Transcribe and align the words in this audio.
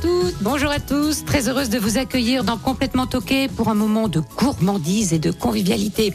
Toutes, 0.00 0.36
bonjour 0.40 0.70
à 0.70 0.80
tous. 0.80 1.24
Très 1.24 1.48
heureuse 1.48 1.68
de 1.68 1.78
vous 1.78 1.98
accueillir 1.98 2.44
dans 2.44 2.56
Complètement 2.56 3.06
Toqué 3.06 3.48
pour 3.48 3.68
un 3.68 3.74
moment 3.74 4.08
de 4.08 4.22
gourmandise 4.36 5.12
et 5.12 5.18
de 5.18 5.30
convivialité. 5.30 6.12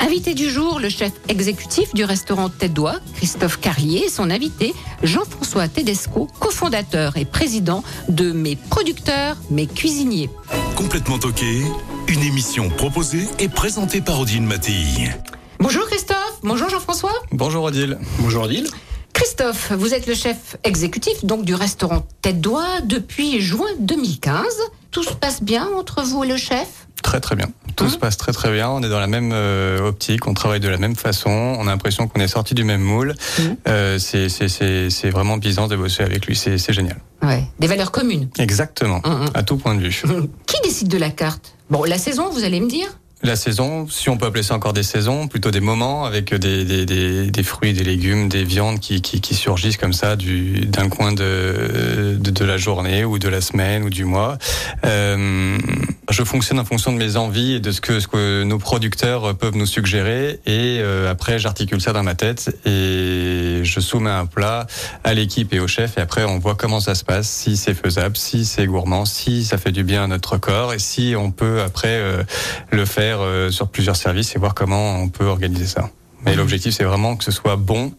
Invité 0.00 0.34
du 0.34 0.50
jour, 0.50 0.80
le 0.80 0.88
chef 0.88 1.12
exécutif 1.28 1.94
du 1.94 2.04
restaurant 2.04 2.48
Tête 2.48 2.72
d'Oie, 2.72 2.96
Christophe 3.14 3.60
Carlier, 3.60 4.04
et 4.06 4.08
son 4.08 4.30
invité, 4.30 4.74
Jean-François 5.02 5.68
Tedesco, 5.68 6.28
cofondateur 6.40 7.16
et 7.16 7.24
président 7.24 7.84
de 8.08 8.32
Mes 8.32 8.56
Producteurs, 8.56 9.36
Mes 9.50 9.66
Cuisiniers. 9.66 10.30
Complètement 10.76 11.18
toqué, 11.18 11.62
une 12.08 12.22
émission 12.22 12.68
proposée 12.70 13.26
et 13.38 13.48
présentée 13.48 14.00
par 14.00 14.20
Odile 14.20 14.42
Mattei. 14.42 15.10
Bonjour 15.58 15.86
Christophe, 15.86 16.40
bonjour 16.42 16.68
Jean-François. 16.68 17.14
Bonjour 17.30 17.64
Odile. 17.64 17.98
Bonjour 18.18 18.44
Odile. 18.44 18.68
Christophe, 19.12 19.72
vous 19.72 19.94
êtes 19.94 20.06
le 20.06 20.14
chef 20.14 20.56
exécutif 20.64 21.24
donc 21.24 21.44
du 21.44 21.54
restaurant 21.54 22.04
Tête 22.22 22.40
d'Oie 22.40 22.80
depuis 22.84 23.40
juin 23.40 23.68
2015. 23.80 24.44
Tout 24.90 25.02
se 25.02 25.12
passe 25.14 25.42
bien 25.42 25.68
entre 25.78 26.02
vous 26.02 26.24
et 26.24 26.28
le 26.28 26.36
chef? 26.36 26.86
Très 27.02 27.20
très 27.20 27.34
bien. 27.34 27.48
Tout 27.76 27.84
Hein 27.84 27.88
se 27.88 27.96
passe 27.98 28.16
très 28.16 28.32
très 28.32 28.52
bien. 28.52 28.68
On 28.70 28.82
est 28.82 28.88
dans 28.88 29.00
la 29.00 29.06
même 29.06 29.30
euh, 29.32 29.88
optique, 29.88 30.26
on 30.26 30.34
travaille 30.34 30.60
de 30.60 30.68
la 30.68 30.76
même 30.78 30.94
façon. 30.96 31.30
On 31.30 31.66
a 31.66 31.70
l'impression 31.70 32.06
qu'on 32.08 32.20
est 32.20 32.28
sorti 32.28 32.54
du 32.54 32.64
même 32.64 32.80
moule. 32.80 33.14
Mhm. 33.38 33.56
Euh, 33.68 33.98
c'est 33.98 35.10
vraiment 35.10 35.36
bizarre 35.36 35.68
de 35.68 35.76
bosser 35.76 36.02
avec 36.02 36.26
lui. 36.26 36.36
C'est 36.36 36.72
génial. 36.72 36.98
Ouais, 37.22 37.44
des 37.58 37.66
valeurs 37.66 37.90
communes. 37.90 38.28
Exactement. 38.38 39.00
Mhm. 39.04 39.30
À 39.34 39.42
tout 39.42 39.56
point 39.56 39.74
de 39.74 39.80
vue. 39.80 40.02
Qui 40.46 40.56
décide 40.62 40.88
de 40.88 40.98
la 40.98 41.10
carte? 41.10 41.54
Bon, 41.70 41.84
la 41.84 41.98
saison, 41.98 42.28
vous 42.30 42.44
allez 42.44 42.60
me 42.60 42.68
dire 42.68 42.98
La 43.24 43.36
saison, 43.36 43.86
si 43.88 44.08
on 44.08 44.16
peut 44.16 44.26
appeler 44.26 44.42
ça 44.42 44.56
encore 44.56 44.72
des 44.72 44.82
saisons, 44.82 45.28
plutôt 45.28 45.52
des 45.52 45.60
moments 45.60 46.04
avec 46.04 46.34
des, 46.34 46.64
des, 46.64 46.84
des, 46.84 47.30
des 47.30 47.42
fruits, 47.44 47.72
des 47.72 47.84
légumes, 47.84 48.28
des 48.28 48.42
viandes 48.42 48.80
qui, 48.80 49.00
qui, 49.00 49.20
qui 49.20 49.36
surgissent 49.36 49.76
comme 49.76 49.92
ça 49.92 50.16
du 50.16 50.66
d'un 50.66 50.88
coin 50.88 51.12
de, 51.12 52.16
de 52.18 52.44
la 52.44 52.56
journée 52.56 53.04
ou 53.04 53.20
de 53.20 53.28
la 53.28 53.40
semaine 53.40 53.84
ou 53.84 53.90
du 53.90 54.04
mois. 54.04 54.38
Euh, 54.84 55.56
je 56.10 56.24
fonctionne 56.24 56.58
en 56.58 56.64
fonction 56.64 56.92
de 56.92 56.98
mes 56.98 57.16
envies 57.16 57.54
et 57.54 57.60
de 57.60 57.70
ce 57.70 57.80
que 57.80 58.00
ce 58.00 58.08
que 58.08 58.42
nos 58.42 58.58
producteurs 58.58 59.36
peuvent 59.36 59.56
nous 59.56 59.66
suggérer 59.66 60.40
et 60.44 60.78
euh, 60.80 61.08
après 61.08 61.38
j'articule 61.38 61.80
ça 61.80 61.92
dans 61.92 62.02
ma 62.02 62.16
tête 62.16 62.56
et 62.66 63.60
je 63.62 63.80
soumets 63.80 64.10
un 64.10 64.26
plat 64.26 64.66
à 65.04 65.14
l'équipe 65.14 65.52
et 65.54 65.60
au 65.60 65.68
chef 65.68 65.96
et 65.96 66.00
après 66.00 66.24
on 66.24 66.40
voit 66.40 66.56
comment 66.56 66.80
ça 66.80 66.96
se 66.96 67.04
passe, 67.04 67.28
si 67.28 67.56
c'est 67.56 67.74
faisable, 67.74 68.16
si 68.16 68.44
c'est 68.44 68.66
gourmand, 68.66 69.04
si 69.04 69.44
ça 69.44 69.58
fait 69.58 69.70
du 69.70 69.84
bien 69.84 70.02
à 70.02 70.06
notre 70.08 70.38
corps 70.38 70.74
et 70.74 70.80
si 70.80 71.14
on 71.16 71.30
peut 71.30 71.62
après 71.62 71.88
euh, 71.88 72.24
le 72.72 72.84
faire 72.84 73.11
euh, 73.20 73.50
sur 73.50 73.68
plusieurs 73.68 73.96
services 73.96 74.34
et 74.34 74.38
voir 74.38 74.54
comment 74.54 74.96
on 75.00 75.08
peut 75.08 75.26
organiser 75.26 75.66
ça. 75.66 75.90
Mais 76.24 76.36
l'objectif, 76.36 76.72
c'est 76.72 76.84
vraiment 76.84 77.16
que 77.16 77.24
ce 77.24 77.32
soit 77.32 77.56
bon 77.56 77.92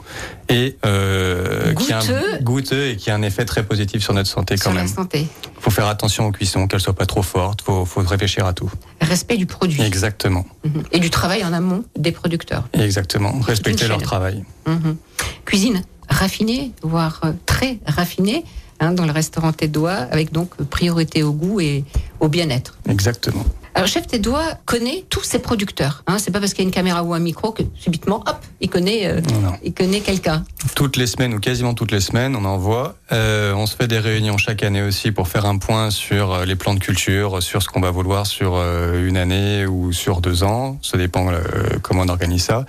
et 0.47 0.77
euh, 0.85 1.73
Goûteux. 1.73 1.93
un, 1.93 2.39
goûteux 2.41 2.87
et 2.91 2.95
qu'il 2.95 3.07
y 3.07 3.09
ait 3.09 3.19
un 3.19 3.21
effet 3.21 3.43
très 3.43 3.63
positif 3.63 4.01
sur 4.01 4.13
notre 4.13 4.29
santé 4.29 4.55
quand 4.55 4.61
sur 4.69 4.71
même. 4.71 4.85
la 4.85 4.91
santé. 4.93 5.27
faut 5.59 5.71
faire 5.71 5.87
attention 5.87 6.27
aux 6.27 6.31
cuissons, 6.31 6.67
qu'elles 6.69 6.79
soient 6.79 6.95
pas 6.95 7.05
trop 7.05 7.21
fortes. 7.21 7.61
Faut, 7.63 7.83
faut 7.83 7.99
réfléchir 7.99 8.45
à 8.45 8.53
tout. 8.53 8.71
Respect 9.01 9.35
du 9.35 9.45
produit 9.45 9.81
Exactement, 9.81 10.45
Mhm. 10.63 10.83
et 10.93 10.99
du 10.99 11.09
travail 11.09 11.43
en 11.43 11.51
amont 11.51 11.83
des 11.97 12.13
producteurs. 12.13 12.63
exactement. 12.71 13.33
Respecter 13.41 13.89
leur 13.89 14.01
travail. 14.01 14.45
Mhm. 14.67 14.95
Cuisine 15.43 15.81
raffinée, 16.07 16.71
voire 16.81 17.19
euh, 17.25 17.33
très 17.45 17.79
raffinée, 17.85 18.45
hein, 18.79 18.93
dans 18.93 19.05
le 19.05 19.11
restaurant 19.11 19.51
Tête 19.51 19.73
d'Oie, 19.73 19.91
avec 19.91 20.31
donc 20.31 20.55
priorité 20.69 21.23
au 21.23 21.33
goût 21.33 21.59
et 21.59 21.83
au 22.21 22.29
bien-être. 22.29 22.77
Exactement. 22.87 23.43
Alors, 23.75 23.87
chef 23.87 24.05
Tête 24.05 24.21
d'Oie 24.21 24.55
connaît 24.65 25.03
tous 25.09 25.23
ses 25.23 25.39
producteurs. 25.39 26.03
Hein. 26.05 26.17
C'est 26.19 26.31
pas 26.31 26.39
parce 26.39 26.53
qu'il 26.53 26.63
y 26.63 26.65
a 26.65 26.69
une 26.69 26.73
caméra 26.73 27.03
ou 27.03 27.13
un 27.13 27.19
micro 27.19 27.51
que 27.51 27.63
subitement, 27.75 28.17
hop, 28.27 28.37
il 28.61 28.69
connaît, 28.69 29.07
euh, 29.07 29.19
il 29.63 29.73
connaît 29.73 29.99
quelqu'un. 29.99 30.43
Toutes 30.75 30.95
les 30.95 31.07
semaines 31.07 31.33
ou 31.33 31.39
quasiment 31.39 31.73
toutes 31.73 31.91
les 31.91 31.99
semaines, 31.99 32.35
on 32.35 32.45
envoie. 32.45 32.95
Euh, 33.11 33.53
on 33.53 33.65
se 33.65 33.75
fait 33.75 33.87
des 33.87 33.99
réunions 33.99 34.37
chaque 34.37 34.63
année 34.63 34.81
aussi 34.81 35.11
pour 35.11 35.27
faire 35.27 35.45
un 35.45 35.57
point 35.57 35.89
sur 35.89 36.31
euh, 36.31 36.45
les 36.45 36.55
plans 36.55 36.75
de 36.75 36.79
culture, 36.79 37.41
sur 37.41 37.63
ce 37.63 37.67
qu'on 37.67 37.81
va 37.81 37.91
vouloir 37.91 38.27
sur 38.27 38.55
une 38.55 39.17
année 39.17 39.65
ou 39.65 39.91
sur 39.91 40.21
deux 40.21 40.43
ans. 40.43 40.77
Ça 40.81 40.97
dépend 40.97 41.31
euh, 41.31 41.41
comment 41.81 42.03
on 42.03 42.09
organise 42.09 42.43
ça. 42.43 42.65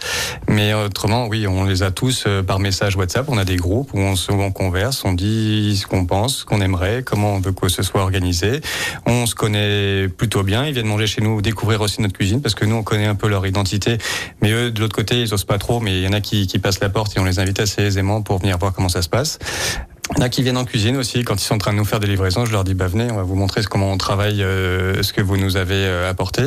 Mais 0.48 0.72
autrement, 0.72 1.26
oui, 1.26 1.46
on 1.46 1.64
les 1.64 1.82
a 1.82 1.90
tous 1.90 2.26
par 2.46 2.58
message 2.58 2.96
WhatsApp. 2.96 3.26
On 3.28 3.38
a 3.38 3.44
des 3.44 3.56
groupes 3.56 3.90
où 3.92 3.98
on 3.98 4.14
on 4.30 4.52
converse, 4.52 5.04
on 5.04 5.12
dit 5.12 5.76
ce 5.76 5.86
qu'on 5.86 6.06
pense, 6.06 6.38
ce 6.38 6.44
qu'on 6.44 6.60
aimerait, 6.60 7.02
comment 7.04 7.34
on 7.34 7.40
veut 7.40 7.52
que 7.52 7.68
ce 7.68 7.82
soit 7.82 8.02
organisé. 8.02 8.60
On 9.06 9.26
se 9.26 9.34
connaît 9.34 10.08
plutôt 10.08 10.42
bien. 10.42 10.66
Ils 10.66 10.72
viennent 10.72 10.93
chez 11.06 11.20
nous, 11.20 11.42
découvrir 11.42 11.80
aussi 11.80 12.00
notre 12.00 12.14
cuisine 12.14 12.40
parce 12.40 12.54
que 12.54 12.64
nous, 12.64 12.76
on 12.76 12.82
connaît 12.82 13.06
un 13.06 13.14
peu 13.14 13.28
leur 13.28 13.46
identité. 13.46 13.98
Mais 14.40 14.52
eux, 14.52 14.70
de 14.70 14.80
l'autre 14.80 14.94
côté, 14.94 15.20
ils 15.20 15.34
osent 15.34 15.44
pas 15.44 15.58
trop. 15.58 15.80
Mais 15.80 15.98
il 15.98 16.02
y 16.04 16.08
en 16.08 16.12
a 16.12 16.20
qui 16.20 16.46
passent 16.58 16.80
la 16.80 16.88
porte 16.88 17.16
et 17.16 17.20
on 17.20 17.24
les 17.24 17.38
invite 17.38 17.60
assez 17.60 17.82
aisément 17.82 18.22
pour 18.22 18.38
venir 18.38 18.58
voir 18.58 18.72
comment 18.72 18.88
ça 18.88 19.02
se 19.02 19.08
passe. 19.08 19.38
Il 20.10 20.18
y 20.18 20.22
en 20.22 20.26
a 20.26 20.28
qui 20.28 20.42
viennent 20.42 20.58
en 20.58 20.64
cuisine 20.66 20.96
aussi. 20.98 21.24
Quand 21.24 21.34
ils 21.34 21.44
sont 21.44 21.54
en 21.54 21.58
train 21.58 21.72
de 21.72 21.78
nous 21.78 21.84
faire 21.84 21.98
des 21.98 22.06
livraisons, 22.06 22.44
je 22.44 22.52
leur 22.52 22.62
dis 22.62 22.74
bah 22.74 22.86
venez, 22.88 23.10
on 23.10 23.16
va 23.16 23.22
vous 23.22 23.34
montrer 23.36 23.62
comment 23.64 23.90
on 23.90 23.96
travaille, 23.96 24.42
euh, 24.42 25.02
ce 25.02 25.12
que 25.14 25.22
vous 25.22 25.36
nous 25.38 25.56
avez 25.56 25.74
euh, 25.76 26.10
apporté. 26.10 26.42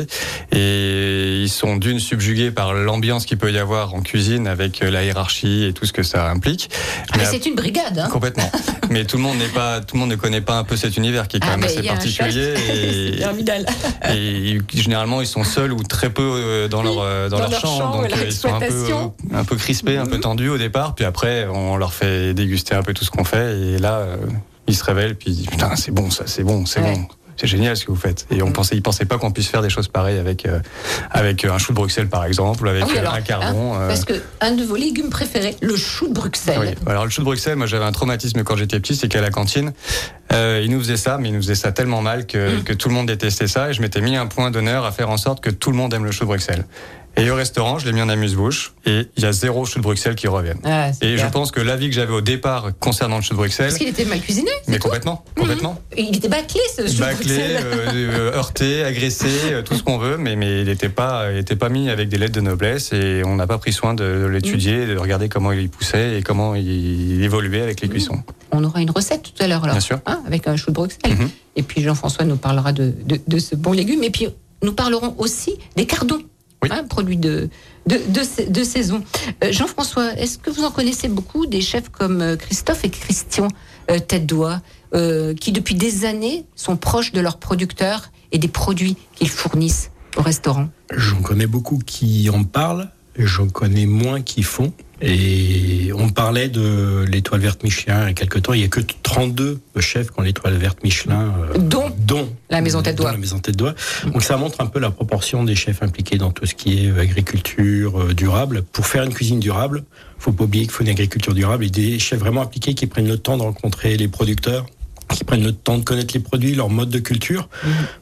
Et 0.52 1.40
ils 1.42 1.48
sont 1.50 1.76
d'une 1.76 1.98
subjugués 1.98 2.50
par 2.52 2.72
l'ambiance 2.72 3.26
qu'il 3.26 3.36
peut 3.36 3.50
y 3.52 3.58
avoir 3.58 3.94
en 3.94 4.00
cuisine 4.00 4.46
avec 4.46 4.80
euh, 4.82 4.90
la 4.90 5.02
hiérarchie 5.04 5.64
et 5.64 5.72
tout 5.72 5.86
ce 5.86 5.92
que 5.92 6.04
ça 6.04 6.30
implique. 6.30 6.70
Ah, 6.72 7.16
mais 7.16 7.18
Mais 7.18 7.24
c'est 7.30 7.46
une 7.46 7.56
brigade. 7.56 7.98
Hein. 7.98 8.08
Complètement. 8.10 8.50
Mais 8.90 9.04
tout 9.04 9.16
le 9.18 9.22
monde 9.24 9.36
n'est 9.38 9.44
pas, 9.48 9.80
tout 9.80 9.96
le 9.96 10.00
monde 10.00 10.10
ne 10.10 10.16
connaît 10.16 10.40
pas 10.40 10.56
un 10.56 10.64
peu 10.64 10.76
cet 10.76 10.96
univers 10.96 11.28
qui 11.28 11.36
est 11.36 11.40
quand 11.40 11.48
Ah, 11.52 11.56
même 11.58 11.64
assez 11.68 11.82
particulier. 11.82 12.54
et- 12.72 13.22
et 14.14 14.58
généralement, 14.74 15.20
ils 15.20 15.26
sont 15.26 15.44
seuls 15.44 15.72
ou 15.72 15.82
très 15.82 16.08
peu 16.10 16.68
dans 16.70 16.78
Oui, 16.78 16.84
leur 16.94 17.28
dans, 17.28 17.38
dans 17.38 17.48
leur, 17.50 17.60
champ, 17.60 18.02
donc 18.02 18.10
ils 18.24 18.32
sont 18.32 18.54
un 18.54 18.60
peu 18.60 18.86
un 19.34 19.44
peu 19.44 19.56
crispés, 19.56 19.96
un 19.98 20.06
peu 20.06 20.14
Mhm. 20.16 20.20
tendus 20.22 20.48
au 20.48 20.58
départ, 20.58 20.94
puis 20.94 21.04
après 21.04 21.46
on 21.52 21.76
leur 21.76 21.92
fait 21.92 22.32
déguster 22.34 22.74
un 22.74 22.82
peu 22.82 22.94
tout 22.94 23.04
ce 23.04 23.10
qu'on 23.10 23.24
fait 23.24 23.47
et 23.50 23.78
là 23.78 23.98
euh, 23.98 24.16
ils 24.66 24.76
se 24.76 24.84
révèlent 24.84 25.16
puis 25.16 25.46
putain 25.50 25.74
c'est 25.76 25.90
bon 25.92 26.10
ça, 26.10 26.24
c'est 26.26 26.44
bon, 26.44 26.66
c'est 26.66 26.80
Ouais. 26.80 26.94
bon. 26.94 27.06
C'est 27.40 27.46
génial 27.46 27.76
ce 27.76 27.84
que 27.84 27.92
vous 27.92 27.96
faites. 27.96 28.26
Et 28.32 28.42
on 28.42 28.50
pensait, 28.50 28.74
ils 28.74 28.82
pensaient 28.82 29.04
pas 29.04 29.16
qu'on 29.16 29.30
puisse 29.30 29.46
faire 29.46 29.62
des 29.62 29.70
choses 29.70 29.86
pareilles 29.86 30.18
avec 30.18 30.44
avec 30.44 30.64
avec 31.12 31.44
euh, 31.44 31.52
un 31.52 31.58
chou 31.58 31.70
de 31.70 31.76
Bruxelles 31.76 32.08
par 32.08 32.24
exemple, 32.24 32.66
ou 32.66 32.68
avec 32.68 32.82
Ah 32.84 32.86
oui, 32.88 32.96
euh, 32.96 32.98
alors, 32.98 33.14
un 33.14 33.20
cardon. 33.20 33.74
hein, 33.74 33.82
euh, 33.82 33.86
Parce 33.88 34.04
que 34.04 34.14
un 34.40 34.50
de 34.56 34.64
vos 34.64 34.74
légumes 34.74 35.08
préférés, 35.08 35.56
le 35.62 35.76
chou 35.76 36.08
de 36.08 36.14
Bruxelles. 36.14 36.58
oui. 36.60 36.90
Alors 36.90 37.04
le 37.04 37.10
chou 37.12 37.20
de 37.20 37.26
Bruxelles, 37.26 37.54
moi 37.54 37.68
j'avais 37.68 37.84
un 37.84 37.92
traumatisme 37.92 38.42
quand 38.42 38.56
j'étais 38.56 38.80
petit, 38.80 38.96
c'est 38.96 39.06
qu'à 39.06 39.20
la 39.20 39.30
cantine, 39.30 39.72
euh, 40.32 40.60
ils 40.64 40.70
nous 40.72 40.80
faisaient 40.80 40.96
ça, 40.96 41.16
mais 41.18 41.28
ils 41.28 41.32
nous 41.36 41.40
faisaient 41.42 41.54
ça 41.54 41.70
tellement 41.70 42.02
mal 42.02 42.26
que, 42.26 42.56
Mm. 42.58 42.64
que 42.64 42.72
tout 42.72 42.88
le 42.88 42.94
monde 42.96 43.06
détestait 43.06 43.46
ça, 43.46 43.70
et 43.70 43.72
je 43.72 43.82
m'étais 43.82 44.00
mis 44.00 44.16
un 44.16 44.26
point 44.26 44.50
d'honneur 44.50 44.84
à 44.84 44.90
faire 44.90 45.08
en 45.08 45.16
sorte 45.16 45.40
que 45.40 45.50
tout 45.50 45.70
le 45.70 45.76
monde 45.76 45.94
aime 45.94 46.04
le 46.04 46.10
chou 46.10 46.24
de 46.24 46.30
Bruxelles. 46.30 46.64
Et 47.18 47.30
au 47.30 47.34
restaurant, 47.34 47.78
je 47.80 47.86
l'ai 47.86 47.92
mis 47.92 48.00
en 48.00 48.08
amuse-bouche, 48.08 48.74
et 48.86 49.08
il 49.16 49.22
y 49.24 49.26
a 49.26 49.32
zéro 49.32 49.64
chou 49.64 49.78
de 49.80 49.82
Bruxelles 49.82 50.14
qui 50.14 50.28
reviennent. 50.28 50.60
Ah, 50.64 50.90
Et 51.02 51.16
je 51.18 51.26
pense 51.26 51.50
que 51.50 51.60
l'avis 51.60 51.88
que 51.88 51.94
j'avais 51.94 52.12
au 52.12 52.20
départ 52.20 52.68
concernant 52.78 53.16
le 53.16 53.22
chou 53.22 53.30
de 53.32 53.38
Bruxelles, 53.38 53.66
Parce 53.68 53.78
qu'il 53.78 53.88
était 53.88 54.04
mal 54.04 54.20
cuisiné. 54.20 54.50
mais 54.68 54.74
tout. 54.78 54.86
Mhm. 54.86 54.92
complètement, 54.92 55.24
complètement. 55.36 55.82
Il 55.96 56.16
était 56.16 56.28
bâclé 56.28 56.60
ce 56.76 56.86
chou 56.86 56.94
de 56.94 56.98
Bâclé, 57.00 57.34
Bruxelles. 57.34 57.62
euh, 57.64 57.90
euh, 57.92 58.32
heurté, 58.36 58.84
agressé, 58.84 59.26
euh, 59.50 59.62
tout 59.62 59.74
ce 59.74 59.82
qu'on 59.82 59.98
veut, 59.98 60.16
mais, 60.16 60.36
mais 60.36 60.60
il 60.60 60.66
n'était 60.68 60.88
pas, 60.88 61.32
il 61.32 61.38
était 61.38 61.56
pas 61.56 61.68
mis 61.68 61.90
avec 61.90 62.08
des 62.08 62.18
lettres 62.18 62.34
de 62.36 62.40
noblesse 62.40 62.92
et 62.92 63.22
on 63.26 63.34
n'a 63.34 63.48
pas 63.48 63.58
pris 63.58 63.72
soin 63.72 63.94
de, 63.94 64.04
de 64.04 64.26
l'étudier, 64.26 64.86
de 64.86 64.96
regarder 64.96 65.28
comment 65.28 65.50
il 65.50 65.68
poussait 65.68 66.18
et 66.18 66.22
comment 66.22 66.54
il 66.54 67.22
évoluait 67.24 67.62
avec 67.62 67.80
les 67.80 67.88
cuissons. 67.88 68.22
On 68.52 68.62
aura 68.62 68.80
une 68.80 68.90
recette 68.92 69.24
tout 69.34 69.42
à 69.42 69.48
l'heure, 69.48 69.64
alors, 69.64 69.74
Bien 69.74 69.80
sûr. 69.80 69.98
hein, 70.06 70.20
avec 70.26 70.46
un 70.46 70.56
chou 70.56 70.70
de 70.70 70.74
Bruxelles. 70.76 71.16
Mhm. 71.18 71.30
Et 71.56 71.62
puis 71.64 71.82
Jean-François 71.82 72.24
nous 72.24 72.36
parlera 72.36 72.72
de, 72.72 72.94
de, 73.04 73.18
de 73.26 73.38
ce 73.40 73.56
bon 73.56 73.72
légume. 73.72 74.04
Et 74.04 74.10
puis 74.10 74.28
nous 74.62 74.72
parlerons 74.72 75.14
aussi 75.18 75.54
des 75.76 75.86
cardons, 75.86 76.20
Oui. 76.62 76.68
hein, 76.72 76.84
produits 76.88 77.16
de, 77.16 77.48
de, 77.86 77.98
de, 78.08 78.22
sa- 78.22 78.44
de 78.44 78.64
saison. 78.64 79.04
Euh, 79.44 79.52
Jean-François, 79.52 80.14
est-ce 80.18 80.38
que 80.38 80.50
vous 80.50 80.64
en 80.64 80.70
connaissez 80.70 81.08
beaucoup 81.08 81.46
des 81.46 81.60
chefs 81.60 81.88
comme 81.88 82.20
euh, 82.20 82.36
Christophe 82.36 82.84
et 82.84 82.90
Christian 82.90 83.48
euh, 83.90 83.98
Tête 84.00 84.26
d'Oie, 84.26 84.60
euh, 84.94 85.34
qui 85.34 85.52
depuis 85.52 85.74
des 85.76 86.04
années 86.04 86.44
sont 86.56 86.76
proches 86.76 87.12
de 87.12 87.20
leurs 87.20 87.38
producteurs 87.38 88.10
et 88.32 88.38
des 88.38 88.48
produits 88.48 88.96
qu'ils 89.14 89.28
fournissent 89.30 89.90
au 90.16 90.22
restaurant? 90.22 90.68
J'en 90.94 91.20
connais 91.22 91.46
beaucoup 91.46 91.78
qui 91.78 92.28
en 92.30 92.42
parlent, 92.44 92.90
j'en 93.16 93.48
connais 93.48 93.86
moins 93.86 94.20
qui 94.20 94.42
font. 94.42 94.72
Et 95.00 95.92
on 95.94 96.08
parlait 96.08 96.48
de 96.48 97.04
l'étoile 97.08 97.40
verte 97.40 97.62
Michelin 97.62 98.02
il 98.02 98.08
y 98.08 98.10
a 98.10 98.14
quelques 98.14 98.42
temps. 98.42 98.52
Il 98.52 98.58
n'y 98.58 98.64
a 98.64 98.68
que 98.68 98.80
32 99.04 99.60
chefs 99.78 100.10
qui 100.10 100.18
ont 100.18 100.22
l'étoile 100.24 100.56
verte 100.56 100.82
Michelin. 100.82 101.32
euh, 101.54 101.58
Dont 101.58 101.92
dont 101.98 102.28
la 102.50 102.60
maison 102.60 102.82
Tête 102.82 102.96
d'Oie. 102.96 103.12
La 103.12 103.18
maison 103.18 103.38
Tête 103.38 103.56
d'Oie. 103.56 103.74
Donc 104.06 104.22
ça 104.22 104.36
montre 104.36 104.60
un 104.60 104.66
peu 104.66 104.78
la 104.78 104.90
proportion 104.90 105.44
des 105.44 105.54
chefs 105.54 105.82
impliqués 105.82 106.16
dans 106.16 106.30
tout 106.30 106.46
ce 106.46 106.54
qui 106.54 106.86
est 106.86 106.98
agriculture 106.98 108.00
euh, 108.00 108.14
durable. 108.14 108.62
Pour 108.62 108.86
faire 108.86 109.02
une 109.02 109.12
cuisine 109.12 109.40
durable, 109.40 109.84
faut 110.18 110.32
pas 110.32 110.44
oublier 110.44 110.64
qu'il 110.64 110.72
faut 110.72 110.82
une 110.82 110.90
agriculture 110.90 111.34
durable 111.34 111.64
et 111.64 111.70
des 111.70 111.98
chefs 111.98 112.18
vraiment 112.18 112.42
impliqués 112.42 112.74
qui 112.74 112.86
prennent 112.86 113.08
le 113.08 113.18
temps 113.18 113.36
de 113.36 113.42
rencontrer 113.42 113.96
les 113.96 114.08
producteurs, 114.08 114.66
qui 115.14 115.24
prennent 115.24 115.44
le 115.44 115.52
temps 115.52 115.78
de 115.78 115.84
connaître 115.84 116.14
les 116.14 116.20
produits, 116.20 116.54
leur 116.54 116.70
mode 116.70 116.90
de 116.90 116.98
culture, 116.98 117.48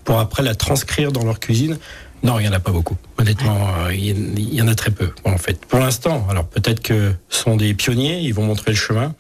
pour 0.05 0.19
après 0.19 0.43
la 0.43 0.55
transcrire 0.55 1.13
dans 1.13 1.25
leur 1.25 1.41
cuisine 1.41 1.79
Non, 2.23 2.39
il 2.39 2.43
n'y 2.43 2.49
en 2.49 2.53
a 2.53 2.61
pas 2.61 2.73
beaucoup. 2.73 2.97
Honnêtement, 3.19 3.69
euh, 3.87 3.95
il 3.95 4.55
y 4.55 4.63
en 4.63 4.69
a 4.69 4.75
très 4.75 4.91
peu, 4.91 5.11
en 5.25 5.39
fait. 5.39 5.65
Pour 5.67 5.79
l'instant, 5.79 6.27
alors 6.31 6.47
peut-être 6.47 6.81
que 6.81 7.13
ce 7.29 7.43
sont 7.43 7.57
des 7.57 7.75
pionniers, 7.75 8.21
ils 8.21 8.33
vont 8.33 8.45
montrer 8.45 8.73
le 8.73 8.77
chemin. 8.77 9.15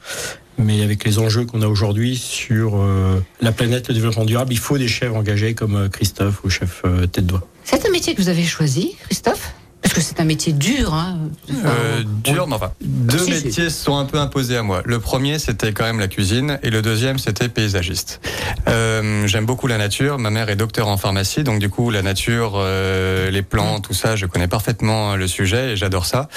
Mais 0.58 0.82
avec 0.82 1.04
les 1.04 1.18
enjeux 1.18 1.44
qu'on 1.44 1.62
a 1.62 1.68
aujourd'hui 1.68 2.16
sur 2.16 2.76
euh, 2.76 3.20
la 3.40 3.52
planète, 3.52 3.88
le 3.88 3.94
développement 3.94 4.24
durable, 4.24 4.52
il 4.52 4.58
faut 4.58 4.78
des 4.78 4.88
chefs 4.88 5.12
engagés 5.12 5.54
comme 5.54 5.76
euh, 5.76 5.88
Christophe 5.88 6.42
ou 6.44 6.50
chef 6.50 6.82
tête 7.12 7.26
doigt. 7.26 7.46
C'est 7.64 7.86
un 7.86 7.90
métier 7.90 8.14
que 8.14 8.22
vous 8.22 8.28
avez 8.28 8.44
choisi, 8.44 8.96
Christophe? 9.04 9.52
Que 9.96 10.02
c'est 10.02 10.20
un 10.20 10.24
métier 10.24 10.52
dur. 10.52 10.92
Hein. 10.92 11.16
Euh, 11.64 12.02
dur, 12.22 12.46
mais 12.46 12.54
enfin, 12.54 12.70
deux 12.82 13.24
métiers 13.26 13.70
sont 13.70 13.96
un 13.96 14.04
peu 14.04 14.18
imposés 14.18 14.56
à 14.58 14.62
moi. 14.62 14.82
Le 14.84 15.00
premier, 15.00 15.38
c'était 15.38 15.72
quand 15.72 15.84
même 15.84 16.00
la 16.00 16.08
cuisine, 16.08 16.58
et 16.62 16.68
le 16.68 16.82
deuxième, 16.82 17.18
c'était 17.18 17.48
paysagiste. 17.48 18.20
Euh, 18.68 19.26
J'aime 19.26 19.46
beaucoup 19.46 19.66
la 19.66 19.78
nature. 19.78 20.18
Ma 20.18 20.28
mère 20.28 20.50
est 20.50 20.56
docteur 20.56 20.88
en 20.88 20.98
pharmacie, 20.98 21.44
donc 21.44 21.60
du 21.60 21.70
coup, 21.70 21.90
la 21.90 22.02
nature, 22.02 22.52
euh, 22.56 23.30
les 23.30 23.40
plantes, 23.40 23.84
tout 23.84 23.94
ça, 23.94 24.16
je 24.16 24.26
connais 24.26 24.48
parfaitement 24.48 25.16
le 25.16 25.26
sujet 25.26 25.72
et 25.72 25.76
j'adore 25.76 26.04
ça. 26.04 26.28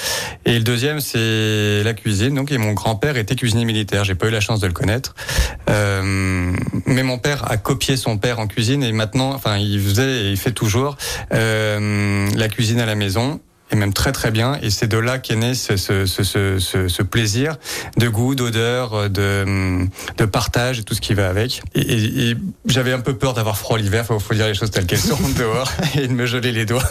Et 0.46 0.54
le 0.54 0.64
deuxième, 0.64 1.00
c'est 1.00 1.82
la 1.84 1.92
cuisine. 1.92 2.34
Donc, 2.34 2.52
et 2.52 2.58
mon 2.58 2.72
grand-père 2.72 3.18
était 3.18 3.36
cuisinier 3.36 3.66
militaire. 3.66 4.04
J'ai 4.04 4.14
pas 4.14 4.28
eu 4.28 4.30
la 4.30 4.40
chance 4.40 4.60
de 4.60 4.66
le 4.68 4.72
connaître, 4.72 5.14
euh, 5.68 6.52
mais 6.86 7.02
mon 7.02 7.18
père 7.18 7.50
a 7.50 7.58
copié 7.58 7.98
son 7.98 8.16
père 8.16 8.38
en 8.38 8.46
cuisine 8.46 8.82
et 8.82 8.92
maintenant, 8.92 9.34
enfin, 9.34 9.58
il 9.58 9.80
faisait 9.80 10.22
et 10.24 10.30
il 10.30 10.38
fait 10.38 10.52
toujours 10.52 10.96
euh, 11.34 12.30
la 12.34 12.48
cuisine 12.48 12.80
à 12.80 12.86
la 12.86 12.94
maison 12.94 13.40
et 13.70 13.76
même 13.76 13.92
très 13.92 14.12
très 14.12 14.30
bien. 14.30 14.58
Et 14.62 14.70
c'est 14.70 14.88
de 14.88 14.98
là 14.98 15.18
qu'est 15.18 15.36
né 15.36 15.54
ce, 15.54 15.76
ce, 15.76 16.06
ce, 16.06 16.22
ce, 16.58 16.88
ce 16.88 17.02
plaisir 17.02 17.56
de 17.96 18.08
goût, 18.08 18.34
d'odeur, 18.34 19.10
de, 19.10 19.86
de 20.16 20.24
partage 20.24 20.80
et 20.80 20.82
tout 20.82 20.94
ce 20.94 21.00
qui 21.00 21.14
va 21.14 21.28
avec. 21.28 21.62
Et, 21.74 21.80
et, 21.80 22.30
et 22.30 22.36
j'avais 22.66 22.92
un 22.92 23.00
peu 23.00 23.16
peur 23.16 23.34
d'avoir 23.34 23.56
froid 23.56 23.78
l'hiver, 23.78 24.04
faut, 24.04 24.18
faut 24.18 24.34
dire 24.34 24.46
les 24.46 24.54
choses 24.54 24.70
telles 24.70 24.86
qu'elles 24.86 24.98
sont 24.98 25.18
dehors 25.38 25.70
et 25.96 26.06
de 26.06 26.12
me 26.12 26.26
geler 26.26 26.52
les 26.52 26.66
doigts. 26.66 26.82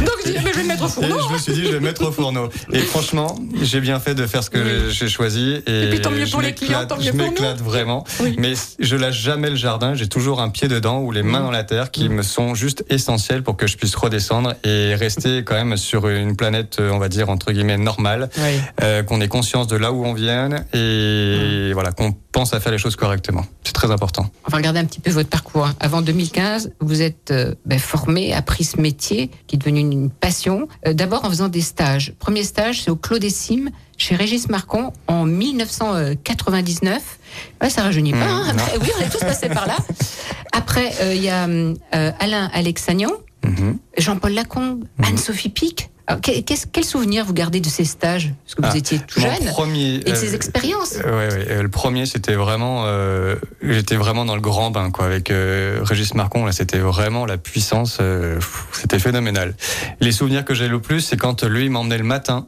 Donc 0.00 0.14
je, 0.24 0.32
dis, 0.32 0.38
mais 0.44 0.52
je 0.52 0.56
vais 0.56 0.62
le 0.62 0.68
mettre 0.68 0.84
au 0.84 0.88
fourneau. 0.88 1.18
Et 1.18 1.22
je 1.28 1.32
me 1.32 1.38
suis 1.38 1.52
dit, 1.52 1.62
je 1.62 1.68
vais 1.68 1.72
le 1.74 1.80
mettre 1.80 2.06
au 2.06 2.12
fourneau. 2.12 2.48
Et 2.72 2.80
franchement, 2.80 3.36
j'ai 3.62 3.80
bien 3.80 4.00
fait 4.00 4.14
de 4.14 4.26
faire 4.26 4.42
ce 4.42 4.50
que 4.50 4.58
oui. 4.58 4.92
j'ai 4.92 5.08
choisi. 5.08 5.62
Et, 5.66 5.84
et, 5.84 5.90
puis 5.90 6.00
tant 6.00 6.10
mieux 6.10 6.26
pour 6.26 6.40
les 6.40 6.54
clients, 6.54 6.86
tant 6.86 6.96
mieux 6.96 7.10
pour 7.10 7.18
nous. 7.20 7.24
Je 7.26 7.30
m'éclate 7.30 7.60
vraiment. 7.60 8.04
Oui. 8.20 8.34
Mais 8.38 8.54
je 8.78 8.96
lâche 8.96 9.20
jamais 9.20 9.50
le 9.50 9.56
jardin. 9.56 9.94
J'ai 9.94 10.08
toujours 10.08 10.40
un 10.40 10.50
pied 10.50 10.68
dedans 10.68 11.00
ou 11.00 11.12
les 11.12 11.22
mains 11.22 11.40
dans 11.40 11.50
la 11.50 11.64
terre 11.64 11.90
qui 11.90 12.08
me 12.08 12.22
sont 12.22 12.54
juste 12.54 12.84
essentielles 12.90 13.42
pour 13.42 13.56
que 13.56 13.66
je 13.66 13.76
puisse 13.76 13.94
redescendre 13.94 14.54
et 14.64 14.94
rester 14.94 15.44
quand 15.44 15.54
même 15.54 15.76
sur 15.76 16.08
une 16.08 16.23
une 16.24 16.36
planète, 16.36 16.78
on 16.80 16.98
va 16.98 17.08
dire, 17.08 17.28
entre 17.28 17.52
guillemets, 17.52 17.78
normale, 17.78 18.30
oui. 18.38 18.60
euh, 18.82 19.02
qu'on 19.02 19.20
ait 19.20 19.28
conscience 19.28 19.66
de 19.66 19.76
là 19.76 19.92
où 19.92 20.04
on 20.04 20.12
vient 20.12 20.48
et 20.72 21.68
mmh. 21.70 21.72
voilà, 21.72 21.92
qu'on 21.92 22.12
pense 22.32 22.52
à 22.54 22.60
faire 22.60 22.72
les 22.72 22.78
choses 22.78 22.96
correctement. 22.96 23.44
C'est 23.62 23.72
très 23.72 23.90
important. 23.90 24.26
On 24.46 24.50
va 24.50 24.56
regarder 24.56 24.80
un 24.80 24.84
petit 24.84 25.00
peu 25.00 25.10
votre 25.10 25.28
parcours. 25.28 25.68
Avant 25.80 26.02
2015, 26.02 26.72
vous 26.80 27.02
êtes 27.02 27.30
euh, 27.30 27.54
ben, 27.64 27.78
formé, 27.78 28.32
appris 28.32 28.64
ce 28.64 28.80
métier 28.80 29.30
qui 29.46 29.56
est 29.56 29.58
devenu 29.58 29.80
une 29.80 30.10
passion. 30.10 30.68
Euh, 30.86 30.92
D'abord 30.94 31.24
en 31.24 31.30
faisant 31.30 31.48
des 31.48 31.60
stages. 31.60 32.12
Premier 32.18 32.42
stage, 32.42 32.82
c'est 32.82 32.90
au 32.90 32.96
Clos 32.96 33.18
des 33.18 33.30
Cimes, 33.30 33.70
chez 33.96 34.16
Régis 34.16 34.48
Marcon, 34.48 34.92
en 35.06 35.24
1999. 35.24 37.18
Ouais, 37.62 37.70
ça 37.70 37.82
rajeunit 37.82 38.12
pas. 38.12 38.18
Mmh, 38.18 38.48
hein 38.48 38.56
oui, 38.80 38.88
on 38.98 39.02
est 39.02 39.10
tous 39.10 39.20
passés 39.20 39.48
par 39.48 39.66
là. 39.66 39.76
Après, 40.52 40.92
il 41.14 41.22
y 41.22 41.28
a 41.28 41.44
Alain 41.92 42.50
Alexagnan, 42.52 43.10
mmh. 43.44 43.72
Jean-Paul 43.98 44.32
Lacombe, 44.32 44.84
mmh. 44.98 45.04
Anne-Sophie 45.04 45.48
Pic. 45.48 45.90
Alors, 46.06 46.20
quel 46.20 46.84
souvenir 46.84 47.24
vous 47.24 47.32
gardez 47.32 47.60
de 47.60 47.68
ces 47.68 47.86
stages? 47.86 48.34
Parce 48.44 48.54
que 48.54 48.62
vous 48.62 48.68
ah, 48.72 48.76
étiez 48.76 48.98
tout 48.98 49.20
jeune. 49.20 49.46
Premier, 49.52 49.96
et 50.04 50.10
de 50.10 50.14
ces 50.14 50.34
expériences. 50.34 50.98
Euh, 51.02 51.28
ouais, 51.28 51.34
ouais, 51.34 51.62
le 51.62 51.68
premier, 51.70 52.04
c'était 52.04 52.34
vraiment, 52.34 52.84
euh, 52.84 53.36
j'étais 53.62 53.96
vraiment 53.96 54.26
dans 54.26 54.34
le 54.34 54.42
grand 54.42 54.70
bain, 54.70 54.90
quoi. 54.90 55.06
Avec 55.06 55.30
euh, 55.30 55.80
Régis 55.82 56.14
Marcon, 56.14 56.44
là, 56.44 56.52
c'était 56.52 56.78
vraiment 56.78 57.24
la 57.24 57.38
puissance. 57.38 57.98
Euh, 58.02 58.38
c'était 58.72 58.98
phénoménal. 58.98 59.54
Les 60.00 60.12
souvenirs 60.12 60.44
que 60.44 60.52
j'ai 60.52 60.68
le 60.68 60.78
plus, 60.78 61.00
c'est 61.00 61.16
quand 61.16 61.42
lui 61.42 61.70
m'emmenait 61.70 61.98
le 61.98 62.04
matin. 62.04 62.46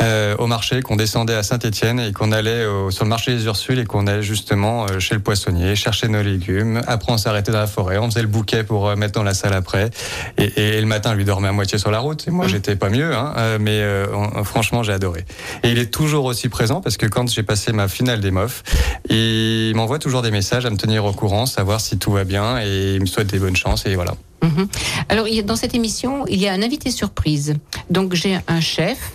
Euh, 0.00 0.34
au 0.38 0.46
marché, 0.46 0.80
qu'on 0.80 0.96
descendait 0.96 1.34
à 1.34 1.42
Saint-Étienne 1.42 2.00
et 2.00 2.12
qu'on 2.12 2.32
allait 2.32 2.64
au, 2.64 2.90
sur 2.90 3.04
le 3.04 3.10
marché 3.10 3.34
des 3.34 3.44
Ursules 3.44 3.78
et 3.78 3.84
qu'on 3.84 4.06
allait 4.06 4.22
justement 4.22 4.86
euh, 4.86 4.98
chez 4.98 5.14
le 5.14 5.20
poissonnier 5.20 5.76
chercher 5.76 6.08
nos 6.08 6.22
légumes. 6.22 6.80
Après, 6.86 7.12
on 7.12 7.18
s'arrêtait 7.18 7.52
dans 7.52 7.58
la 7.58 7.66
forêt, 7.66 7.98
on 7.98 8.10
faisait 8.10 8.22
le 8.22 8.28
bouquet 8.28 8.64
pour 8.64 8.88
euh, 8.88 8.96
mettre 8.96 9.12
dans 9.12 9.22
la 9.22 9.34
salle 9.34 9.52
après. 9.52 9.90
Et, 10.38 10.76
et, 10.76 10.80
le 10.80 10.86
matin, 10.86 11.14
lui 11.14 11.24
dormait 11.24 11.48
à 11.48 11.52
moitié 11.52 11.78
sur 11.78 11.90
la 11.90 11.98
route. 11.98 12.26
Et 12.26 12.30
moi, 12.30 12.48
j'étais 12.48 12.76
pas 12.76 12.88
mieux, 12.88 13.14
hein, 13.14 13.34
euh, 13.36 13.58
mais 13.60 13.82
on, 14.14 14.44
franchement, 14.44 14.82
j'ai 14.82 14.92
adoré. 14.92 15.24
Et 15.62 15.70
il 15.70 15.78
est 15.78 15.92
toujours 15.92 16.24
aussi 16.24 16.48
présent 16.48 16.80
parce 16.80 16.96
que 16.96 17.06
quand 17.06 17.28
j'ai 17.28 17.42
passé 17.42 17.72
ma 17.72 17.88
finale 17.88 18.20
des 18.20 18.30
MOF, 18.30 18.62
il 19.10 19.72
m'envoie 19.76 19.98
toujours 19.98 20.22
des 20.22 20.30
messages 20.30 20.64
à 20.64 20.70
me 20.70 20.76
tenir 20.76 21.04
au 21.04 21.12
courant, 21.12 21.46
savoir 21.46 21.80
si 21.80 21.98
tout 21.98 22.12
va 22.12 22.24
bien 22.24 22.60
et 22.60 22.94
il 22.94 23.00
me 23.00 23.06
souhaite 23.06 23.28
des 23.28 23.38
bonnes 23.38 23.56
chances 23.56 23.86
et 23.86 23.94
voilà. 23.94 24.14
Mmh. 24.42 24.64
Alors, 25.08 25.26
dans 25.44 25.56
cette 25.56 25.74
émission, 25.74 26.24
il 26.26 26.40
y 26.40 26.48
a 26.48 26.52
un 26.52 26.62
invité 26.62 26.90
surprise. 26.90 27.54
Donc, 27.90 28.14
j'ai 28.14 28.38
un 28.48 28.60
chef 28.60 29.12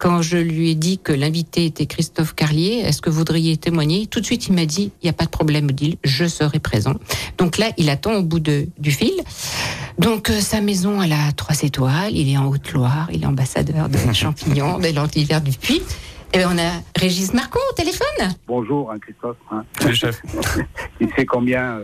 quand 0.00 0.22
je 0.22 0.38
lui 0.38 0.70
ai 0.70 0.74
dit 0.74 0.98
que 0.98 1.12
l'invité 1.12 1.66
était 1.66 1.84
Christophe 1.84 2.34
Carlier, 2.34 2.82
est-ce 2.84 3.02
que 3.02 3.10
vous 3.10 3.18
voudriez 3.18 3.58
témoigner? 3.58 4.06
Tout 4.06 4.20
de 4.20 4.24
suite, 4.24 4.48
il 4.48 4.54
m'a 4.54 4.64
dit, 4.64 4.92
il 5.02 5.04
n'y 5.04 5.10
a 5.10 5.12
pas 5.12 5.26
de 5.26 5.30
problème, 5.30 5.66
Odile, 5.66 5.96
je 6.02 6.24
serai 6.24 6.58
présent. 6.58 6.94
Donc 7.36 7.58
là, 7.58 7.66
il 7.76 7.90
attend 7.90 8.14
au 8.14 8.22
bout 8.22 8.40
de, 8.40 8.66
du 8.78 8.90
fil. 8.90 9.12
Donc 9.98 10.30
euh, 10.30 10.40
sa 10.40 10.62
maison, 10.62 11.02
elle 11.02 11.12
a 11.12 11.32
trois 11.36 11.60
étoiles, 11.62 12.16
il 12.16 12.32
est 12.32 12.38
en 12.38 12.46
Haute-Loire, 12.46 13.08
il 13.12 13.22
est 13.22 13.26
ambassadeur 13.26 13.90
de 13.90 13.98
champignons, 14.14 14.78
de 14.78 14.88
l'antivers 14.88 15.42
du 15.42 15.52
puits. 15.52 15.82
Et 16.32 16.38
bien, 16.38 16.50
on 16.50 16.58
a 16.58 16.82
Régis 16.96 17.34
Marcon 17.34 17.60
au 17.70 17.74
téléphone. 17.74 18.34
Bonjour, 18.48 18.90
hein, 18.90 18.98
Christophe. 19.00 19.36
Hein. 19.50 19.64
Salut, 19.78 19.94
chef. 19.94 20.22
il 21.00 21.08
sait 21.14 21.26
combien 21.26 21.82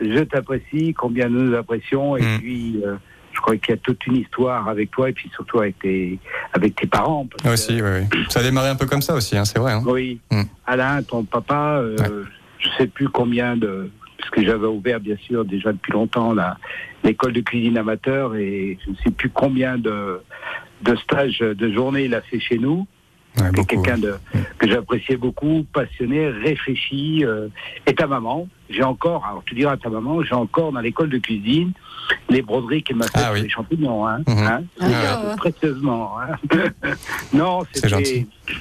je 0.00 0.20
t'apprécie, 0.20 0.94
combien 0.94 1.28
nous 1.28 1.42
nous 1.42 1.56
apprécions, 1.56 2.16
et 2.16 2.22
mm. 2.22 2.38
puis... 2.38 2.82
Euh, 2.86 2.96
je 3.32 3.40
crois 3.40 3.56
qu'il 3.56 3.74
y 3.74 3.78
a 3.78 3.80
toute 3.80 4.04
une 4.06 4.16
histoire 4.16 4.68
avec 4.68 4.90
toi 4.90 5.08
et 5.08 5.12
puis 5.12 5.30
surtout 5.34 5.60
avec 5.60 5.78
tes, 5.78 6.18
avec 6.52 6.74
tes 6.74 6.86
parents. 6.86 7.26
Parce 7.26 7.54
aussi, 7.54 7.78
que, 7.78 8.00
oui, 8.00 8.06
oui. 8.12 8.24
Ça 8.28 8.40
a 8.40 8.42
démarré 8.42 8.68
un 8.68 8.76
peu 8.76 8.86
comme 8.86 9.02
ça 9.02 9.14
aussi, 9.14 9.36
hein, 9.36 9.44
c'est 9.44 9.58
vrai. 9.58 9.72
Hein. 9.72 9.82
Oui. 9.86 10.20
Mm. 10.30 10.42
Alain, 10.66 11.02
ton 11.02 11.24
papa, 11.24 11.78
euh, 11.78 11.96
ouais. 11.96 12.26
je 12.58 12.68
sais 12.78 12.86
plus 12.86 13.08
combien 13.08 13.56
de. 13.56 13.90
Parce 14.18 14.30
que 14.30 14.44
j'avais 14.44 14.66
ouvert, 14.66 15.00
bien 15.00 15.16
sûr, 15.16 15.44
déjà 15.44 15.72
depuis 15.72 15.92
longtemps, 15.92 16.34
l'école 17.02 17.32
de 17.32 17.40
cuisine 17.40 17.78
amateur 17.78 18.36
et 18.36 18.78
je 18.84 18.90
ne 18.90 18.96
sais 18.96 19.10
plus 19.10 19.30
combien 19.30 19.78
de, 19.78 20.20
de 20.82 20.96
stages 20.96 21.38
de 21.38 21.72
journée 21.72 22.04
il 22.04 22.14
a 22.14 22.20
fait 22.20 22.38
chez 22.38 22.58
nous. 22.58 22.86
Ouais, 23.38 23.64
quelqu'un 23.64 23.96
de 23.96 24.16
que 24.58 24.68
j'appréciais 24.68 25.16
beaucoup, 25.16 25.64
passionné, 25.72 26.28
réfléchi. 26.28 27.24
Euh, 27.24 27.48
et 27.86 27.94
ta 27.94 28.06
maman, 28.06 28.48
j'ai 28.70 28.82
encore, 28.82 29.24
alors 29.26 29.42
tu 29.44 29.54
diras 29.54 29.72
à 29.72 29.76
ta 29.76 29.88
maman, 29.90 30.22
j'ai 30.22 30.34
encore 30.34 30.72
dans 30.72 30.80
l'école 30.80 31.10
de 31.10 31.18
cuisine 31.18 31.72
les 32.28 32.42
broderies 32.42 32.82
qu'elle 32.82 32.96
m'a 32.96 33.06
fait 33.06 33.20
ah, 33.22 33.30
oui. 33.32 33.42
les 33.42 33.48
champignons, 33.48 34.06
hein, 34.06 34.18
Ah. 34.80 35.34
précieusement. 35.36 36.16
Hein. 36.20 36.36
non, 37.32 37.60
C'est 37.72 37.88
gentil. 37.88 38.26
c'était, 38.46 38.60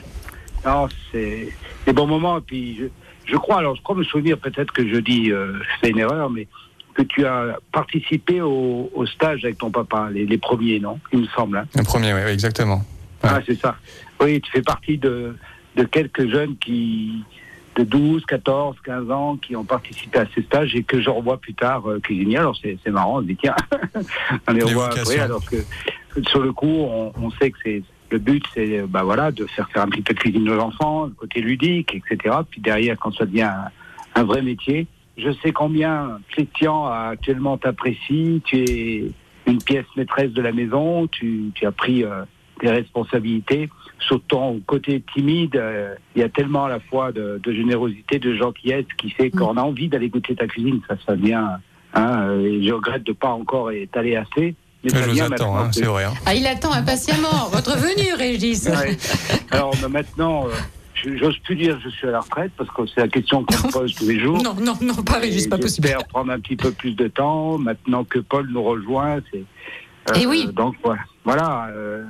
non, 0.65 0.87
c'est 1.11 1.49
des 1.85 1.93
bons 1.93 2.05
moments. 2.07 2.37
Et 2.37 2.41
puis 2.41 2.75
je, 2.77 2.85
je 3.31 3.37
crois, 3.37 3.57
alors 3.59 3.75
je 3.75 3.81
crois 3.81 3.95
me 3.95 4.03
souvenir 4.03 4.37
peut-être 4.37 4.71
que 4.71 4.87
je 4.87 4.97
dis, 4.97 5.31
euh, 5.31 5.53
c'est 5.81 5.89
une 5.89 5.99
erreur, 5.99 6.29
mais 6.29 6.47
que 6.93 7.01
tu 7.03 7.25
as 7.25 7.57
participé 7.71 8.41
au, 8.41 8.89
au 8.93 9.05
stage 9.05 9.45
avec 9.45 9.57
ton 9.57 9.71
papa, 9.71 10.09
les, 10.11 10.25
les 10.25 10.37
premiers, 10.37 10.79
non 10.79 10.99
Il 11.13 11.19
me 11.21 11.27
semble. 11.27 11.57
Hein. 11.57 11.65
Le 11.75 11.83
premier, 11.83 12.13
oui, 12.13 12.19
oui, 12.25 12.31
exactement. 12.31 12.83
Ouais. 13.23 13.29
Ah, 13.31 13.39
c'est 13.45 13.59
ça. 13.59 13.75
Oui, 14.21 14.41
tu 14.41 14.51
fais 14.51 14.61
partie 14.61 14.97
de, 14.97 15.35
de 15.75 15.83
quelques 15.85 16.29
jeunes 16.29 16.55
qui, 16.57 17.23
de 17.79 17.83
12, 17.83 18.25
14, 18.25 18.75
15 18.83 19.11
ans, 19.11 19.37
qui 19.37 19.55
ont 19.55 19.63
participé 19.63 20.19
à 20.19 20.25
ces 20.35 20.41
stages 20.43 20.75
et 20.75 20.83
que 20.83 21.01
je 21.01 21.09
revois 21.09 21.37
plus 21.37 21.53
tard 21.53 21.89
euh, 21.89 21.99
cuisinier. 21.99 22.37
Alors 22.37 22.57
c'est 22.61 22.89
marrant, 22.89 23.19
on 23.19 23.21
se 23.21 23.27
dit 23.27 23.37
tiens, 23.37 23.55
on 24.47 24.53
les 24.53 24.63
revoit 24.63 24.87
après, 24.87 25.19
alors 25.19 25.43
que, 25.45 25.57
que 26.13 26.23
sur 26.29 26.41
le 26.41 26.51
coup, 26.51 26.67
on, 26.67 27.13
on 27.15 27.31
sait 27.31 27.51
que 27.51 27.57
c'est 27.63 27.83
le 28.11 28.17
but, 28.17 28.43
c'est 28.53 28.81
bah 28.87 29.03
voilà, 29.03 29.31
de 29.31 29.45
faire 29.45 29.69
faire 29.69 29.83
un 29.83 29.87
petit 29.87 30.01
peu 30.01 30.13
de 30.13 30.19
cuisine 30.19 30.49
aux 30.49 30.59
enfants, 30.59 31.05
le 31.05 31.11
côté 31.11 31.41
ludique, 31.41 31.95
etc. 31.95 32.37
Puis 32.49 32.59
derrière, 32.59 32.97
quand 32.97 33.13
ça 33.15 33.25
devient 33.25 33.43
un, 33.43 33.69
un 34.15 34.23
vrai 34.23 34.41
métier, 34.41 34.87
je 35.17 35.31
sais 35.43 35.51
combien 35.51 36.19
Christian 36.29 36.85
actuellement 36.85 37.57
t'apprécie. 37.57 38.41
Tu 38.45 38.57
es 38.57 39.11
une 39.47 39.61
pièce 39.61 39.85
maîtresse 39.95 40.31
de 40.31 40.41
la 40.41 40.51
maison. 40.51 41.07
Tu, 41.07 41.51
tu 41.53 41.65
as 41.65 41.71
pris 41.71 42.03
euh, 42.03 42.23
tes 42.59 42.69
responsabilités. 42.69 43.69
Sur 43.99 44.21
ton 44.23 44.59
côté 44.65 45.03
timide, 45.13 45.55
euh, 45.55 45.93
il 46.15 46.21
y 46.21 46.23
a 46.23 46.29
tellement 46.29 46.65
à 46.65 46.69
la 46.69 46.79
fois 46.79 47.11
de, 47.11 47.39
de 47.43 47.53
générosité, 47.53 48.19
de 48.19 48.35
gentillesse 48.35 48.85
qui 48.97 49.09
fait 49.09 49.29
qu'on 49.29 49.57
a 49.57 49.61
envie 49.61 49.87
d'aller 49.89 50.09
goûter 50.09 50.35
ta 50.35 50.47
cuisine. 50.47 50.79
Ça, 50.87 50.95
ça 51.05 51.15
vient. 51.15 51.59
Hein, 51.95 52.21
euh, 52.29 52.45
et 52.45 52.63
je 52.65 52.71
regrette 52.73 53.03
de 53.03 53.13
pas 53.13 53.29
encore 53.29 53.71
être 53.71 53.97
allé 53.97 54.15
assez. 54.15 54.55
Mais 54.83 54.89
ça 54.91 55.01
Je 55.01 55.05
vous 55.07 55.11
vient 55.13 55.25
attends, 55.25 55.51
maintenant 55.53 55.65
hein, 55.65 55.69
que- 55.69 55.75
c'est 55.75 55.85
vrai. 55.85 56.03
hein. 56.05 56.13
Ah, 56.25 56.33
il 56.35 56.45
attend 56.47 56.71
impatiemment 56.71 57.49
votre 57.51 57.75
venue, 57.77 58.13
Régis. 58.15 58.67
Ouais. 58.69 58.95
Alors 59.51 59.73
maintenant, 59.89 60.45
euh, 60.47 61.17
j'ose 61.17 61.37
plus 61.39 61.55
dire 61.57 61.75
que 61.77 61.83
je 61.83 61.89
suis 61.89 62.07
à 62.07 62.11
la 62.11 62.19
retraite 62.21 62.51
parce 62.57 62.69
que 62.69 62.85
c'est 62.87 63.01
la 63.01 63.07
question 63.09 63.43
qu'on 63.43 63.67
me 63.67 63.71
pose 63.73 63.93
tous 63.95 64.07
les 64.07 64.19
jours. 64.19 64.41
Non, 64.41 64.53
non, 64.61 64.75
non, 64.81 64.95
pas 65.03 65.19
Régis, 65.19 65.47
Et 65.47 65.49
pas 65.49 65.57
possible. 65.57 65.87
J'espère 65.87 66.07
prendre 66.07 66.31
un 66.31 66.39
petit 66.39 66.55
peu 66.55 66.71
plus 66.71 66.95
de 66.95 67.07
temps 67.09 67.57
maintenant 67.57 68.05
que 68.05 68.19
Paul 68.19 68.47
nous 68.49 68.63
rejoint. 68.63 69.17
C'est, 69.33 69.43
Eh 70.21 70.25
oui. 70.25 70.47
Donc 70.53 70.75
voilà. 70.83 71.01
voilà 71.25 71.67
euh, 71.75 72.03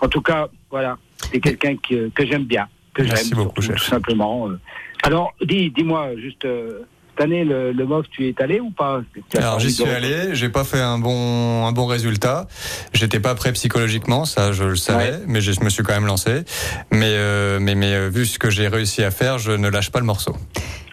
en 0.00 0.08
tout 0.08 0.20
cas, 0.22 0.48
voilà. 0.70 0.96
C'est 1.32 1.40
quelqu'un 1.40 1.76
que, 1.76 2.08
que 2.10 2.26
j'aime 2.26 2.44
bien, 2.44 2.66
que 2.94 3.02
Merci 3.02 3.28
j'aime 3.30 3.38
beaucoup, 3.38 3.60
surtout, 3.62 3.78
tout 3.78 3.84
simplement. 3.84 4.48
euh. 4.48 4.58
Alors, 5.02 5.32
dis, 5.44 5.70
dis-moi 5.70 6.10
juste, 6.16 6.44
euh, 6.44 6.80
année, 7.20 7.44
le, 7.44 7.72
le 7.72 7.84
MOF, 7.84 8.06
tu 8.10 8.28
es 8.28 8.34
allé 8.40 8.60
ou 8.60 8.70
pas? 8.70 9.00
Alors 9.36 9.58
j'y 9.58 9.72
suis 9.72 9.82
allé, 9.84 10.36
j'ai 10.36 10.48
pas 10.50 10.62
fait 10.62 10.78
un 10.80 11.00
bon 11.00 11.66
un 11.66 11.72
bon 11.72 11.86
résultat. 11.86 12.46
J'étais 12.92 13.18
pas 13.18 13.34
prêt 13.34 13.52
psychologiquement, 13.54 14.24
ça 14.24 14.52
je 14.52 14.62
le 14.62 14.76
savais, 14.76 15.10
Ouais. 15.10 15.20
mais 15.26 15.40
je 15.40 15.60
me 15.64 15.68
suis 15.68 15.82
quand 15.82 15.94
même 15.94 16.06
lancé. 16.06 16.44
Mais 16.92 17.10
euh, 17.16 17.58
mais 17.60 17.74
mais 17.74 17.92
euh, 17.92 18.08
vu 18.08 18.24
ce 18.24 18.38
que 18.38 18.50
j'ai 18.50 18.68
réussi 18.68 19.02
à 19.02 19.10
faire, 19.10 19.38
je 19.38 19.50
ne 19.50 19.68
lâche 19.68 19.90
pas 19.90 19.98
le 19.98 20.04
morceau. 20.06 20.36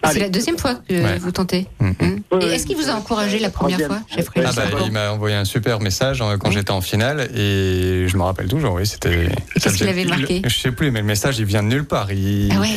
C'est 0.06 0.12
Allez. 0.12 0.20
la 0.22 0.30
deuxième 0.30 0.58
fois 0.58 0.76
que 0.88 0.94
Ouais. 0.94 1.18
vous 1.20 1.32
tentez. 1.32 1.68
Mhm. 1.80 1.96
Hmm. 2.00 2.18
Et 2.32 2.36
ouais. 2.36 2.56
est-ce 2.56 2.66
qu'il 2.66 2.76
vous 2.78 2.90
a 2.90 2.94
encouragé 2.94 3.40
la 3.40 3.50
première 3.50 3.78
Troisième. 3.80 4.04
fois, 4.06 4.42
Ouais, 4.42 4.44
Ah 4.48 4.52
bah, 4.56 4.64
il 4.86 4.92
m'a 4.92 5.12
envoyé 5.12 5.36
un 5.36 5.46
super 5.46 5.80
message 5.80 6.22
euh, 6.22 6.38
quand 6.38 6.50
Oui. 6.50 6.56
j'étais 6.56 6.72
en 6.72 6.82
finale 6.82 7.30
et 7.36 8.08
je 8.08 8.18
me 8.18 8.24
rappelle 8.24 8.48
toujours. 8.48 8.74
Oui, 8.76 8.86
c'était. 8.86 9.28
ça 9.30 9.36
qu'est-ce 9.62 9.78
qu'il 9.78 9.88
avait 9.90 10.06
marqué 10.06 10.42
Je 10.46 10.56
sais 10.56 10.72
plus, 10.72 10.92
mais 10.92 11.00
le 11.02 11.06
message 11.08 11.40
il 11.40 11.46
vient 11.46 11.64
de 11.64 11.68
nulle 11.70 11.86
part. 11.86 12.12
Il... 12.12 12.52
Ah 12.54 12.60
ouais 12.62 12.70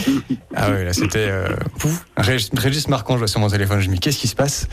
Ah 0.55 0.71
ouais, 0.71 0.85
là 0.85 0.93
c'était. 0.93 1.29
Euh. 1.29 1.49
Régis, 2.17 2.89
Marquand, 2.89 3.15
je 3.15 3.19
vois 3.19 3.29
sur 3.29 3.41
mon 3.41 3.49
téléphone, 3.49 3.81
je 3.81 3.89
me 3.89 3.95
dis 3.95 4.01
qu'est-ce 4.01 4.19
qui 4.19 4.29
se 4.29 4.37
passe? 4.37 4.69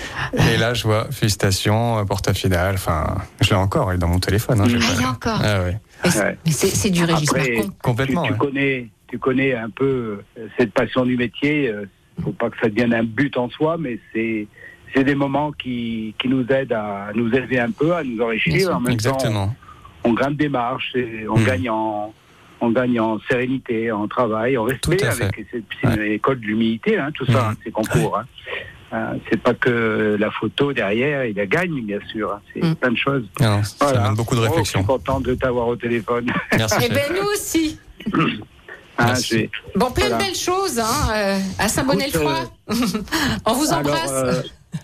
Et 0.54 0.58
là 0.58 0.74
je 0.74 0.84
vois 0.84 1.08
félicitations, 1.12 2.00
euh, 2.00 2.04
porte 2.06 2.28
à 2.28 2.34
finale. 2.34 2.76
Enfin, 2.76 3.16
je 3.42 3.50
l'ai 3.50 3.56
encore, 3.56 3.92
il 3.92 3.96
est 3.96 4.00
dans 4.00 4.08
mon 4.08 4.20
téléphone. 4.20 4.62
Hein, 4.62 4.68
Ah, 4.70 4.94
il 5.00 5.06
encore. 5.06 5.42
Ah 5.44 5.62
ouais. 5.64 5.78
Mais 6.04 6.12
c'est- 6.52 6.68
c'est 6.68 6.76
c'est 6.76 6.90
du 6.90 7.04
Régis 7.04 7.30
Après, 7.30 7.52
Marcon. 7.54 7.72
Complètement. 7.82 8.24
tu, 8.24 8.28
tu 8.28 8.34
ouais. 8.34 8.40
connais, 8.48 8.88
tu 9.08 9.20
connais 9.20 9.56
un 9.56 9.70
peu 9.70 10.20
euh, 10.38 10.48
cette 10.58 10.72
passion 10.74 11.06
du 11.06 11.18
métier. 11.18 11.70
Faut 12.24 12.32
pas 12.32 12.50
que 12.50 12.58
ça 12.62 12.70
devienne 12.70 12.94
un 12.94 13.04
but 13.04 13.38
en 13.38 13.50
soi, 13.50 13.78
mais 13.80 14.00
c'est 14.14 14.48
c'est 14.94 15.04
des 15.04 15.16
moments 15.16 15.52
qui, 15.52 16.16
qui 16.18 16.30
nous 16.30 16.46
aident 16.50 16.72
à 16.74 17.10
nous 17.14 17.34
élever 17.34 17.60
un 17.60 17.72
peu, 17.72 17.94
à 17.94 18.04
nous 18.04 18.16
Bien 18.16 18.26
enrichir. 18.26 18.70
En 18.70 18.80
même 18.80 18.86
temps, 18.86 18.92
Exactement. 18.94 19.56
on 20.06 20.14
grimpe 20.14 20.38
des 20.38 20.48
marches, 20.48 20.96
et 20.96 21.28
on 21.28 21.38
Mm. 21.40 21.44
gagne 21.46 21.70
en 21.70 22.14
on 22.62 22.70
gagne 22.72 23.00
en 23.02 23.20
sérénité, 23.30 23.92
en 23.92 24.08
travail, 24.08 24.58
en 24.58 24.64
respect. 24.64 25.04
Avec 25.04 25.46
c'est 25.52 25.64
une 25.84 26.02
école 26.14 26.40
de 26.40 26.46
l'humilité, 26.46 26.98
hein, 26.98 27.10
tout 27.14 27.26
ça, 27.26 27.34
Mm. 27.34 27.46
hein, 27.52 27.56
ces 27.66 27.72
concours. 27.72 28.18
Hein. 28.18 28.26
Euh, 28.94 29.14
c'est 29.30 29.42
pas 29.42 29.54
que 29.54 30.16
la 30.18 30.32
photo 30.32 30.72
derrière, 30.72 31.26
il 31.26 31.36
la 31.36 31.46
gagne, 31.46 31.82
bien 31.82 32.00
sûr. 32.10 32.32
hein, 32.32 32.40
c'est 32.54 32.64
Mm. 32.64 32.76
plein 32.76 32.92
de 32.92 32.98
choses. 32.98 33.26
Non, 33.42 33.62
ça 33.64 33.76
Voilà. 33.82 34.00
demande 34.00 34.16
beaucoup 34.16 34.36
de 34.36 34.40
Oh, 34.40 34.44
je 34.46 34.50
réflexion. 34.50 34.80
suis 34.80 34.88
content 34.88 35.20
de 35.20 35.34
t'avoir 35.36 35.68
au 35.68 35.76
téléphone. 35.76 36.28
Merci. 36.58 36.76
Eh 36.80 36.82
chef. 36.84 36.94
ben 36.94 37.18
nous 37.22 37.28
aussi. 37.34 37.78
Hein, 38.98 39.14
j'ai- 39.16 39.50
Bon, 39.76 39.92
plein 39.92 40.08
Voilà. 40.08 40.18
de 40.24 40.24
belles 40.30 40.36
choses 40.36 40.80
hein, 40.80 41.12
euh, 41.14 41.40
à 41.60 41.68
Saint-Bonnet-le-Froid. 41.68 42.52
On 43.46 43.54
vous 43.54 43.68
Alors, 43.74 43.80
embrasse. 43.80 44.12
euh, 44.12 44.42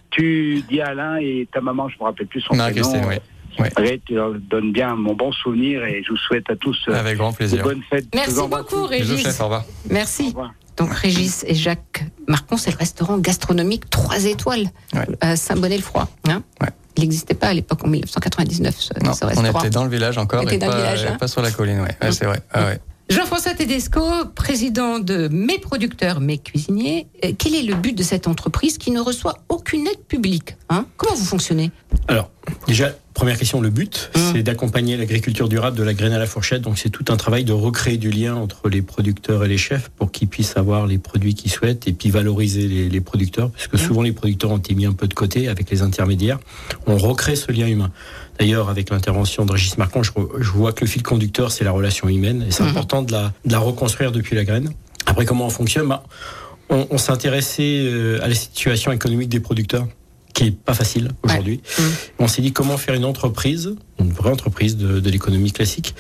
tu 0.09 0.63
dis 0.69 0.81
à 0.81 0.87
Alain 0.89 1.17
et 1.17 1.47
ta 1.53 1.61
maman, 1.61 1.87
je 1.89 1.95
me 1.99 2.03
rappelle 2.03 2.27
plus 2.27 2.41
son 2.41 2.55
Marie-Christine, 2.55 3.01
prénom. 3.01 3.21
oui. 3.59 3.65
Allez, 3.75 4.01
tu 4.05 4.15
leur 4.15 4.33
donnes 4.33 4.71
bien 4.71 4.95
mon 4.95 5.13
bon 5.13 5.31
souvenir 5.31 5.83
et 5.83 6.01
je 6.05 6.11
vous 6.11 6.17
souhaite 6.17 6.49
à 6.49 6.55
tous 6.55 6.77
euh, 6.87 6.93
Avec 6.93 7.17
grand 7.17 7.31
de 7.31 7.35
plaisir. 7.35 7.63
bonnes 7.63 7.81
fêtes. 7.89 8.05
Je 8.13 8.17
Merci 8.17 8.47
beaucoup, 8.49 8.83
Régis. 8.85 9.21
chef, 9.23 9.39
au 9.41 9.43
revoir. 9.43 9.61
Au 9.63 9.93
Merci. 9.93 10.27
revoir. 10.29 10.53
Donc 10.77 10.93
Régis 10.93 11.43
et 11.47 11.53
Jacques 11.53 12.05
Marcon, 12.27 12.55
c'est 12.57 12.71
le 12.71 12.77
restaurant 12.77 13.17
gastronomique 13.17 13.89
3 13.89 14.23
étoiles 14.25 14.67
Ouais. 14.93 15.05
à 15.19 15.35
Saint-Bonnet-le-Froid. 15.35 16.07
Hein 16.29 16.43
Ouais. 16.61 16.69
Il 16.97 17.01
n'existait 17.03 17.33
pas 17.33 17.47
à 17.47 17.53
l'époque 17.53 17.83
en 17.83 17.87
1999 17.87 18.75
ce, 18.77 18.93
Non, 19.03 19.13
ce 19.13 19.23
on 19.25 19.27
restaurant. 19.27 19.59
était 19.59 19.69
dans 19.69 19.83
le 19.83 19.89
village 19.89 20.17
encore 20.17 20.41
On 20.41 20.43
était 20.45 20.55
et 20.55 20.57
dans 20.59 20.67
le 20.67 20.71
pas, 20.71 20.77
village, 20.77 21.05
hein. 21.05 21.17
pas 21.19 21.27
sur 21.27 21.41
la 21.41 21.51
colline. 21.51 21.81
Ouais, 21.81 21.95
Ouais, 22.01 22.11
c'est 22.11 22.25
vrai. 22.25 22.41
Ah 22.53 22.65
ouais. 22.65 22.79
Jean-François 23.10 23.53
Tedesco, 23.53 24.01
président 24.36 25.00
de 25.00 25.27
Mes 25.31 25.58
Producteurs, 25.60 26.22
Mes 26.22 26.38
Cuisiniers, 26.38 27.08
euh, 27.25 27.31
quel 27.38 27.55
est 27.55 27.63
le 27.63 27.75
but 27.75 27.93
de 27.93 28.03
cette 28.03 28.27
entreprise 28.27 28.77
qui 28.77 28.91
ne 28.91 29.01
reçoit 29.01 29.38
aucune 29.50 29.88
aide 29.88 30.03
publique 30.08 30.55
hein? 30.70 30.86
Comment 30.98 31.15
vous 31.15 31.25
fonctionnez? 31.25 31.72
Alors, 32.08 32.29
déjà, 32.67 32.91
première 33.13 33.37
question, 33.37 33.61
le 33.61 33.69
but, 33.69 34.09
Mmh. 34.15 34.19
c'est 34.33 34.43
d'accompagner 34.43 34.97
l'agriculture 34.97 35.49
durable 35.49 35.77
de 35.77 35.83
la 35.83 35.93
graine 35.93 36.13
à 36.13 36.19
la 36.19 36.25
fourchette. 36.25 36.61
Donc, 36.61 36.77
c'est 36.77 36.89
tout 36.89 37.05
un 37.09 37.17
travail 37.17 37.43
de 37.43 37.53
recréer 37.53 37.97
du 37.97 38.09
lien 38.09 38.35
entre 38.35 38.69
les 38.69 38.81
producteurs 38.81 39.43
et 39.43 39.47
les 39.47 39.57
chefs 39.57 39.89
pour 39.89 40.11
qu'ils 40.11 40.27
puissent 40.27 40.57
avoir 40.57 40.87
les 40.87 40.97
produits 40.97 41.33
qu'ils 41.35 41.51
souhaitent 41.51 41.87
et 41.87 41.93
puis 41.93 42.09
valoriser 42.09 42.67
les, 42.67 42.89
les 42.89 43.01
producteurs, 43.01 43.49
parce 43.51 43.67
que 43.67 43.77
souvent 43.77 44.01
les 44.01 44.11
producteurs 44.13 44.51
ont 44.51 44.57
été 44.57 44.73
mis 44.75 44.85
un 44.85 44.93
peu 44.93 45.07
de 45.07 45.13
côté 45.13 45.47
avec 45.47 45.69
les 45.69 45.81
intermédiaires. 45.81 46.39
On 46.87 46.97
recrée 46.97 47.35
ce 47.35 47.51
lien 47.51 47.67
humain. 47.67 47.91
D'ailleurs, 48.39 48.69
avec 48.69 48.89
l'intervention 48.89 49.45
de 49.45 49.51
Régis 49.51 49.77
Marcon, 49.77 50.01
je, 50.03 50.11
vois 50.51 50.73
que 50.73 50.81
le 50.81 50.87
fil 50.89 51.03
conducteur, 51.03 51.51
c'est 51.51 51.63
la 51.63 51.71
relation 51.71 52.07
humaine, 52.09 52.45
et 52.47 52.51
c'est 52.51 52.63
Mhm. 52.63 52.69
important 52.69 53.01
de 53.03 53.11
la, 53.11 53.33
de 53.45 53.51
la 53.51 53.59
reconstruire 53.59 54.11
depuis 54.11 54.35
la 54.35 54.43
graine. 54.45 54.71
Après, 55.05 55.25
comment 55.25 55.45
on 55.45 55.49
fonctionne? 55.49 55.87
Bah, 55.87 56.03
On, 56.69 56.87
on 56.89 56.97
s'est 56.97 57.11
intéressé 57.11 57.81
euh, 57.85 58.23
à 58.23 58.29
la 58.29 58.33
situation 58.35 58.93
économique 58.93 59.27
des 59.29 59.41
producteurs, 59.41 59.85
qui 60.41 60.48
est 60.48 60.51
pas 60.51 60.74
facile 60.74 61.10
aujourd'hui. 61.24 61.62
Mhm. 61.79 61.86
On 62.19 62.27
s'est 62.27 62.41
dit 62.41 62.51
comment 62.51 62.77
faire 62.77 62.95
une 62.95 63.05
entreprise, 63.05 63.75
une 64.00 64.12
vraie 64.12 64.31
entreprise 64.31 64.75
de, 64.75 65.00
de 65.00 65.10
l'économie 65.10 65.51
classique, 65.51 65.93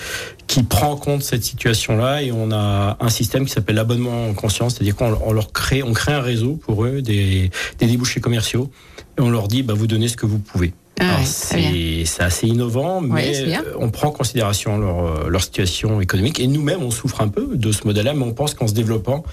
qui 0.47 0.63
prend 0.63 0.91
en 0.91 0.95
compte 0.95 1.21
cette 1.21 1.43
situation-là 1.43 2.23
et 2.23 2.31
on 2.31 2.51
a 2.51 2.97
un 2.99 3.09
système 3.09 3.45
qui 3.45 3.51
s'appelle 3.51 3.75
l'abonnement 3.75 4.27
en 4.27 4.33
conscience, 4.33 4.75
c'est-à-dire 4.75 4.95
qu'on 4.95 5.15
on 5.23 5.31
leur 5.31 5.51
crée, 5.51 5.83
on 5.83 5.93
crée 5.93 6.13
un 6.13 6.21
réseau 6.21 6.55
pour 6.55 6.85
eux, 6.85 7.01
des, 7.01 7.51
des 7.77 7.85
débouchés 7.85 8.19
commerciaux, 8.19 8.71
et 9.17 9.21
on 9.21 9.29
leur 9.29 9.47
dit, 9.47 9.61
bah, 9.61 9.75
vous 9.75 9.87
donnez 9.87 10.07
ce 10.07 10.17
que 10.17 10.25
vous 10.25 10.39
pouvez. 10.39 10.73
Ah 10.99 11.17
c'est 11.23 12.03
assez 12.19 12.47
innovant, 12.47 13.01
mais 13.01 13.33
euh, 13.47 13.57
on 13.79 13.89
prend 13.89 14.09
en 14.09 14.11
considération 14.11 14.77
leur, 14.77 15.05
euh, 15.05 15.29
leur 15.29 15.41
situation 15.41 15.99
économique. 15.99 16.39
Et 16.39 16.45
nous-mêmes, 16.45 16.83
on 16.83 16.91
souffre 16.91 17.21
un 17.21 17.27
peu 17.27 17.55
de 17.55 17.71
ce 17.71 17.85
modèle-là, 17.85 18.13
mais 18.13 18.23
on 18.23 18.33
pense 18.33 18.53
qu'en 18.53 18.67
se 18.67 18.73
développant, 18.73 19.23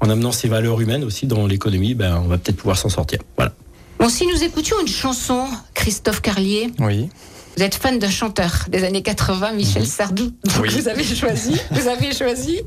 en 0.00 0.08
amenant 0.08 0.32
ces 0.32 0.48
valeurs 0.48 0.80
humaines 0.80 1.04
aussi 1.04 1.26
dans 1.26 1.46
l'économie, 1.46 1.94
ben, 1.94 2.22
on 2.24 2.28
va 2.28 2.38
peut-être 2.38 2.56
pouvoir 2.56 2.78
s'en 2.78 2.88
sortir. 2.88 3.18
Voilà. 3.36 3.52
Bon, 4.00 4.08
si 4.08 4.26
nous 4.26 4.42
écoutions 4.42 4.76
une 4.80 4.88
chanson, 4.88 5.46
Christophe 5.74 6.22
Carlier, 6.22 6.70
Oui. 6.78 7.10
vous 7.56 7.62
êtes 7.62 7.74
fan 7.74 7.98
d'un 7.98 8.08
chanteur 8.08 8.64
des 8.68 8.82
années 8.84 9.02
80, 9.02 9.52
Michel 9.52 9.86
Sardou. 9.86 10.32
Donc 10.44 10.56
Mhm. 10.56 10.62
Oui. 10.62 10.68
vous 10.80 10.88
avez 10.88 11.04
choisi, 11.04 11.60
vous 11.70 11.86
avez 11.86 12.12
choisi 12.14 12.60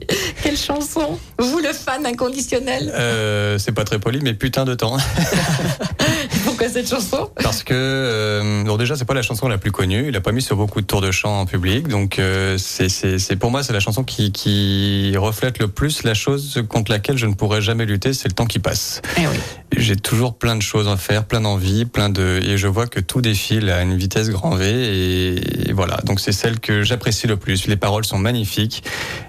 quelle 0.44 0.58
chanson? 0.58 1.18
Vous, 1.40 1.58
le 1.60 1.74
fan 1.74 2.06
inconditionnel? 2.06 2.92
Euh, 2.96 3.58
c'est 3.58 3.72
pas 3.72 3.84
très 3.84 3.98
poli, 4.00 4.20
mais 4.22 4.34
putain 4.36 4.64
de 4.64 4.76
temps. 4.76 4.98
Pourquoi 6.64 6.82
cette 6.82 6.90
chanson 6.90 7.30
Parce 7.44 7.64
que, 7.64 7.74
euh, 7.74 8.64
bon, 8.64 8.78
déjà, 8.78 8.96
c'est 8.96 9.04
pas 9.04 9.14
la 9.14 9.22
chanson 9.22 9.50
la 9.50 9.58
plus 9.58 9.72
connue. 9.72 10.06
Il 10.08 10.16
a 10.16 10.22
pas 10.22 10.32
mis 10.32 10.42
sur 10.42 10.56
beaucoup 10.56 10.80
de 10.80 10.86
tours 10.86 11.02
de 11.02 11.12
chant 11.12 11.42
en 11.42 11.46
public. 11.46 11.90
Donc, 11.90 12.20
euh, 12.20 12.58
c'est, 12.58 13.36
pour 13.36 13.52
moi, 13.52 13.64
c'est 13.64 13.74
la 13.74 13.82
chanson 13.82 14.04
qui, 14.06 14.32
qui 14.32 15.14
reflète 15.18 15.60
le 15.60 15.68
plus 15.68 16.04
la 16.04 16.14
chose 16.14 16.64
contre 16.70 16.92
laquelle 16.92 17.18
je 17.18 17.26
ne 17.26 17.34
pourrais 17.34 17.62
jamais 17.62 17.86
lutter, 17.86 18.14
c'est 18.14 18.30
le 18.30 18.34
temps 18.34 18.46
qui 18.46 18.60
passe. 18.60 19.02
Eh 19.18 19.28
oui. 19.28 19.38
J'ai 19.76 19.98
toujours 19.98 20.36
plein 20.38 20.56
de 20.56 20.62
choses 20.62 20.88
à 20.88 20.96
faire, 20.96 21.26
plein 21.26 21.42
d'envies, 21.42 21.86
plein 21.86 22.10
de, 22.10 22.40
et 22.42 22.58
je 22.58 22.68
vois 22.68 22.88
que 22.88 23.00
tout 23.00 23.22
défile 23.22 23.70
à 23.70 23.82
une 23.82 23.98
vitesse 23.98 24.30
grand 24.30 24.56
V. 24.56 24.66
Et, 24.70 25.70
et 25.70 25.74
voilà. 25.74 25.98
Donc, 26.06 26.22
c'est 26.22 26.32
celle 26.32 26.60
que 26.62 26.84
j'apprécie 26.84 27.28
le 27.28 27.36
plus. 27.36 27.68
Les 27.68 27.78
paroles 27.78 28.06
sont 28.06 28.20
magnifiques. 28.20 28.84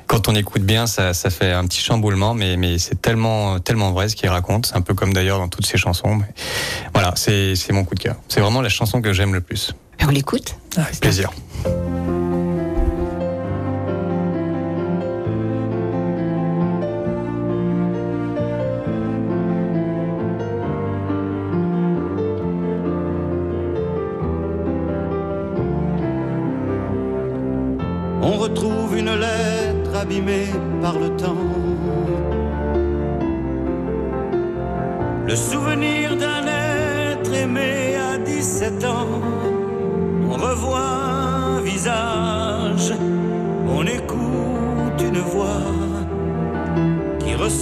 Quand 0.06 0.28
on 0.28 0.34
écoute 0.34 0.62
bien, 0.62 0.87
ça, 0.87 1.14
ça 1.14 1.30
fait 1.30 1.52
un 1.52 1.66
petit 1.66 1.80
chamboulement, 1.80 2.34
mais, 2.34 2.56
mais 2.56 2.78
c'est 2.78 3.00
tellement, 3.00 3.58
tellement 3.58 3.92
vrai 3.92 4.08
ce 4.08 4.16
qu'il 4.16 4.28
raconte. 4.28 4.66
C'est 4.66 4.76
un 4.76 4.80
peu 4.80 4.94
comme 4.94 5.12
d'ailleurs 5.12 5.38
dans 5.38 5.49
toutes 5.49 5.66
ses 5.66 5.78
chansons. 5.78 6.16
Mais 6.16 6.28
voilà, 6.92 7.12
c'est, 7.16 7.54
c'est 7.56 7.73
mon 7.73 7.84
coup 7.84 7.94
de 7.94 8.00
cœur. 8.00 8.16
C'est 8.28 8.40
vraiment 8.40 8.61
la 8.61 8.68
chanson 8.68 9.00
que 9.00 9.12
j'aime 9.12 9.34
le 9.34 9.40
plus. 9.40 9.75
On 10.02 10.11
l'écoute 10.11 10.56
Avec 10.76 11.00
plaisir. 11.00 11.30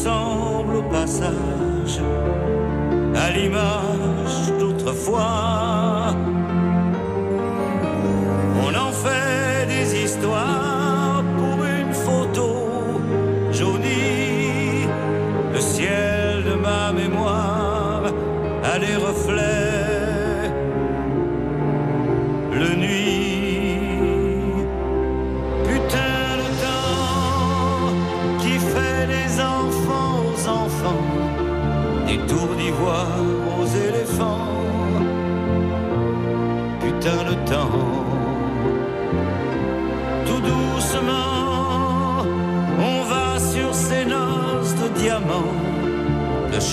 Ressemble 0.02 0.76
au 0.76 0.82
passage 0.82 2.00
à 3.14 3.30
l'image 3.30 4.52
d'autrefois. 4.58 5.71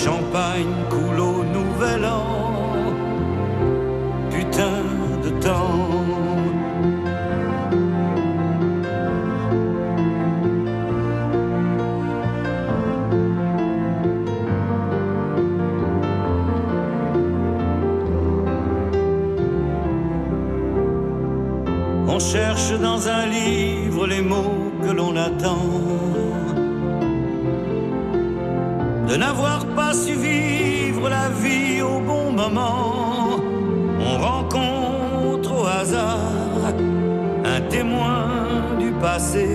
Champagne 0.04 0.74
coule 0.88 1.20
au 1.20 1.44
nouvel 1.44 2.04
an. 2.04 2.24
Putain 4.30 4.80
de 5.24 5.30
temps. 5.46 5.90
On 22.08 22.18
cherche 22.18 22.72
dans 22.80 23.08
un 23.08 23.26
livre 23.26 24.06
les 24.06 24.22
mots 24.22 24.72
que 24.82 24.92
l'on 24.92 25.14
attend. 25.16 25.68
De 29.08 29.16
n'avoir 29.16 29.66
pas 29.90 29.96
su 29.96 30.14
vivre 30.14 31.08
la 31.08 31.28
vie 31.42 31.82
au 31.82 31.98
bon 32.00 32.30
moment. 32.30 33.40
On 34.08 34.14
rencontre 34.30 35.50
au 35.60 35.66
hasard 35.66 36.74
un 37.44 37.60
témoin 37.62 38.28
du 38.78 38.90
passé 38.92 39.48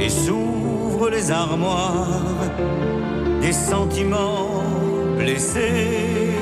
et 0.00 0.08
s'ouvre 0.08 1.10
les 1.10 1.30
armoires 1.30 2.40
des 3.42 3.52
sentiments 3.52 4.62
blessés. 5.18 6.32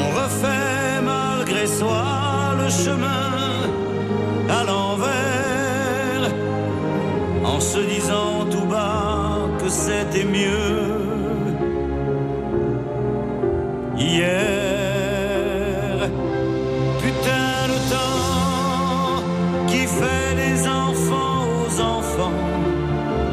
On 0.00 0.06
refait 0.20 1.00
malgré 1.12 1.66
soi 1.66 2.04
le 2.62 2.68
chemin 2.84 3.30
à 4.58 4.60
l'envers 4.68 6.24
en 7.44 7.60
se 7.60 7.78
disant 7.94 8.46
c'était 9.68 10.24
mieux 10.24 11.06
hier. 13.98 14.28
Putain 17.02 17.66
le 17.72 17.78
temps 17.92 19.22
qui 19.66 19.86
fait 19.86 20.34
des 20.36 20.68
enfants 20.68 21.46
aux 21.62 21.80
enfants, 21.80 22.38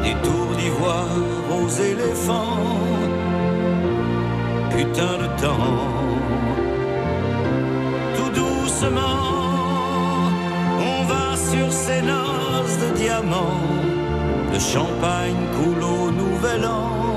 des 0.02 0.14
tours 0.26 0.56
d'ivoire 0.56 1.16
aux 1.50 1.68
éléphants. 1.68 2.58
Putain 4.70 5.18
de 5.22 5.28
temps 5.40 5.78
tout 8.16 8.30
doucement, 8.30 9.20
on 10.80 11.04
va 11.04 11.36
sur 11.36 11.72
ces 11.72 12.02
noces 12.02 12.78
de 12.82 12.96
diamants. 12.96 13.93
Le 14.54 14.60
champagne 14.60 15.34
coule 15.56 15.82
au 15.82 16.12
nouvel 16.12 16.64
an. 16.64 17.13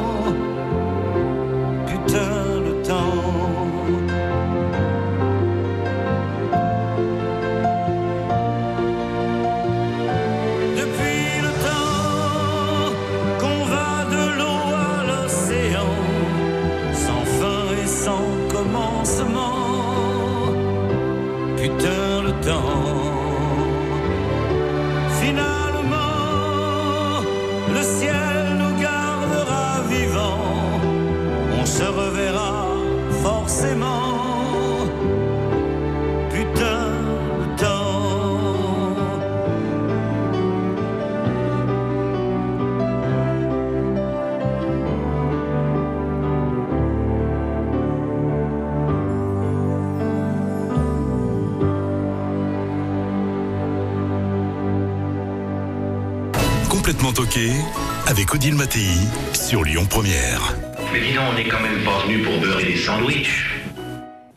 Avec 58.08 58.34
Odile 58.34 58.56
Mattei 58.56 58.88
sur 59.34 59.64
Lyon 59.64 59.86
Première. 59.88 60.56
Mais 60.92 61.02
dis 61.02 61.14
donc, 61.14 61.26
on 61.32 61.34
n'est 61.36 61.48
quand 61.48 61.62
même 61.62 61.84
pas 61.84 62.04
venu 62.04 62.24
pour 62.24 62.40
beurrer 62.40 62.64
des 62.64 62.78
sandwichs. 62.78 63.46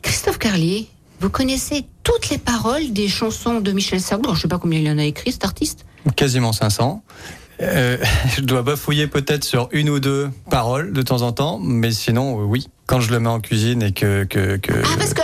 Christophe 0.03 0.37
Carlier, 0.37 0.87
vous 1.19 1.31
connaissez 1.31 1.85
toutes 2.03 2.29
les 2.29 2.37
paroles 2.37 2.93
des 2.93 3.07
chansons 3.07 3.59
de 3.59 3.71
Michel 3.71 4.01
Sardou? 4.01 4.25
Alors, 4.25 4.35
je 4.35 4.41
sais 4.43 4.47
pas 4.47 4.59
combien 4.59 4.79
il 4.79 4.87
en 4.87 4.99
a 4.99 5.03
écrit, 5.03 5.31
cet 5.31 5.45
artiste. 5.45 5.83
Quasiment 6.15 6.53
500. 6.53 7.01
Euh, 7.61 7.97
je 8.35 8.41
dois 8.41 8.61
bafouiller 8.61 9.07
peut-être 9.07 9.45
sur 9.45 9.67
une 9.71 9.89
ou 9.89 9.99
deux 9.99 10.29
paroles 10.51 10.93
de 10.93 11.01
temps 11.01 11.23
en 11.23 11.31
temps, 11.31 11.57
mais 11.59 11.91
sinon, 11.91 12.41
euh, 12.41 12.43
oui. 12.43 12.67
Quand 12.85 12.99
je 12.99 13.11
le 13.11 13.19
mets 13.19 13.29
en 13.29 13.39
cuisine 13.39 13.81
et 13.81 13.93
que. 13.93 14.25
que, 14.25 14.57
que... 14.57 14.73
Ah, 14.73 14.95
parce 14.99 15.15
que, 15.15 15.21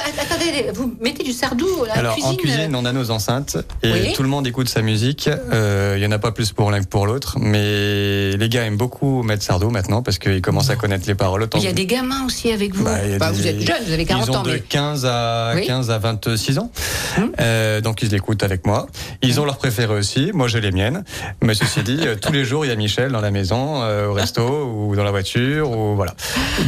vous 0.74 0.96
mettez 1.02 1.24
du 1.24 1.32
Sardou 1.34 1.68
à 1.84 1.88
la 1.88 1.94
Alors 1.96 2.14
cuisine. 2.14 2.32
en 2.32 2.36
cuisine, 2.36 2.76
on 2.76 2.86
a 2.86 2.92
nos 2.92 3.12
enceintes 3.12 3.58
et 3.84 3.92
Oui. 3.92 4.14
tout 4.14 4.24
le 4.24 4.30
monde 4.30 4.48
écoute 4.48 4.70
sa 4.70 4.82
musique. 4.82 5.28
Euh, 5.52 5.96
Il 5.98 6.04
y 6.04 6.06
en 6.06 6.12
a 6.12 6.20
pas 6.20 6.32
plus 6.32 6.52
pour 6.52 6.70
l'un 6.72 6.82
que 6.82 6.88
pour 6.88 7.06
l'autre, 7.08 7.38
mais 7.40 8.32
les 8.38 8.50
gars 8.50 8.64
aiment 8.66 8.78
beaucoup 8.78 9.24
mettre 9.24 9.44
Sardou 9.44 9.70
maintenant 9.70 10.02
parce 10.04 10.20
qu'ils 10.20 10.42
commencent 10.42 10.70
à 10.70 10.76
connaître 10.76 11.08
les 11.08 11.16
paroles. 11.16 11.48
Il 11.56 11.64
y 11.64 11.68
a 11.68 11.74
des 11.74 11.86
gamins 11.86 12.26
aussi 12.26 12.52
avec 12.52 12.76
vous. 12.76 12.84
Bah, 12.84 12.98
Bah, 13.20 13.32
des- 13.32 13.38
Vous 13.38 13.48
êtes 13.48 13.62
jeune, 13.62 13.84
vous 13.86 13.92
avez 13.94 14.06
40 14.06 14.28
ils 14.28 14.32
ont 14.32 14.36
ans, 14.36 14.44
de 14.44 14.52
mais 14.52 14.60
15 14.60 15.06
à 15.06 15.54
Oui. 15.56 15.66
15 15.66 15.90
à 15.92 15.98
26 15.98 16.60
ans. 16.60 16.72
Hum. 17.18 17.32
Euh, 17.40 17.82
donc 17.82 18.02
ils 18.02 18.10
l'écoutent 18.10 18.44
avec 18.44 18.66
moi. 18.66 18.88
Ils 19.22 19.40
ont 19.40 19.46
leurs 19.46 19.58
préférés 19.58 19.96
aussi. 19.96 20.32
Moi 20.34 20.48
j'ai 20.48 20.62
les 20.62 20.72
miennes. 20.72 21.04
Mais 21.42 21.54
ceci 21.54 21.82
dit, 21.82 22.00
euh, 22.02 22.16
tous 22.16 22.32
les 22.32 22.46
jours 22.46 22.66
il 22.66 22.70
y 22.70 22.72
a 22.72 22.76
Michel 22.76 23.12
dans 23.12 23.22
la 23.22 23.32
maison, 23.32 23.82
euh, 23.84 24.08
au 24.08 24.14
resto 24.14 24.44
ou 24.74 24.96
dans 24.96 25.04
la 25.04 25.12
voiture 25.12 25.72
ou 25.72 25.96
voilà. 25.96 26.14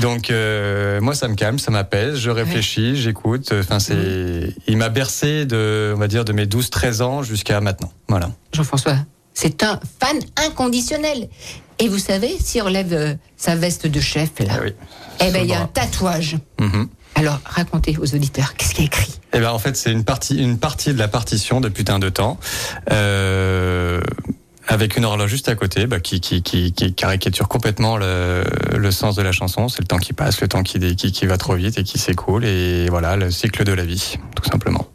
Donc 0.01 0.29
euh, 0.31 0.99
moi 1.01 1.13
ça 1.13 1.27
me 1.27 1.35
calme, 1.35 1.59
ça 1.59 1.71
m'apaise. 1.71 2.17
Je 2.17 2.29
réfléchis, 2.29 2.95
j'écoute. 2.95 3.53
Enfin 3.69 3.79
c'est, 3.79 4.53
il 4.67 4.77
m'a 4.77 4.89
bercé 4.89 5.45
de, 5.45 5.93
on 5.95 5.99
va 5.99 6.07
dire 6.07 6.25
de 6.25 6.33
mes 6.33 6.45
12-13 6.47 7.01
ans 7.03 7.21
jusqu'à 7.23 7.61
maintenant. 7.61 7.91
Voilà. 8.07 8.31
Jean-François, 8.51 8.95
c'est 9.35 9.61
un 9.61 9.79
fan 9.99 10.17
inconditionnel. 10.47 11.29
Et 11.77 11.87
vous 11.87 11.99
savez, 11.99 12.35
s'il 12.39 12.61
relève 12.63 12.91
euh, 12.93 13.13
sa 13.37 13.55
veste 13.55 13.85
de 13.87 13.99
chef, 14.01 14.31
là, 14.39 14.55
Eh 14.57 14.63
oui. 14.65 14.73
eh 15.21 15.31
ben, 15.31 15.43
il 15.43 15.49
y 15.49 15.53
a 15.53 15.61
un 15.61 15.67
tatouage. 15.67 16.37
Mhm. 16.59 16.89
Alors, 17.15 17.39
racontez 17.45 17.95
aux 18.01 18.15
auditeurs, 18.15 18.55
qu'est-ce 18.55 18.71
qu'il 18.73 18.85
y 18.85 18.87
a 18.87 18.87
écrit? 18.87 19.19
Eh 19.31 19.39
ben 19.39 19.51
en 19.51 19.59
fait 19.59 19.77
c'est 19.77 19.91
une 19.91 20.03
partie 20.03 20.37
une 20.41 20.57
partie 20.57 20.91
de 20.91 20.97
la 20.97 21.07
partition 21.07 21.61
de 21.61 21.69
putain 21.69 21.99
de 21.99 22.09
temps. 22.09 22.39
Euh, 22.91 23.58
avec 24.79 24.95
une 24.95 25.03
horloge 25.05 25.29
juste 25.29 25.49
à 25.49 25.55
côté, 25.55 25.87
bah, 25.87 25.99
qui, 25.99 26.21
qui, 26.21 26.41
qui, 26.41 26.71
qui 26.71 26.93
caricature 26.93 27.47
complètement 27.49 27.97
le, 27.97 28.43
le 28.77 28.91
sens 28.91 29.15
de 29.15 29.21
la 29.21 29.31
chanson. 29.33 29.67
C'est 29.67 29.81
le 29.81 29.87
temps 29.87 29.97
qui 29.97 30.13
passe, 30.13 30.39
le 30.41 30.47
temps 30.47 30.63
qui, 30.63 30.95
qui, 30.95 31.11
qui 31.11 31.25
va 31.25 31.37
trop 31.37 31.55
vite 31.55 31.77
et 31.77 31.83
qui 31.83 31.99
s'écoule, 31.99 32.45
et 32.45 32.87
voilà, 32.89 33.17
le 33.17 33.29
cycle 33.29 33.63
de 33.65 33.73
la 33.73 33.83
vie, 33.83 34.15
tout 34.35 34.49
simplement. 34.49 34.87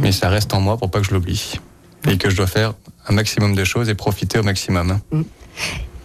Mais 0.00 0.10
ça 0.10 0.28
reste 0.30 0.52
en 0.54 0.60
moi 0.60 0.76
pour 0.78 0.90
pas 0.90 1.00
que 1.00 1.06
je 1.06 1.12
l'oublie. 1.12 1.60
Et 2.08 2.16
que 2.16 2.30
je 2.30 2.36
dois 2.36 2.46
faire 2.46 2.72
un 3.08 3.12
maximum 3.12 3.54
de 3.54 3.62
choses 3.62 3.88
et 3.90 3.94
profiter 3.94 4.38
au 4.38 4.42
maximum. 4.42 4.98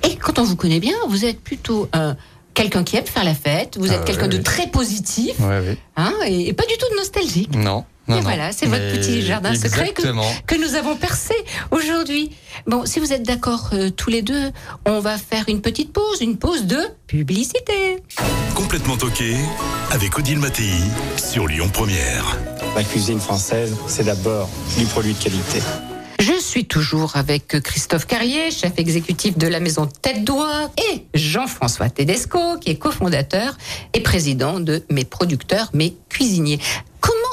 Et 0.04 0.18
quand 0.18 0.38
on 0.40 0.44
vous 0.44 0.56
connaît 0.58 0.82
bien, 0.82 0.94
vous 1.08 1.24
êtes 1.26 1.40
plutôt 1.42 1.88
euh, 1.96 2.14
quelqu'un 2.54 2.84
qui 2.84 2.98
aime 2.98 3.06
faire 3.06 3.24
la 3.24 3.34
fête, 3.34 3.78
vous 3.80 3.92
êtes 3.92 4.02
Ah, 4.02 4.06
quelqu'un 4.06 4.24
oui, 4.24 4.30
de 4.34 4.38
oui. 4.38 4.44
très 4.44 4.68
positif, 4.68 5.36
oui. 5.40 5.78
hein, 5.96 6.14
et, 6.28 6.50
et 6.50 6.54
pas 6.54 6.66
du 6.66 6.78
tout 6.78 6.88
de 6.92 6.98
nostalgique. 6.98 7.56
Non. 7.56 7.86
Non, 8.08 8.18
et 8.18 8.20
non. 8.20 8.24
voilà, 8.24 8.52
c'est 8.52 8.68
votre 8.68 8.92
petit 8.92 9.22
jardin 9.24 9.56
secret 9.56 9.94
que 9.94 10.56
nous 10.56 10.76
avons 10.76 10.96
percé 10.96 11.34
aujourd'hui. 11.72 12.32
Bon, 12.68 12.86
si 12.86 13.00
vous 13.00 13.14
êtes 13.14 13.24
d'accord 13.24 13.70
euh, 13.74 13.90
tous 13.90 14.10
les 14.10 14.22
deux, 14.22 14.52
on 14.86 15.00
va 15.00 15.18
faire 15.18 15.46
une 15.48 15.62
petite 15.62 15.92
pause, 15.92 16.22
une 16.22 16.38
pause 16.38 16.66
de 16.66 16.80
publicité. 17.08 18.04
Complètement 18.54 18.98
toqué 18.98 19.36
avec 19.92 20.18
Odile 20.18 20.40
Mattei 20.40 20.72
sur 21.18 21.48
Lyon 21.48 21.70
Première. 21.74 22.38
La 22.76 22.84
cuisine 22.84 23.20
française, 23.20 23.76
c'est 23.88 24.04
d'abord 24.04 24.50
du 24.78 24.86
produit 24.86 25.14
de 25.14 25.24
qualité. 25.24 25.60
Je 26.20 26.40
suis 26.40 26.66
toujours 26.66 27.18
avec 27.18 27.62
Christophe 27.62 28.08
Carrier, 28.08 28.50
chef 28.50 28.74
exécutif 28.78 29.38
de 29.38 29.48
la 29.48 29.60
maison 29.60 29.86
Tête 29.86 30.24
d'Oie, 30.24 30.72
et 30.92 31.06
Jean-François 31.14 31.90
Tedesco, 31.90 32.58
qui 32.60 32.72
est 32.72 32.78
cofondateur 32.78 33.58
et 33.94 34.00
président 34.00 34.60
de 34.60 34.84
Mes 34.90 35.04
Producteurs, 35.04 35.70
Mes 35.74 35.96
Cuisiniers. 36.10 36.60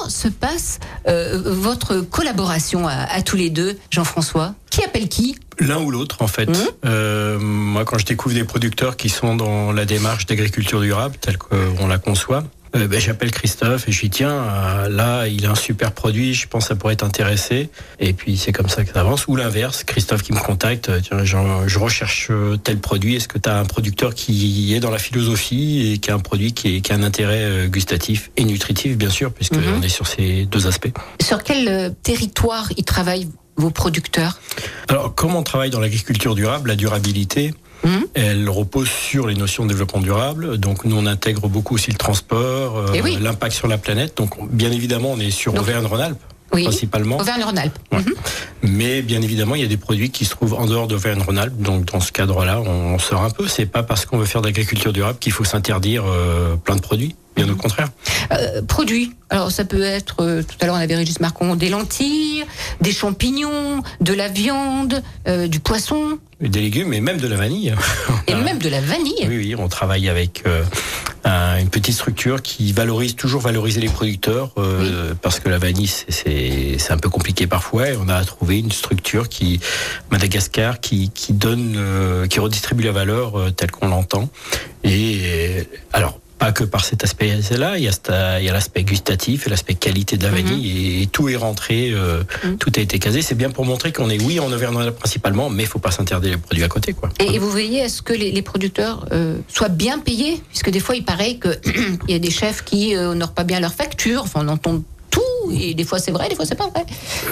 Se 0.09 0.27
passe 0.27 0.79
euh, 1.07 1.41
votre 1.45 1.97
collaboration 2.01 2.87
à, 2.87 2.93
à 2.93 3.21
tous 3.21 3.35
les 3.35 3.49
deux, 3.49 3.77
Jean-François? 3.89 4.53
Qui 4.69 4.83
appelle 4.83 5.07
qui? 5.07 5.35
L'un 5.59 5.79
ou 5.81 5.91
l'autre, 5.91 6.21
en 6.21 6.27
fait. 6.27 6.49
Mhm. 6.49 6.55
Euh, 6.85 7.39
moi, 7.39 7.85
quand 7.85 7.97
je 7.97 8.05
découvre 8.05 8.35
des 8.35 8.43
producteurs 8.43 8.97
qui 8.97 9.09
sont 9.09 9.35
dans 9.35 9.71
la 9.71 9.85
démarche 9.85 10.25
d'agriculture 10.25 10.81
durable, 10.81 11.15
telle 11.21 11.37
qu'on 11.37 11.87
la 11.87 11.97
conçoit, 11.97 12.43
euh, 12.75 12.87
ben, 12.87 12.99
j'appelle 12.99 13.31
Christophe 13.31 13.87
et 13.87 13.91
je 13.91 14.01
lui 14.01 14.09
dis 14.09 14.17
tiens, 14.17 14.31
euh, 14.31 14.89
là, 14.89 15.27
il 15.27 15.45
a 15.45 15.51
un 15.51 15.55
super 15.55 15.91
produit, 15.91 16.33
je 16.33 16.47
pense 16.47 16.63
que 16.63 16.69
ça 16.69 16.75
pourrait 16.75 16.95
t'intéresser. 16.95 17.69
Et 17.99 18.13
puis 18.13 18.37
c'est 18.37 18.51
comme 18.51 18.69
ça 18.69 18.83
que 18.83 18.91
ça 18.93 19.01
avance. 19.01 19.27
Ou 19.27 19.35
l'inverse, 19.35 19.83
Christophe 19.83 20.23
qui 20.23 20.33
me 20.33 20.39
contacte, 20.39 20.89
euh, 20.89 20.99
tiens, 21.01 21.23
je, 21.23 21.77
recherche 21.79 22.31
tel 22.63 22.79
produit, 22.79 23.15
est-ce 23.15 23.27
que 23.27 23.37
tu 23.37 23.49
as 23.49 23.57
un 23.59 23.65
producteur 23.65 24.13
qui 24.15 24.73
est 24.73 24.79
dans 24.79 24.91
la 24.91 24.99
philosophie 24.99 25.93
et 25.93 25.97
qui 25.99 26.11
a 26.11 26.15
un 26.15 26.19
produit 26.19 26.53
qui, 26.53 26.77
est- 26.77 26.81
qui 26.81 26.91
a 26.91 26.95
un 26.95 27.03
intérêt 27.03 27.67
gustatif 27.67 28.31
et 28.37 28.43
nutritif, 28.45 28.97
bien 28.97 29.09
sûr, 29.09 29.31
puisque 29.33 29.53
Mhm. 29.55 29.75
on 29.79 29.81
est 29.81 29.89
sur 29.89 30.07
ces 30.07 30.45
deux 30.45 30.67
aspects. 30.67 30.91
Sur 31.21 31.43
quel 31.43 31.93
territoire 32.03 32.69
ils 32.77 32.83
travaillent 32.85 33.27
vos 33.55 33.69
producteurs? 33.69 34.39
Alors, 34.87 35.13
comme 35.13 35.35
on 35.35 35.43
travaille 35.43 35.69
dans 35.69 35.79
l'agriculture 35.79 36.35
durable, 36.35 36.69
la 36.69 36.75
durabilité, 36.75 37.53
Mhm. 37.83 38.05
elle 38.13 38.49
repose 38.49 38.87
sur 38.89 39.27
les 39.27 39.35
notions 39.35 39.63
de 39.65 39.69
développement 39.69 40.01
durable. 40.01 40.57
Donc, 40.57 40.85
nous, 40.85 40.95
on 40.97 41.05
intègre 41.05 41.47
beaucoup 41.49 41.75
aussi 41.75 41.91
le 41.91 41.97
transport, 41.97 42.77
euh, 42.77 42.85
Eh 42.93 43.01
oui. 43.01 43.17
l'impact 43.21 43.53
sur 43.55 43.67
la 43.67 43.77
planète. 43.77 44.15
Donc, 44.17 44.31
bien 44.51 44.71
évidemment, 44.71 45.11
on 45.11 45.19
est 45.19 45.31
sur 45.31 45.53
Auvergne-Rhône-Alpes, 45.55 46.17
Oui. 46.53 46.63
principalement. 46.63 47.17
Auvergne-Rhône-Alpes. 47.17 47.77
Ouais. 47.91 47.99
Mhm. 47.99 48.13
Mais 48.63 49.01
bien 49.01 49.21
évidemment, 49.21 49.55
il 49.55 49.61
y 49.61 49.65
a 49.65 49.67
des 49.67 49.77
produits 49.77 50.09
qui 50.11 50.23
se 50.25 50.31
trouvent 50.31 50.53
en 50.53 50.65
dehors 50.65 50.87
d'Auvergne-Rhône-Alpes. 50.87 51.57
Donc, 51.61 51.85
dans 51.85 51.99
ce 51.99 52.11
cadre-là, 52.11 52.61
on, 52.61 52.93
on 52.93 52.99
sort 52.99 53.23
un 53.23 53.29
peu. 53.29 53.47
C'est 53.47 53.65
pas 53.65 53.83
parce 53.83 54.05
qu'on 54.05 54.17
veut 54.17 54.25
faire 54.25 54.41
de 54.41 54.47
l'agriculture 54.47 54.93
durable 54.93 55.19
qu'il 55.19 55.31
faut 55.33 55.43
s'interdire 55.43 56.03
euh, 56.07 56.55
plein 56.55 56.75
de 56.77 56.81
produits. 56.81 57.15
Bien 57.35 57.49
au 57.49 57.55
contraire. 57.55 57.89
Euh, 58.31 58.61
produits. 58.61 59.13
Alors 59.29 59.51
ça 59.51 59.65
peut 59.65 59.81
être, 59.81 60.17
euh, 60.21 60.43
tout 60.43 60.55
à 60.61 60.65
l'heure 60.67 60.75
on 60.75 60.79
avait 60.79 60.95
Régis 60.95 61.19
Marcon, 61.19 61.55
des 61.55 61.69
lentilles, 61.69 62.43
des 62.81 62.91
champignons, 62.91 63.81
de 64.01 64.13
la 64.13 64.27
viande, 64.27 65.01
euh, 65.27 65.47
du 65.47 65.59
poisson 65.59 66.19
Des 66.39 66.61
légumes 66.61 66.93
et 66.93 67.01
même 67.01 67.17
de 67.17 67.27
la 67.27 67.35
vanille. 67.35 67.73
et 68.27 68.35
même 68.35 68.59
de 68.59 68.69
la 68.69 68.81
vanille. 68.81 69.25
Oui, 69.27 69.37
oui, 69.37 69.55
on 69.57 69.67
travaille 69.67 70.09
avec 70.09 70.43
euh, 70.45 70.63
un- 71.23 71.57
une 71.59 71.69
petite 71.69 71.95
structure 71.95 72.43
qui 72.43 72.71
valorise 72.71 73.15
toujours 73.15 73.41
valoriser 73.41 73.81
les 73.81 73.89
producteurs 73.89 74.51
euh, 74.59 75.13
parce 75.19 75.39
que 75.39 75.49
la 75.49 75.57
vanille 75.57 75.87
c'est- 75.87 76.11
c'est 76.11 76.75
c'est 76.77 76.91
un 76.93 76.97
peu 76.97 77.09
compliqué 77.09 77.47
parfois. 77.47 77.89
Et 77.89 77.97
on 77.97 78.09
a 78.09 78.23
trouvé 78.25 78.59
une 78.59 78.71
structure 78.71 79.27
qui 79.29 79.59
Madagascar 80.11 80.79
qui 80.79 81.09
qui 81.09 81.33
donne 81.33 81.73
euh, 81.77 82.27
qui 82.27 82.39
redistribue 82.39 82.83
la 82.83 82.91
valeur 82.91 83.39
euh, 83.39 83.49
telle 83.51 83.71
qu'on 83.71 83.87
l'entend. 83.87 84.29
Et 84.83 85.21
euh, 85.23 85.63
alors 85.93 86.19
pas 86.43 86.51
que 86.51 86.65
par 86.65 86.83
cet 86.83 87.05
aspect-là, 87.05 87.77
il 87.77 87.83
y 87.85 87.87
a, 87.87 88.53
l'aspect 88.53 88.83
gustatif 88.83 89.47
et 89.47 89.49
l'aspect 89.49 89.75
qualité 89.75 90.17
de 90.17 90.23
la 90.23 90.29
vanille 90.29 91.01
et, 91.01 91.07
tout 91.07 91.29
est 91.29 91.37
rentré, 91.37 91.91
euh, 91.91 92.23
tout 92.59 92.69
a 92.75 92.81
été 92.81 92.99
casé. 92.99 93.21
C'est 93.21 93.35
bien 93.35 93.49
pour 93.49 93.63
montrer 93.63 93.93
qu'on 93.93 94.09
est 94.09 94.21
oui 94.21 94.41
en 94.41 94.51
Auvergne 94.51 94.91
principalement, 94.91 95.49
mais 95.49 95.63
il 95.63 95.69
faut 95.69 95.79
pas 95.79 95.91
s'interdire 95.91 96.31
les 96.31 96.37
produits 96.37 96.63
à 96.65 96.67
côté, 96.67 96.91
quoi. 96.91 97.07
Et, 97.19 97.35
et 97.35 97.39
vous 97.39 97.49
veillez 97.49 97.83
à 97.83 97.87
ce 97.87 98.01
que 98.01 98.11
les, 98.11 98.33
les 98.33 98.41
producteurs 98.41 99.05
euh, 99.13 99.37
soient 99.47 99.69
bien 99.69 99.99
payés, 99.99 100.41
puisque 100.49 100.69
des 100.69 100.81
fois 100.81 100.97
il 100.97 101.05
paraît 101.05 101.39
qu'il 101.39 101.99
y 102.09 102.13
a 102.13 102.19
des 102.19 102.31
chefs 102.31 102.65
qui 102.65 102.93
euh, 102.93 103.11
honorent 103.11 103.33
pas 103.33 103.45
bien 103.45 103.61
leurs 103.61 103.73
factures, 103.73 104.23
enfin 104.23 104.41
on 104.43 104.49
entend 104.49 104.83
tout, 105.13 105.51
et 105.51 105.73
des 105.75 105.83
fois 105.83 105.99
c'est 105.99 106.11
vrai, 106.11 106.27
des 106.29 106.35
fois 106.35 106.45
c'est 106.45 106.55
pas 106.55 106.67
vrai. 106.69 106.83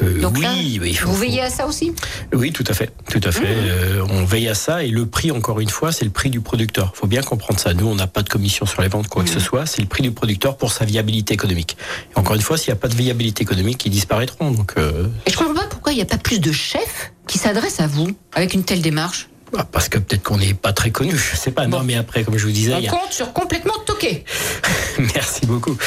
Euh, 0.04 0.22
Donc 0.22 0.36
oui, 0.36 0.42
là, 0.44 0.54
il 0.56 0.96
faut- 0.98 1.10
vous 1.10 1.16
veillez 1.16 1.42
à 1.42 1.50
ça 1.50 1.66
aussi? 1.66 1.94
Oui, 2.34 2.52
tout 2.52 2.64
à 2.68 2.74
fait, 2.74 2.92
tout 3.10 3.22
à 3.24 3.32
fait. 3.32 3.44
Euh, 3.48 4.06
on 4.10 4.24
veille 4.24 4.48
à 4.48 4.54
ça 4.56 4.84
et 4.84 4.90
le 4.90 5.06
prix, 5.08 5.32
encore 5.32 5.60
une 5.60 5.70
fois, 5.70 5.92
c'est 5.92 6.06
le 6.06 6.12
prix 6.12 6.30
du 6.30 6.42
producteur. 6.42 6.94
faut 6.96 7.08
bien 7.08 7.22
comprendre 7.24 7.60
ça. 7.60 7.74
Nous, 7.74 7.88
on 7.88 7.96
n'a 7.96 8.08
pas 8.08 8.22
de 8.22 8.30
commission 8.30 8.66
sur 8.66 8.82
les 8.82 8.88
ventes, 8.88 9.08
quoi 9.08 9.24
que 9.24 9.30
ce 9.30 9.40
soit. 9.40 9.66
C'est 9.66 9.82
le 9.82 9.88
prix 9.88 10.04
du 10.04 10.12
producteur 10.12 10.58
pour 10.58 10.72
sa 10.72 10.86
viabilité 10.86 11.34
économique. 11.34 11.76
Et 12.16 12.20
encore 12.20 12.36
une 12.36 12.42
fois, 12.42 12.58
s'il 12.58 12.72
n'y 12.72 12.78
a 12.78 12.82
pas 12.82 12.88
de 12.90 12.96
viabilité 12.96 13.42
économique, 13.44 13.84
ils 13.86 13.90
disparaîtront. 13.92 14.52
Donc, 14.52 14.74
euh, 14.78 15.08
Et 15.26 15.32
je 15.32 15.38
comprends 15.38 15.54
pas 15.56 15.68
pourquoi 15.70 15.92
il 15.92 15.96
n'y 15.96 16.02
a 16.02 16.06
pas 16.06 16.18
plus 16.18 16.40
de 16.40 16.52
chefs 16.52 17.12
qui 17.28 17.38
s'adressent 17.40 17.80
à 17.80 17.88
vous 17.88 18.10
avec 18.34 18.54
une 18.54 18.64
telle 18.64 18.82
démarche. 18.82 19.28
Bah, 19.54 19.68
parce 19.72 19.90
que 19.90 19.98
peut-être 19.98 20.24
qu'on 20.24 20.38
n'est 20.38 20.54
pas 20.54 20.74
très 20.74 20.92
connu. 20.92 21.16
Je 21.16 21.36
sais 21.36 21.52
pas. 21.52 21.68
Non, 21.68 21.84
mais 21.84 21.96
après, 21.96 22.24
comme 22.24 22.38
je 22.38 22.46
vous 22.46 22.52
disais, 22.52 22.74
On 22.74 22.78
il 22.80 22.86
y 22.86 22.88
a- 22.88 22.92
compte 22.92 23.12
sur 23.12 23.34
complètement 23.34 23.74
toqué. 23.86 24.24
Merci 25.16 25.46
beaucoup. 25.46 25.78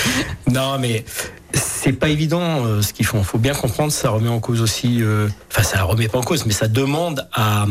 Non, 0.50 0.78
mais 0.78 1.04
c'est 1.52 1.92
pas 1.92 2.08
évident 2.08 2.66
euh, 2.66 2.82
ce 2.82 2.92
qu'ils 2.92 3.06
font. 3.06 3.22
Faut 3.22 3.38
bien 3.38 3.54
comprendre, 3.54 3.92
ça 3.92 4.10
remet 4.10 4.28
en 4.28 4.40
cause 4.40 4.60
aussi. 4.60 4.98
euh, 5.02 5.28
Enfin, 5.52 5.62
ça 5.62 5.82
remet 5.84 6.08
pas 6.08 6.18
en 6.18 6.22
cause, 6.22 6.46
mais 6.46 6.52
ça 6.52 6.66
demande 6.66 7.28
à, 7.32 7.66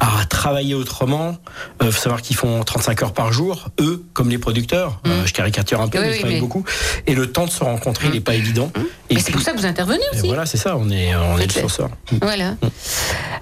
à 0.00 0.24
travailler 0.28 0.74
autrement. 0.74 1.36
Euh, 1.82 1.92
faut 1.92 2.00
savoir 2.02 2.22
qu'ils 2.22 2.34
font 2.36 2.62
35 2.64 3.02
heures 3.04 3.12
par 3.14 3.32
jour, 3.32 3.68
eux, 3.80 4.04
comme 4.14 4.30
les 4.30 4.38
producteurs. 4.38 5.00
Euh, 5.06 5.24
je 5.26 5.32
caricature 5.32 5.80
un 5.80 5.86
peu. 5.88 5.98
Oui, 5.98 6.04
mais 6.06 6.10
ils 6.14 6.18
travaillent 6.18 6.34
mais- 6.36 6.40
beaucoup. 6.40 6.64
Et 7.06 7.14
le 7.14 7.30
temps 7.30 7.46
de 7.46 7.50
se 7.50 7.62
rencontrer, 7.62 8.08
il 8.08 8.14
n'est 8.14 8.20
pas 8.20 8.34
évident. 8.34 8.72
Et 9.10 9.18
c'est 9.20 9.30
pour 9.32 9.42
ça 9.42 9.52
que 9.52 9.58
vous 9.58 9.66
intervenez 9.66 10.02
aussi. 10.12 10.26
voilà, 10.26 10.44
c'est 10.46 10.56
ça. 10.56 10.76
On 10.76 10.90
est, 10.90 11.14
on 11.14 11.38
est 11.38 11.54
le. 11.56 12.18
Voilà. 12.22 12.56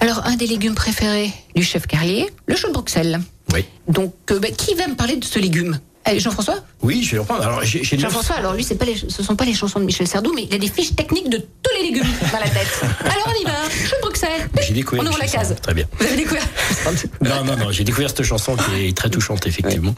Alors, 0.01 0.25
un 0.27 0.37
des 0.37 0.47
légumes 0.47 0.75
préférés 0.75 1.33
du 1.57 1.63
chef 1.65 1.87
Carlier, 1.87 2.31
le 2.47 2.55
chou 2.55 2.69
de 2.69 2.73
Bruxelles. 2.73 3.19
Oui. 3.53 3.65
Donc, 3.89 4.15
euh, 4.31 4.39
bah, 4.39 4.49
qui 4.51 4.75
va 4.75 4.87
me 4.87 4.95
parler 4.95 5.17
de 5.17 5.25
ce 5.25 5.39
légume? 5.39 5.81
Jean-François 6.17 6.57
Oui, 6.83 7.03
je 7.03 7.13
vais 7.13 7.19
reprendre. 7.19 7.43
Alors, 7.43 7.63
Jean-François, 7.65 8.37
alors 8.37 8.55
lui, 8.55 8.65
c'est 8.65 8.77
pas 8.77 8.85
les, 8.85 8.97
ce 8.97 9.23
sont 9.23 9.37
pas 9.37 9.45
les 9.45 9.55
chansons 9.55 9.81
de 9.81 9.85
Michel 9.85 10.07
Sardou, 10.07 10.33
mais 10.35 10.45
il 10.45 10.55
a 10.55 10.59
des 10.59 10.69
fiches 10.69 10.95
techniques 10.95 11.29
de 11.29 11.39
tous 11.39 11.73
les 11.79 11.91
légumes 11.91 12.07
dans 12.33 12.39
la 12.39 12.49
tête. 12.49 12.81
Alors, 13.01 13.29
on 13.29 13.41
y 13.41 13.45
va. 13.45 13.59
Chou 13.71 13.95
de 13.97 14.01
Bruxelles. 14.01 14.49
J'ai 14.67 14.75
découvert. 14.75 15.05
On 15.05 15.09
ouvre 15.09 15.19
la 15.21 15.27
case. 15.27 15.55
Très 15.63 15.75
bien. 15.75 15.85
Vous 15.99 16.07
avez 16.07 16.17
découvert 16.17 16.47
Non, 17.23 17.45
non, 17.45 17.57
non, 17.57 17.71
j'ai 17.71 17.85
découvert 17.85 18.09
cette 18.09 18.23
chanson 18.23 18.57
qui 18.57 18.87
est 18.87 18.97
très 18.97 19.11
touchante, 19.11 19.47
effectivement. 19.47 19.95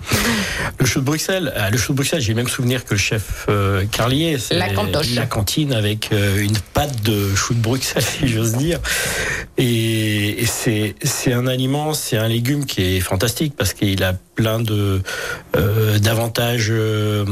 Le 0.78 0.86
chou 0.86 1.00
de 1.00 1.04
Bruxelles, 1.04 1.52
ah, 1.56 1.70
le 1.70 1.78
chou 1.78 1.92
de 1.92 1.96
Bruxelles, 1.96 2.20
j'ai 2.20 2.32
le 2.32 2.36
même 2.36 2.48
souvenir 2.48 2.84
que 2.84 2.94
le 2.94 3.00
chef 3.00 3.46
euh, 3.48 3.84
Carlier. 3.86 4.38
c'est 4.38 4.54
La 4.54 4.70
cantoche. 4.70 5.14
La 5.14 5.26
cantine 5.26 5.72
avec 5.72 6.10
euh, 6.12 6.42
une 6.42 6.58
pâte 6.74 7.02
de 7.02 7.34
chou 7.34 7.54
de 7.54 7.60
Bruxelles, 7.60 8.02
si 8.20 8.28
j'ose 8.28 8.54
dire. 8.54 8.78
Et, 9.58 10.42
et 10.42 10.46
c'est, 10.46 10.94
c'est 11.02 11.32
un 11.32 11.46
aliment, 11.46 11.94
c'est 11.94 12.16
un 12.16 12.28
légume 12.28 12.64
qui 12.66 12.96
est 12.96 13.00
fantastique 13.00 13.54
parce 13.56 13.72
qu'il 13.74 14.02
a 14.02 14.14
plein 14.34 14.60
de 14.60 15.02
euh, 15.56 15.98
d'avantages 16.00 16.68
euh, 16.70 17.24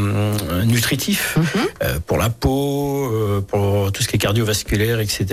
nutritifs 0.65 1.37
Mhm. 1.37 1.45
euh, 1.83 1.99
pour 2.07 2.19
la 2.19 2.31
peau, 2.31 3.11
euh, 3.13 3.41
pour 3.41 3.91
tout 3.93 4.03
ce 4.03 4.09
qui 4.09 4.17
est 4.17 4.19
cardiovasculaire, 4.19 5.01
etc. 5.01 5.27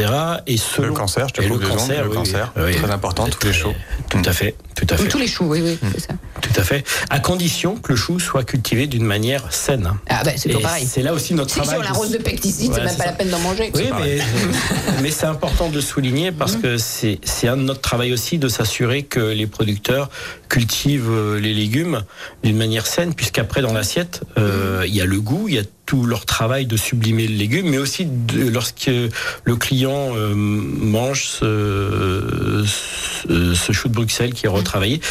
Et 0.48 0.58
selon 0.58 0.88
Le 0.90 0.94
cancer, 0.94 1.28
je 1.30 1.34
te 1.34 1.42
et 1.42 1.48
le 1.48 1.58
cancer, 1.58 2.04
le 2.04 2.10
oui, 2.10 2.16
cancer, 2.16 2.52
oui, 2.56 2.64
oui. 2.68 2.76
très 2.76 2.92
important, 2.92 3.28
tous 3.28 3.46
les 3.48 3.54
chauds. 3.54 3.74
Tout 4.10 4.22
à 4.26 4.32
fait, 4.34 4.56
tout 4.76 4.88
à 4.90 4.98
fait. 4.98 5.08
Tous 5.08 5.18
les 5.18 5.28
choux, 5.28 5.46
oui, 5.46 5.62
oui, 5.64 5.78
c'est 5.94 6.02
ça. 6.02 6.14
Tout 6.42 6.60
à 6.60 6.64
fait. 6.64 6.84
À 7.10 7.20
condition 7.20 7.76
que 7.78 7.92
le 7.92 7.96
chou 7.96 8.20
soit 8.20 8.44
cultivé 8.44 8.88
d'une 8.88 9.06
manière 9.06 9.52
saine. 9.54 9.92
Ah, 10.10 10.22
ben, 10.24 10.34
c'est 10.38 10.50
pareil. 10.62 10.86
C'est 10.90 11.02
là 11.02 11.14
aussi 11.14 11.34
notre 11.34 11.50
Si, 11.52 11.56
si 11.60 11.62
travail. 11.66 11.80
on 11.80 11.84
l'arrose 11.84 12.12
de 12.12 12.18
pesticides, 12.18 12.72
Voilà, 12.72 12.90
c'est 12.90 12.90
même 12.90 12.98
pas 12.98 13.04
ça. 13.06 13.10
la 13.12 13.16
peine 13.18 13.30
d'en 13.30 13.40
manger. 13.40 13.72
Oui, 13.74 13.90
mais, 14.00 14.20
mais 15.02 15.12
c'est 15.12 15.26
important 15.26 15.70
de 15.70 15.82
souligner 15.82 16.32
parce 16.32 16.56
que 16.56 16.78
c'est 16.78 17.20
c'est 17.24 17.48
un 17.48 17.58
de 17.58 17.62
notre 17.64 17.82
travail 17.82 18.14
aussi 18.14 18.38
de 18.38 18.48
s'assurer 18.48 19.04
que 19.04 19.20
les 19.20 19.48
producteurs 19.48 20.10
cultivent 20.50 21.36
les 21.36 21.54
légumes 21.54 22.04
d'une 22.44 22.58
manière 22.58 22.86
saine, 22.86 23.16
puisqu'après 23.26 23.64
dans 23.64 23.74
l'assiette, 23.74 24.22
euh, 24.38 24.84
il 24.86 24.94
y 24.94 25.02
a 25.02 25.06
le 25.08 25.20
goût, 25.20 25.48
il 25.48 25.56
y 25.56 25.58
a 25.58 25.64
tout 25.88 26.06
leur 26.06 26.28
travail 26.28 26.68
de 26.68 26.78
sublimer 26.78 27.28
le 27.28 27.34
légume, 27.34 27.70
mais 27.70 27.80
aussi 27.80 28.06
de, 28.06 28.48
lorsque 28.50 28.86
le 28.86 29.56
client 29.56 30.16
euh, 30.16 30.36
mange 30.36 31.26
ce, 31.26 32.64
ce, 32.68 33.56
ce 33.56 33.72
chou 33.72 33.90
de 33.90 33.96
Bruxelles 33.96 34.36
qui 34.36 34.46
est 34.46 34.50
retravaillé, 34.50 35.02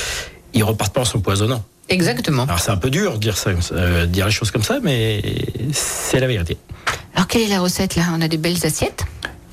il 0.52 0.62
repart 0.62 0.94
pas 0.94 1.00
en 1.00 1.04
s'empoisonnant. 1.04 1.64
Exactement. 1.88 2.44
Alors 2.44 2.60
c'est 2.60 2.70
un 2.70 2.76
peu 2.76 2.88
dur 2.88 3.14
de 3.14 3.18
dire 3.18 3.36
ça, 3.36 3.50
euh, 3.72 4.06
dire 4.06 4.26
les 4.26 4.32
choses 4.32 4.52
comme 4.52 4.62
ça, 4.62 4.78
mais 4.80 5.20
c'est 5.72 6.20
la 6.20 6.28
vérité. 6.28 6.56
Alors, 7.16 7.26
quelle 7.26 7.42
est 7.42 7.48
la 7.48 7.58
recette 7.58 7.96
là? 7.96 8.04
On 8.16 8.20
a 8.20 8.28
des 8.28 8.38
belles 8.38 8.64
assiettes. 8.64 9.02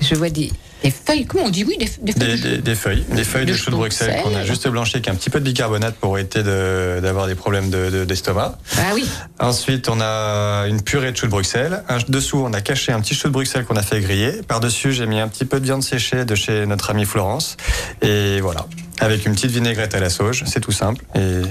Je 0.00 0.14
vois 0.14 0.30
des, 0.30 0.52
des 0.82 0.90
feuilles. 0.90 1.26
Comment 1.26 1.44
on 1.44 1.50
dit 1.50 1.64
Oui, 1.64 1.76
des, 1.78 1.90
des 2.02 2.12
feuilles. 2.12 2.40
Des, 2.40 2.48
de 2.48 2.54
chou. 2.56 2.62
des- 2.62 2.74
feuilles, 2.74 3.04
des 3.10 3.24
feuilles 3.24 3.46
de 3.46 3.52
De 3.52 3.56
chou 3.56 3.70
de 3.70 3.76
Bruxelles 3.76 4.20
qu'on 4.22 4.34
a 4.34 4.44
juste 4.44 4.66
blanchi 4.68 4.96
avec 4.96 5.08
un 5.08 5.14
petit 5.14 5.30
peu 5.30 5.38
de 5.40 5.44
bicarbonate 5.44 5.94
pour 5.96 6.18
éviter 6.18 6.42
de- 6.42 7.00
d'avoir 7.02 7.26
des 7.26 7.34
problèmes 7.34 7.70
de- 7.70 7.90
de- 7.90 8.04
d'estomac. 8.04 8.58
Ah 8.78 8.92
oui. 8.94 9.04
Ensuite, 9.38 9.88
on 9.88 10.00
a 10.00 10.66
une 10.68 10.82
purée 10.82 11.12
de 11.12 11.16
chou 11.16 11.26
de 11.26 11.30
Bruxelles. 11.30 11.82
Un- 11.88 11.98
dessous, 12.08 12.38
on 12.44 12.52
a 12.52 12.60
caché 12.60 12.92
un 12.92 13.00
petit 13.00 13.14
chou 13.14 13.28
de 13.28 13.32
Bruxelles 13.32 13.64
qu'on 13.64 13.76
a 13.76 13.82
fait 13.82 14.00
griller. 14.00 14.40
Par-dessus, 14.46 14.92
j'ai 14.92 15.06
mis 15.06 15.20
un 15.20 15.28
petit 15.28 15.44
peu 15.44 15.60
de 15.60 15.64
viande 15.64 15.82
séchée 15.82 16.24
de 16.24 16.34
chez 16.34 16.66
notre 16.66 16.90
amie 16.90 17.04
Florence. 17.04 17.56
Et 18.02 18.40
voilà, 18.40 18.66
avec 19.00 19.24
une 19.26 19.32
petite 19.34 19.50
vinaigrette 19.50 19.94
à 19.94 20.00
la 20.00 20.10
sauge. 20.10 20.44
C'est 20.46 20.60
tout 20.60 20.72
simple 20.72 21.04
et 21.14 21.42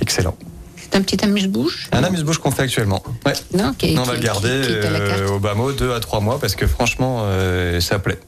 excellent. 0.00 0.36
C'est 0.96 1.00
un 1.00 1.04
petit 1.04 1.22
amuse-bouche. 1.26 1.88
Un 1.92 2.04
amuse-bouche 2.04 2.38
qu'on 2.38 2.50
fait 2.50 2.62
actuellement. 2.62 3.02
Ouais. 3.26 3.34
Non, 3.52 3.74
qui, 3.76 3.94
on 3.98 4.02
va 4.04 4.14
qui- 4.14 4.20
le 4.20 4.24
garder 4.24 4.60
qui- 4.62 4.66
qui 4.68 4.72
euh, 4.72 5.28
au 5.28 5.38
bas 5.38 5.52
mot 5.52 5.70
deux 5.72 5.92
à 5.92 6.00
trois 6.00 6.20
mois 6.20 6.38
parce 6.40 6.54
que 6.56 6.66
franchement, 6.66 7.24
euh, 7.24 7.80
ça 7.80 7.98
plaît. 7.98 8.18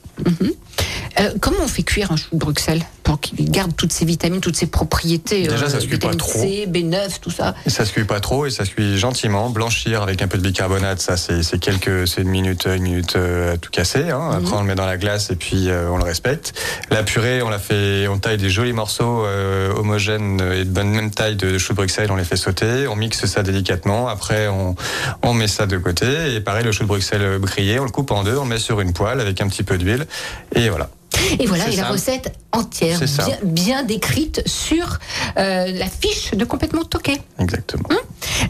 Euh, 1.21 1.31
comment 1.41 1.59
on 1.63 1.69
fait 1.69 1.83
cuire 1.83 2.13
un 2.13 2.17
chou 2.17 2.29
de 2.33 2.39
Bruxelles 2.39 2.83
pour 3.03 3.21
qu'il 3.21 3.51
garde 3.51 3.75
toutes 3.75 3.93
ses 3.93 4.05
vitamines, 4.05 4.41
toutes 4.41 4.57
ses 4.57 4.67
propriétés 4.67 5.49
Déjà, 5.49 5.69
ça 5.69 5.81
se 5.81 5.87
cuit 5.87 5.99
pas 5.99 6.15
trop. 6.15 6.31
C, 6.31 6.67
B9, 6.69 7.21
tout 7.21 7.31
ça? 7.31 7.55
Ça 7.67 7.85
se 7.85 7.93
cuit 7.93 8.05
pas 8.05 8.21
trop 8.21 8.45
et 8.47 8.51
ça 8.51 8.65
se 8.65 8.71
cuit 8.71 8.99
gentiment. 8.99 9.49
Blanchir 9.49 10.03
avec 10.03 10.21
un 10.21 10.29
peu 10.29 10.37
de 10.37 10.43
bicarbonate, 10.43 11.01
ça 11.01 11.17
c'est 11.17 11.59
quelques, 11.59 12.07
c'est 12.07 12.21
une 12.21 12.29
minute, 12.29 12.67
une 12.67 12.83
minute 12.83 13.17
euh, 13.17 13.55
à 13.55 13.57
tout 13.57 13.71
casser. 13.71 14.11
Hein. 14.11 14.31
Après 14.33 14.55
on 14.55 14.61
le 14.61 14.67
met 14.67 14.75
dans 14.75 14.87
la 14.87 14.99
glace 14.99 15.31
et 15.31 15.37
puis 15.37 15.71
euh, 15.71 15.89
on 15.91 15.97
le 15.97 16.05
respecte. 16.05 16.53
La 16.91 17.03
purée, 17.03 17.43
on 17.43 17.49
la 17.49 17.59
fait, 17.59 18.07
on 18.09 18.19
taille 18.19 18.37
des 18.37 18.51
jolis 18.51 18.75
morceaux 18.75 19.25
euh, 19.25 19.73
homogènes 19.75 20.41
et 20.55 20.65
de 20.65 20.71
bonne 20.71 20.91
même 20.91 21.11
taille 21.11 21.37
de 21.37 21.57
chou 21.57 21.73
de 21.73 21.79
Bruxelles. 21.79 22.13
On 22.13 22.17
les 22.17 22.25
fait 22.25 22.37
sauter, 22.37 22.87
on 22.89 22.97
mixe 22.97 23.25
ça 23.25 23.43
délicatement. 23.43 24.09
Après 24.09 24.49
on, 24.49 24.77
on 25.23 25.33
met 25.33 25.49
ça 25.49 25.67
de 25.67 25.79
côté 25.79 26.35
et 26.35 26.41
pareil 26.41 26.65
le 26.65 26.73
chou 26.73 26.83
de 26.83 26.89
Bruxelles 26.89 27.39
grillé, 27.41 27.81
on 27.81 27.85
le 27.85 27.91
coupe 27.91 28.11
en 28.11 28.23
deux, 28.23 28.37
on 28.37 28.43
le 28.45 28.51
met 28.51 28.59
sur 28.59 28.81
une 28.81 28.93
poêle 28.93 29.21
avec 29.21 29.41
un 29.41 29.49
petit 29.49 29.63
peu 29.63 29.79
d'huile 29.79 30.07
et 30.55 30.69
voilà. 30.69 30.91
Et 31.39 31.47
voilà, 31.47 31.69
et 31.69 31.77
la 31.77 31.89
recette 31.89 32.33
entière, 32.53 32.99
bien, 33.27 33.39
bien 33.43 33.83
décrite 33.83 34.43
sur 34.47 34.99
euh, 35.37 35.67
la 35.73 35.87
fiche 35.87 36.33
de 36.33 36.45
complètement 36.45 36.85
toqué. 36.85 37.21
Exactement. 37.39 37.89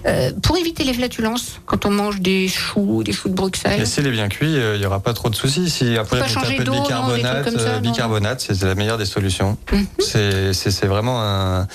Euh, 0.07 0.31
pour 0.43 0.57
éviter 0.57 0.85
les 0.85 0.95
flatulences, 0.95 1.61
quand 1.67 1.87
on 1.87 1.91
mange 1.91 2.21
des 2.21 2.49
choux, 2.49 3.03
des 3.03 3.13
choux 3.13 3.29
de 3.29 3.35
Bruxelles. 3.35 3.81
Et 3.81 3.87
s'il 3.87 4.07
est 4.07 4.11
bien 4.13 4.29
cuit, 4.29 4.57
euh, 4.57 4.77
il 4.77 4.81
n'y 4.81 4.87
aura 4.87 5.01
pas 5.01 5.15
trop 5.15 5.31
de 5.31 5.35
soucis. 5.35 5.69
Si 5.71 5.97
après 5.97 6.27
changer 6.29 6.55
un 6.55 6.59
peu 6.59 6.65
de 6.65 6.71
bicarbonate, 6.71 7.53
non 7.53 7.81
bicarbonate, 7.81 8.41
c'est 8.41 8.63
la 8.63 8.75
meilleure 8.75 8.99
des 8.99 9.07
solutions. 9.07 9.57
C'est- 9.99 10.53
C'est 10.53 10.71
c'est 10.71 10.87
vraiment 10.87 11.23
un, 11.23 11.67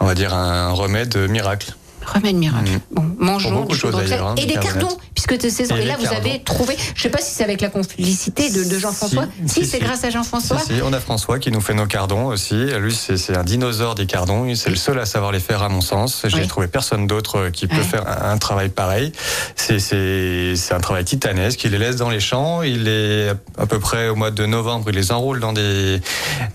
on 0.00 0.06
va 0.06 0.14
dire 0.14 0.34
un 0.34 0.70
remède 0.72 1.16
miracle. 1.28 1.74
Remède 2.06 2.36
miracle. 2.36 2.70
Mhm. 2.70 2.80
Bon, 2.92 3.04
mangeons 3.18 3.60
du 3.64 3.68
de 3.68 3.72
de 3.72 3.74
choses, 3.78 4.12
hein, 4.12 4.34
et 4.38 4.46
des 4.46 4.54
cardons, 4.54 4.96
puisque 5.14 5.40
c'est 5.40 5.50
saison. 5.50 5.76
Et 5.76 5.82
Et, 5.82 5.84
là, 5.84 5.96
vous 5.98 6.06
avez 6.12 6.42
trouvé, 6.42 6.76
je 6.94 7.02
sais 7.02 7.10
pas 7.10 7.18
si 7.20 7.34
c'est 7.34 7.44
avec 7.44 7.60
la 7.60 7.68
complicité 7.68 8.50
de, 8.50 8.64
de 8.64 8.78
Jean-François. 8.78 9.26
Si, 9.46 9.60
Si, 9.64 9.66
c'est 9.66 9.78
si. 9.78 9.82
grâce 9.84 10.04
à 10.04 10.10
Jean-François. 10.10 10.58
Si, 10.58 10.76
si, 10.76 10.82
on 10.82 10.92
a 10.92 11.00
François 11.00 11.38
qui 11.38 11.50
nous 11.50 11.60
fait 11.60 11.74
nos 11.74 11.86
cardons 11.86 12.26
aussi. 12.26 12.54
Lui, 12.78 12.94
c'est 12.94 13.36
un 13.36 13.44
dinosaure 13.44 13.94
des 13.94 14.06
cardons. 14.06 14.54
C'est 14.54 14.70
le 14.70 14.76
seul 14.76 14.98
à 14.98 15.06
savoir 15.06 15.32
les 15.32 15.40
faire, 15.40 15.62
à 15.62 15.68
mon 15.68 15.80
sens. 15.80 16.22
J'ai 16.26 16.38
Oui. 16.40 16.46
trouvé 16.46 16.66
personne 16.68 17.06
d'autre 17.06 17.36
euh, 17.38 17.50
qui 17.50 17.66
peut 17.66 17.76
Ouais. 17.76 17.82
faire 17.82 18.06
un, 18.08 18.30
un 18.32 18.38
travail 18.38 18.68
pareil. 18.70 19.12
C'est- 19.54 19.78
C'est 19.78 20.54
c'est 20.56 20.74
un 20.74 20.80
travail 20.80 21.04
titanesque. 21.04 21.62
Il 21.64 21.72
les 21.72 21.78
laisse 21.78 21.96
dans 21.96 22.10
les 22.10 22.20
champs. 22.20 22.62
Il 22.62 22.88
est 22.88 23.30
à 23.58 23.66
peu 23.66 23.78
près 23.78 24.08
au 24.08 24.14
mois 24.16 24.30
de 24.30 24.46
novembre. 24.46 24.86
Il 24.90 24.96
les 24.96 25.12
enroule 25.12 25.40
dans 25.40 25.52
des 25.52 26.00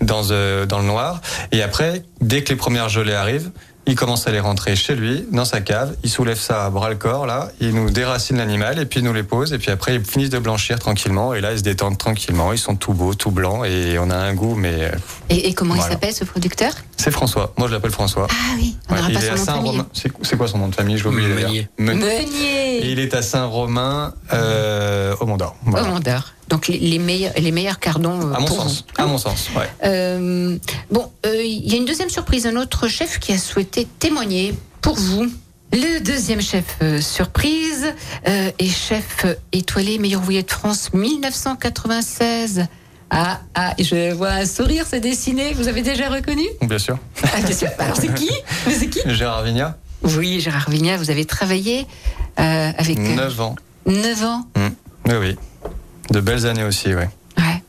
dans 0.00 0.30
euh, 0.30 0.66
dans 0.66 0.78
le 0.78 0.84
noir. 0.86 1.20
Et 1.52 1.62
après, 1.62 2.02
dès 2.20 2.42
que 2.42 2.50
les 2.50 2.56
premières 2.56 2.88
gelées 2.88 3.14
arrivent. 3.14 3.50
Il 3.86 3.96
commence 3.96 4.26
à 4.26 4.30
les 4.32 4.40
rentrer 4.40 4.76
chez 4.76 4.94
lui, 4.94 5.26
dans 5.30 5.44
sa 5.44 5.60
cave. 5.60 5.94
Il 6.02 6.08
soulève 6.10 6.38
ça 6.38 6.64
à 6.64 6.70
bras 6.70 6.88
le 6.88 6.96
corps, 6.96 7.26
là. 7.26 7.50
Il 7.60 7.74
nous 7.74 7.90
déracine 7.90 8.38
l'animal 8.38 8.78
et 8.78 8.86
puis 8.86 9.00
il 9.00 9.04
nous 9.04 9.12
les 9.12 9.22
pose. 9.22 9.52
Et 9.52 9.58
puis 9.58 9.70
après, 9.70 9.94
ils 9.96 10.02
finissent 10.04 10.30
de 10.30 10.38
blanchir 10.38 10.78
tranquillement. 10.78 11.34
Et 11.34 11.42
là, 11.42 11.52
ils 11.52 11.58
se 11.58 11.62
détendent 11.62 11.98
tranquillement. 11.98 12.52
Ils 12.52 12.58
sont 12.58 12.76
tout 12.76 12.94
beaux, 12.94 13.12
tout 13.14 13.30
blancs. 13.30 13.66
Et 13.66 13.98
on 13.98 14.08
a 14.08 14.16
un 14.16 14.32
goût, 14.32 14.54
mais 14.54 14.84
euh, 14.84 14.90
Et, 15.28 15.48
et 15.48 15.54
comment 15.54 15.74
Voilà. 15.74 15.90
il 15.90 15.92
s'appelle 15.92 16.14
ce 16.14 16.24
producteur? 16.24 16.72
C'est 16.96 17.10
François. 17.10 17.52
Moi, 17.58 17.68
je 17.68 17.74
l'appelle 17.74 17.90
François. 17.90 18.26
Ah 18.30 18.34
oui, 18.56 18.76
on 18.88 18.94
Ouais, 18.94 18.98
n'aura 19.00 19.10
il 19.12 19.14
pas 19.18 19.20
est 19.20 19.26
son 19.26 19.32
à 19.32 19.36
famille. 19.36 19.44
Saint-Romain. 19.64 19.86
C'est 20.22 20.36
quoi 20.38 20.48
son 20.48 20.58
nom 20.58 20.68
de 20.68 20.74
famille? 20.74 20.96
Je. 20.96 21.08
Meunier. 21.08 21.68
Meunier. 21.78 22.78
Et 22.86 22.90
il 22.90 22.98
est 22.98 23.12
à 23.14 23.20
Saint-Romain, 23.20 24.14
euh, 24.32 25.14
au 25.20 25.26
Mont 25.26 25.36
d'Or. 25.36 25.56
Voilà. 25.66 25.88
Au 25.88 25.90
Mandeur. 25.92 26.32
Donc 26.48 26.68
les, 26.68 26.78
les 26.78 26.98
meilleurs, 26.98 27.32
les 27.36 27.50
meilleurs 27.52 27.78
cardons. 27.78 28.20
euh, 28.30 28.34
À 28.34 28.40
mon 28.40 28.46
pour 28.46 28.62
sens. 28.62 28.84
vous. 28.96 29.02
À 29.02 29.06
mon 29.06 29.18
sens. 29.18 29.48
Ouais. 29.56 29.68
Euh, 29.84 30.56
bon, 30.90 31.10
euh, 31.26 31.42
il 31.42 31.70
y 31.70 31.74
a 31.74 31.78
une 31.78 31.84
deuxième 31.86 32.10
surprise, 32.10 32.46
un 32.46 32.56
autre 32.56 32.86
chef 32.88 33.18
qui 33.18 33.32
a 33.32 33.38
souhaité 33.38 33.86
témoigner 33.98 34.54
pour 34.80 34.94
vous. 34.96 35.26
Le 35.72 35.98
deuxième 36.00 36.40
chef 36.40 36.64
euh, 36.82 37.00
surprise 37.00 37.92
est 38.24 38.68
chef 38.68 39.26
étoilé 39.52 39.98
meilleur 39.98 40.20
ouvrier 40.20 40.42
de 40.44 40.50
France 40.50 40.92
1996. 40.92 42.66
Ah, 43.10 43.40
ah, 43.54 43.74
je 43.78 44.12
vois 44.12 44.30
un 44.30 44.46
sourire 44.46 44.86
se 44.86 44.96
dessiner. 44.96 45.52
Vous 45.54 45.68
avez 45.68 45.82
déjà 45.82 46.08
reconnu? 46.08 46.42
Bien 46.62 46.78
sûr. 46.78 46.98
ah, 47.22 47.40
bien 47.40 47.54
sûr. 47.56 47.68
Alors 47.78 47.96
c'est 47.96 48.12
qui? 48.14 48.30
C'est 48.70 48.88
qui? 48.88 49.00
Gérard 49.06 49.42
Vignat, 49.44 49.76
Oui, 50.02 50.40
Gérard 50.40 50.68
Vignat, 50.70 50.96
vous 50.96 51.10
avez 51.10 51.24
travaillé 51.24 51.86
avec 52.36 52.98
euh, 52.98 53.14
9 53.14 53.40
ans. 53.40 53.56
9 53.86 54.24
ans. 54.24 54.46
Mm. 54.56 54.68
Oui, 55.06 55.14
oui. 55.20 55.36
De 56.10 56.20
belles 56.20 56.46
années 56.46 56.64
aussi, 56.64 56.94
ouais. 56.94 57.08
Ouais. 57.38 57.62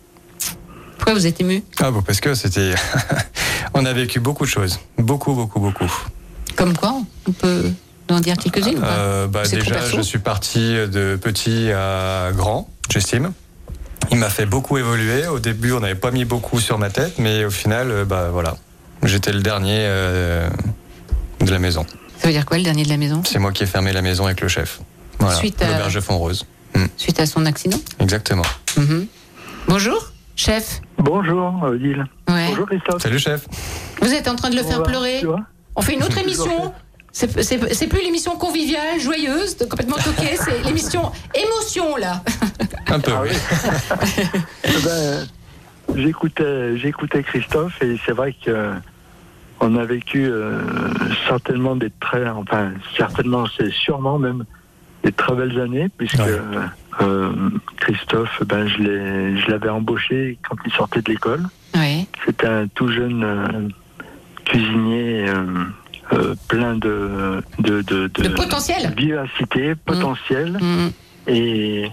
Pourquoi 0.98 1.14
vous 1.14 1.26
êtes 1.28 1.40
ému 1.42 1.64
Ah 1.80 1.92
bon, 1.92 2.02
parce 2.02 2.20
que 2.20 2.34
c'était. 2.36 2.74
on 3.74 3.86
a 3.86 3.94
vécu 3.94 4.20
beaucoup 4.20 4.46
de 4.46 4.50
choses. 4.50 4.80
Beaucoup, 4.98 5.34
beaucoup, 5.34 5.60
beaucoup. 5.60 5.92
Comme 6.56 6.76
quoi 6.76 6.96
On 7.28 7.32
peut 7.32 7.72
en 8.10 8.20
dire 8.20 8.38
quelques-unes 8.38 8.82
Euh, 8.84 9.28
bah, 9.28 9.44
déjà, 9.48 9.86
je 9.90 10.02
suis 10.02 10.20
parti 10.20 10.74
de 10.74 11.18
petit 11.22 11.72
à 11.72 12.32
grand, 12.34 12.70
j'estime. 12.90 13.32
Il 14.12 14.18
m'a 14.18 14.30
fait 14.30 14.46
beaucoup 14.46 14.78
évoluer. 14.78 15.28
Au 15.28 15.40
début, 15.40 15.72
on 15.72 15.80
n'avait 15.80 15.96
pas 15.96 16.12
mis 16.12 16.26
beaucoup 16.26 16.60
sur 16.60 16.78
ma 16.78 16.90
tête, 16.90 17.18
mais 17.18 17.46
au 17.46 17.50
final, 17.50 17.90
euh, 17.90 18.06
bah 18.06 18.30
voilà, 18.32 18.56
j'étais 19.04 19.32
le 19.32 19.42
dernier 19.42 19.80
euh, 19.82 20.48
de 21.42 21.50
la 21.52 21.60
maison. 21.60 21.86
Ça 22.20 22.28
veut 22.28 22.34
dire 22.34 22.46
quoi 22.46 22.58
le 22.58 22.64
dernier 22.64 22.84
de 22.84 22.90
la 22.90 22.98
maison? 22.98 23.24
C'est 23.26 23.40
moi 23.40 23.52
qui 23.52 23.64
ai 23.64 23.68
fermé 23.68 23.92
la 23.94 24.02
maison 24.02 24.26
avec 24.26 24.42
le 24.42 24.48
chef. 24.48 24.80
Voilà, 25.20 25.36
Suite 25.36 25.62
à- 25.62 25.70
l'auberge 25.70 25.96
de 25.96 26.00
Font-Rose. 26.76 26.90
suite 26.98 27.20
à 27.20 27.26
son 27.26 27.46
accident 27.46 27.78
Exactement. 28.00 28.44
Mhm. 28.78 29.08
Bonjour, 29.68 30.12
chef. 30.36 30.82
Bonjour, 30.98 31.62
Odile. 31.64 32.06
Ouais. 32.30 32.48
Bonjour, 32.50 32.68
Christophe. 32.68 33.02
Salut 33.02 33.20
chef. 33.20 33.46
Vous 34.02 34.14
êtes 34.14 34.28
en 34.28 34.36
train 34.36 34.50
de 34.50 34.56
le 34.56 34.64
faire 34.64 34.84
pleurer. 34.84 35.18
tu 35.20 35.26
vois 35.28 35.42
On 35.76 35.82
fait 35.82 35.94
une 35.94 36.04
autre 36.04 36.18
émission. 36.24 36.74
C'est 37.12 37.88
plus 37.88 38.02
l'émission 38.02 38.36
conviviale, 38.36 39.00
joyeuse, 39.00 39.58
de- 39.58 39.66
complètement 39.66 39.96
toquée. 39.98 40.36
C'est 40.40 40.64
l'émission 40.66 41.12
émotion 41.34 41.96
là. 41.96 42.22
Un 42.88 43.00
peu. 43.00 43.12
Ah 43.16 43.22
oui. 43.24 43.30
Ben, 44.84 45.28
j'écoutais, 45.96 46.78
j'écoutais 46.78 47.24
Christophe 47.24 47.82
et 47.82 47.98
c'est 48.06 48.12
vrai 48.12 48.36
que 48.46 48.74
on 49.62 49.78
a 49.78 49.86
vécu 49.86 50.26
euh, 50.26 50.60
certainement 51.28 51.76
des 51.78 51.90
très, 52.02 52.28
enfin 52.28 52.72
certainement, 52.98 53.46
c'est 53.58 53.72
sûrement 53.72 54.20
même 54.20 54.44
des 55.06 55.12
très 55.12 55.36
belles 55.36 55.60
années 55.62 55.88
puisque 55.98 56.18
Ouais. 56.20 56.40
euh, 57.02 57.30
Christophe, 57.78 58.42
ben 58.46 58.68
je 58.68 58.78
l'ai, 58.80 59.38
je 59.40 59.52
l'avais 59.52 59.70
embauché 59.70 60.38
quand 60.48 60.56
il 60.66 60.72
sortait 60.74 61.02
de 61.02 61.12
l'école. 61.12 61.44
Oui. 61.76 62.08
C'était 62.26 62.48
un 62.48 62.68
tout 62.68 62.88
jeune 62.90 63.24
euh, 63.24 63.68
cuisinier 64.46 65.28
euh, 65.30 65.46
euh, 66.14 66.36
plein 66.48 66.76
de 66.76 67.42
de, 67.60 67.82
de, 67.82 68.08
De 68.08 68.30
potentiel. 68.30 68.94
vivacité, 68.98 69.76
potentiel. 69.76 70.58
Mhm. 70.62 70.92
Et, 71.28 71.90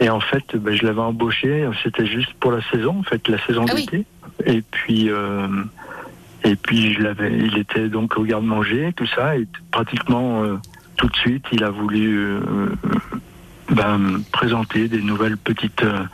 et 0.00 0.08
en 0.10 0.20
fait, 0.20 0.44
ben, 0.56 0.74
je 0.74 0.84
l'avais 0.86 1.00
embauché, 1.00 1.68
c'était 1.82 2.06
juste 2.06 2.32
pour 2.40 2.52
la 2.52 2.60
saison, 2.70 2.98
en 2.98 3.02
fait, 3.02 3.26
la 3.28 3.38
saison 3.46 3.64
Ah 3.68 3.72
oui. 3.74 3.86
d'été. 3.86 4.04
Et 4.46 4.62
puis, 4.70 5.10
euh, 5.10 5.48
et 6.44 6.54
puis 6.56 6.92
je 6.94 7.00
l'avais, 7.02 7.32
il 7.36 7.58
était 7.58 7.88
donc 7.88 8.16
au 8.18 8.22
garde-manger, 8.24 8.92
tout 8.94 9.06
ça, 9.06 9.36
et 9.36 9.46
pratiquement 9.72 10.44
euh, 10.44 10.56
tout 10.96 11.08
de 11.08 11.16
suite, 11.16 11.44
il 11.52 11.62
a 11.64 11.70
voulu 11.70 12.18
euh, 12.18 12.40
ben, 13.70 14.20
présenter 14.32 14.88
des 14.88 15.00
nouvelles 15.02 15.36
petites 15.36 15.82
euh, 15.82 16.04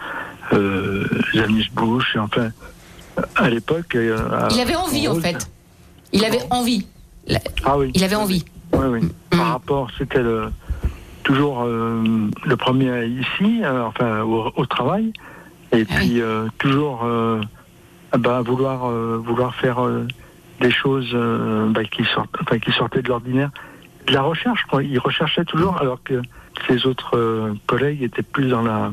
euh, 0.52 1.04
amuse-bouches. 1.44 2.16
Enfin, 2.18 2.48
à 3.36 3.48
l'époque. 3.50 3.94
euh, 3.94 4.48
Il 4.52 4.60
avait 4.60 4.74
envie 4.76 5.08
en 5.08 5.14
fait. 5.16 5.48
Il 6.12 6.24
avait 6.24 6.42
envie. 6.50 6.86
La- 7.26 7.40
Ah 7.64 7.78
oui. 7.78 7.90
Il 7.94 8.02
avait 8.04 8.16
envie. 8.16 8.44
Oui, 8.72 8.86
oui. 8.88 9.00
Mm. 9.02 9.10
Par 9.36 9.46
rapport, 9.52 9.88
c'était 9.98 10.22
le, 10.22 10.50
toujours 11.22 11.62
euh, 11.62 12.02
le 12.44 12.56
premier 12.56 13.06
ici, 13.06 13.60
euh, 13.62 13.84
enfin 13.84 14.22
au, 14.22 14.50
au 14.56 14.66
travail, 14.66 15.12
et 15.72 15.84
Ah 15.88 15.94
puis 15.96 16.20
euh, 16.20 16.48
toujours 16.58 17.04
euh, 17.04 17.40
bah, 18.18 18.42
vouloir 18.42 18.86
euh, 18.90 19.20
vouloir 19.24 19.54
faire 19.54 19.84
euh, 19.84 20.06
des 20.60 20.70
choses 20.70 21.10
euh, 21.14 21.68
bah, 21.70 21.84
qui 21.84 22.04
sortent, 22.14 22.34
enfin, 22.40 22.58
qui 22.58 22.72
sortaient 22.72 23.02
de 23.02 23.08
l'ordinaire, 23.08 23.50
de 24.06 24.12
la 24.12 24.22
recherche. 24.22 24.64
Quoi. 24.68 24.82
Il 24.82 24.98
recherchait 24.98 25.44
toujours, 25.44 25.76
alors 25.80 26.02
que 26.02 26.20
ses 26.68 26.86
autres 26.86 27.16
euh, 27.16 27.54
collègues 27.66 28.02
étaient 28.02 28.22
plus 28.22 28.48
dans 28.48 28.62
la 28.62 28.92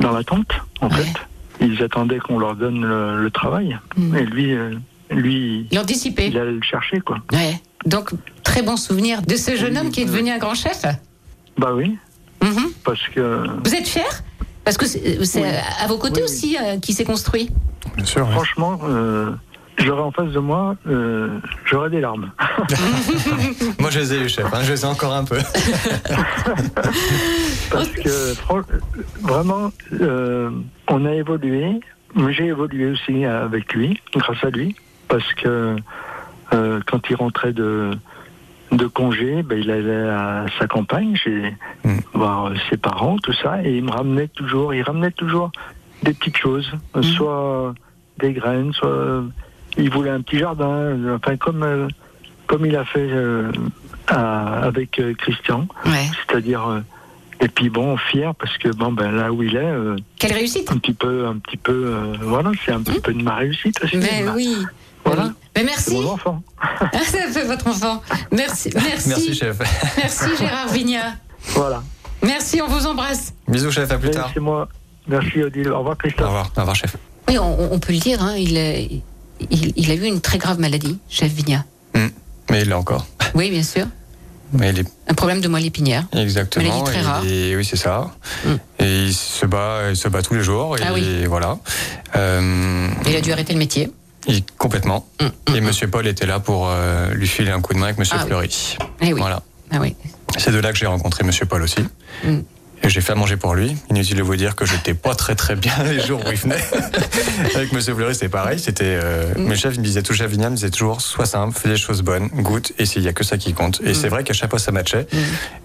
dans 0.00 0.12
l'attente, 0.12 0.52
en 0.80 0.88
Ouais. 0.88 0.94
fait. 0.96 1.18
Ils 1.60 1.82
attendaient 1.82 2.18
qu'on 2.18 2.38
leur 2.38 2.54
donne 2.54 2.84
le, 2.84 3.22
le 3.22 3.30
travail, 3.30 3.78
Mm. 3.96 4.16
et 4.16 4.24
lui, 4.26 4.52
euh, 4.52 4.74
lui, 5.10 5.66
Il 5.70 5.78
anticipait. 5.78 6.28
il 6.28 6.38
allait 6.38 6.52
le 6.52 6.62
chercher, 6.62 7.00
quoi. 7.00 7.18
Ouais. 7.32 7.60
Donc 7.86 8.10
très 8.42 8.62
bon 8.62 8.76
souvenir 8.76 9.22
de 9.22 9.36
ce 9.36 9.56
jeune 9.56 9.72
Oui, 9.72 9.78
homme 9.78 9.90
qui 9.90 10.02
est 10.02 10.04
devenu 10.04 10.30
un 10.30 10.38
grand 10.38 10.54
chef. 10.54 10.82
Bah 11.56 11.72
oui, 11.74 11.96
Mhm. 12.42 12.66
parce 12.84 13.02
que 13.08 13.46
Vous 13.64 13.74
êtes 13.74 13.88
fier? 13.88 14.04
Parce 14.64 14.76
que 14.76 14.84
c'est 14.86 15.18
Oui. 15.18 15.42
à 15.82 15.86
vos 15.86 15.96
côtés 15.96 16.20
Oui, 16.20 16.24
aussi 16.24 16.56
euh, 16.60 16.78
qui 16.78 16.92
s'est 16.92 17.04
construit. 17.04 17.48
Bien 17.96 18.04
sûr. 18.04 18.28
Franchement, 18.32 18.78
euh, 18.84 19.30
j'aurais 19.78 20.02
en 20.02 20.10
face 20.12 20.30
de 20.30 20.38
moi, 20.38 20.76
euh, 20.88 21.38
j'aurais 21.64 21.90
des 21.90 22.00
larmes. 22.00 22.30
Moi, 23.78 23.90
je 23.90 23.98
les 24.00 24.14
ai 24.14 24.20
eu, 24.24 24.28
chef. 24.28 24.46
hein, 24.52 24.60
je 24.62 24.72
les 24.72 24.82
ai 24.82 24.86
encore 24.86 25.12
un 25.12 25.24
peu. 25.24 25.38
Parce 27.70 27.88
que 27.90 28.34
vraiment, 29.22 29.72
euh, 30.00 30.50
on 30.88 31.04
a 31.04 31.12
évolué. 31.12 31.80
J'ai 32.30 32.46
évolué 32.46 32.92
aussi 32.92 33.24
avec 33.24 33.74
lui, 33.74 34.00
grâce 34.14 34.42
à 34.42 34.48
lui, 34.50 34.74
parce 35.08 35.34
que 35.34 35.76
euh, 36.54 36.80
quand 36.86 37.10
il 37.10 37.16
rentrait 37.16 37.52
de 37.52 37.90
de 38.72 38.86
congé, 38.86 39.42
ben, 39.44 39.58
il 39.60 39.70
allait 39.70 40.08
à 40.08 40.46
sa 40.58 40.66
campagne, 40.66 41.14
chez 41.14 41.54
Mm. 41.84 41.98
voir 42.14 42.50
ses 42.68 42.76
parents, 42.76 43.16
tout 43.18 43.32
ça, 43.34 43.62
et 43.62 43.76
il 43.76 43.84
me 43.84 43.90
ramenait 43.92 44.26
toujours, 44.28 44.74
il 44.74 44.82
ramenait 44.82 45.12
toujours 45.12 45.52
des 46.02 46.12
petites 46.14 46.36
choses, 46.36 46.72
euh, 46.96 47.02
soit 47.02 47.74
des 48.18 48.32
graines, 48.32 48.72
soit 48.72 48.88
euh, 48.88 49.22
il 49.78 49.90
voulait 49.90 50.10
un 50.10 50.20
petit 50.22 50.38
jardin, 50.38 50.96
enfin 51.14 51.36
comme 51.36 51.62
euh, 51.62 51.88
comme 52.46 52.64
il 52.66 52.76
a 52.76 52.84
fait 52.84 53.00
euh, 53.10 53.50
à- 54.06 54.62
avec 54.64 54.98
euh, 54.98 55.14
Christian, 55.14 55.66
Ouais. 55.84 56.06
c'est-à-dire 56.28 56.66
euh, 56.68 56.80
et 57.40 57.48
puis 57.48 57.68
bon 57.68 57.96
fier 57.96 58.34
parce 58.34 58.56
que 58.58 58.68
bon 58.68 58.92
ben 58.92 59.10
là 59.10 59.30
où 59.32 59.42
il 59.42 59.56
est 59.56 59.58
euh, 59.58 59.96
Quelle 60.18 60.32
réussite 60.32 60.70
un 60.72 60.78
petit 60.78 60.94
peu 60.94 61.26
un 61.26 61.36
petit 61.38 61.56
peu 61.58 61.72
euh, 61.94 62.14
voilà 62.22 62.50
c'est 62.64 62.72
un 62.72 62.80
petit 62.82 63.00
peu 63.00 63.12
de 63.12 63.22
ma 63.22 63.34
réussite 63.34 63.82
aussi 63.84 63.98
Mais 63.98 64.22
Ma- 64.22 64.32
oui. 64.32 64.56
Voilà. 65.04 65.22
Mais 65.24 65.28
oui. 65.28 65.34
Mais 65.54 65.60
c'est 65.76 65.90
merci. 65.92 65.94
mon 66.02 66.10
enfant 66.12 66.42
ça 66.92 67.18
fait 67.30 67.44
votre 67.44 67.66
enfant. 67.68 68.02
Merci. 68.32 68.70
Merci. 68.74 69.08
Merci, 69.08 69.34
chef. 69.34 69.58
Merci, 69.98 70.24
Gérard 70.38 70.68
Vignat. 70.68 71.14
voilà 71.54 71.82
Merci, 72.22 72.60
on 72.62 72.66
vous 72.68 72.86
embrasse. 72.86 73.34
Bisous, 73.46 73.70
chef. 73.70 73.90
À 73.92 73.98
plus 73.98 74.10
tard. 74.10 74.30
c'est 74.32 74.40
moi 74.40 74.68
merci 75.06 75.42
Odile 75.42 75.68
au 75.70 75.78
revoir 75.78 75.94
Au 75.94 75.98
Christophe 75.98 76.26
revoir. 76.26 76.50
Au 76.56 76.60
revoir, 76.60 76.74
chef. 76.74 76.96
Oui, 77.28 77.38
on, 77.38 77.72
on 77.72 77.78
peut 77.78 77.92
le 77.92 77.98
dire, 77.98 78.22
hein, 78.22 78.34
il, 78.36 78.56
est- 78.56 79.02
il, 79.50 79.72
il 79.76 79.90
a 79.90 79.94
eu 79.94 80.04
une 80.04 80.20
très 80.20 80.38
grave 80.38 80.58
maladie, 80.60 80.98
chef 81.08 81.32
Vigna. 81.32 81.64
Hmm. 81.94 82.08
Mais 82.50 82.62
il 82.62 82.68
l'a 82.68 82.78
encore. 82.78 83.06
Oui, 83.34 83.50
bien 83.50 83.62
sûr. 83.62 83.86
Mais 84.52 84.70
il 84.70 84.78
est 84.80 84.86
Un 85.08 85.14
problème 85.14 85.40
de 85.40 85.48
moelle 85.48 85.66
épinière. 85.66 86.04
exactement. 86.12 86.64
Maladie 86.68 86.84
très 86.84 87.00
rare. 87.02 87.24
et 87.26 87.56
oui, 87.56 87.64
c'est 87.64 87.76
ça. 87.76 88.12
Mm. 88.44 88.50
Et 88.78 89.04
il 89.06 89.12
se 89.14 89.44
bat, 89.44 89.90
il 89.90 89.96
se 89.96 90.06
bat 90.08 90.22
tous 90.22 90.34
les 90.34 90.42
jours. 90.42 90.78
Et 90.78 90.82
Ah 90.86 90.92
oui. 90.94 91.24
voilà. 91.26 91.58
Euh, 92.14 92.88
Il 93.06 93.16
a 93.16 93.20
dû 93.20 93.32
arrêter 93.32 93.52
le 93.52 93.58
métier. 93.58 93.90
il- 94.28 94.44
complètement. 94.56 95.04
Mm, 95.20 95.54
Et 95.56 95.60
Monsieur 95.60 95.88
Paul 95.88 96.06
était 96.06 96.26
là 96.26 96.38
pour 96.38 96.68
euh, 96.68 97.12
lui 97.14 97.26
filer 97.26 97.50
un 97.50 97.60
coup 97.60 97.74
de 97.74 97.78
main 97.78 97.86
avec 97.86 97.98
Monsieur 97.98 98.16
Ah. 98.20 98.24
Fleury. 98.24 98.76
Eh 99.00 99.12
oui. 99.12 99.18
Voilà. 99.20 99.42
Ah 99.72 99.78
oui. 99.80 99.96
C'est 100.38 100.52
de 100.52 100.58
là 100.60 100.70
que 100.72 100.78
j'ai 100.78 100.86
rencontré 100.86 101.24
Monsieur 101.24 101.46
Paul 101.46 101.62
aussi. 101.62 101.80
Mm. 102.82 102.86
Et 102.86 102.90
j'ai 102.90 103.00
fait 103.00 103.12
à 103.12 103.14
manger 103.16 103.36
pour 103.36 103.54
lui. 103.54 103.76
Inutile 103.90 104.16
de 104.18 104.22
vous 104.22 104.36
dire 104.36 104.54
que 104.56 104.64
j'étais 104.66 104.94
pas 104.94 105.14
très 105.14 105.34
très 105.34 105.56
bien 105.56 105.72
les 105.84 106.00
jours 106.00 106.20
où 106.24 106.30
il 106.30 106.36
venait. 106.36 106.56
Avec 107.54 107.72
Monsieur 107.72 107.94
Fleury, 107.94 108.14
c'était 108.14 108.28
pareil. 108.28 108.58
C'était 108.58 108.98
euh, 109.02 109.24
Mm. 109.36 109.42
mes 109.48 109.56
chefs, 109.56 109.74
ils 109.74 109.80
me 109.80 109.84
disaient 109.84 110.02
toujours, 110.02 110.26
Vignan, 110.28 110.50
me 110.50 110.56
disait 110.56 110.70
toujours, 110.70 111.00
sois 111.00 111.26
simple, 111.26 111.58
fais 111.58 111.68
des 111.68 111.76
choses 111.76 112.02
bonnes, 112.02 112.28
goûte, 112.28 112.72
et 112.78 112.84
il 112.96 113.02
y 113.02 113.08
a 113.08 113.12
que 113.12 113.24
ça 113.24 113.38
qui 113.38 113.52
compte. 113.54 113.80
Mm. 113.80 113.86
Et 113.88 113.94
c'est 113.94 114.08
vrai 114.08 114.24
qu'à 114.24 114.32
chaque 114.34 114.50
fois 114.50 114.58
ça 114.58 114.72
matchait. 114.72 115.06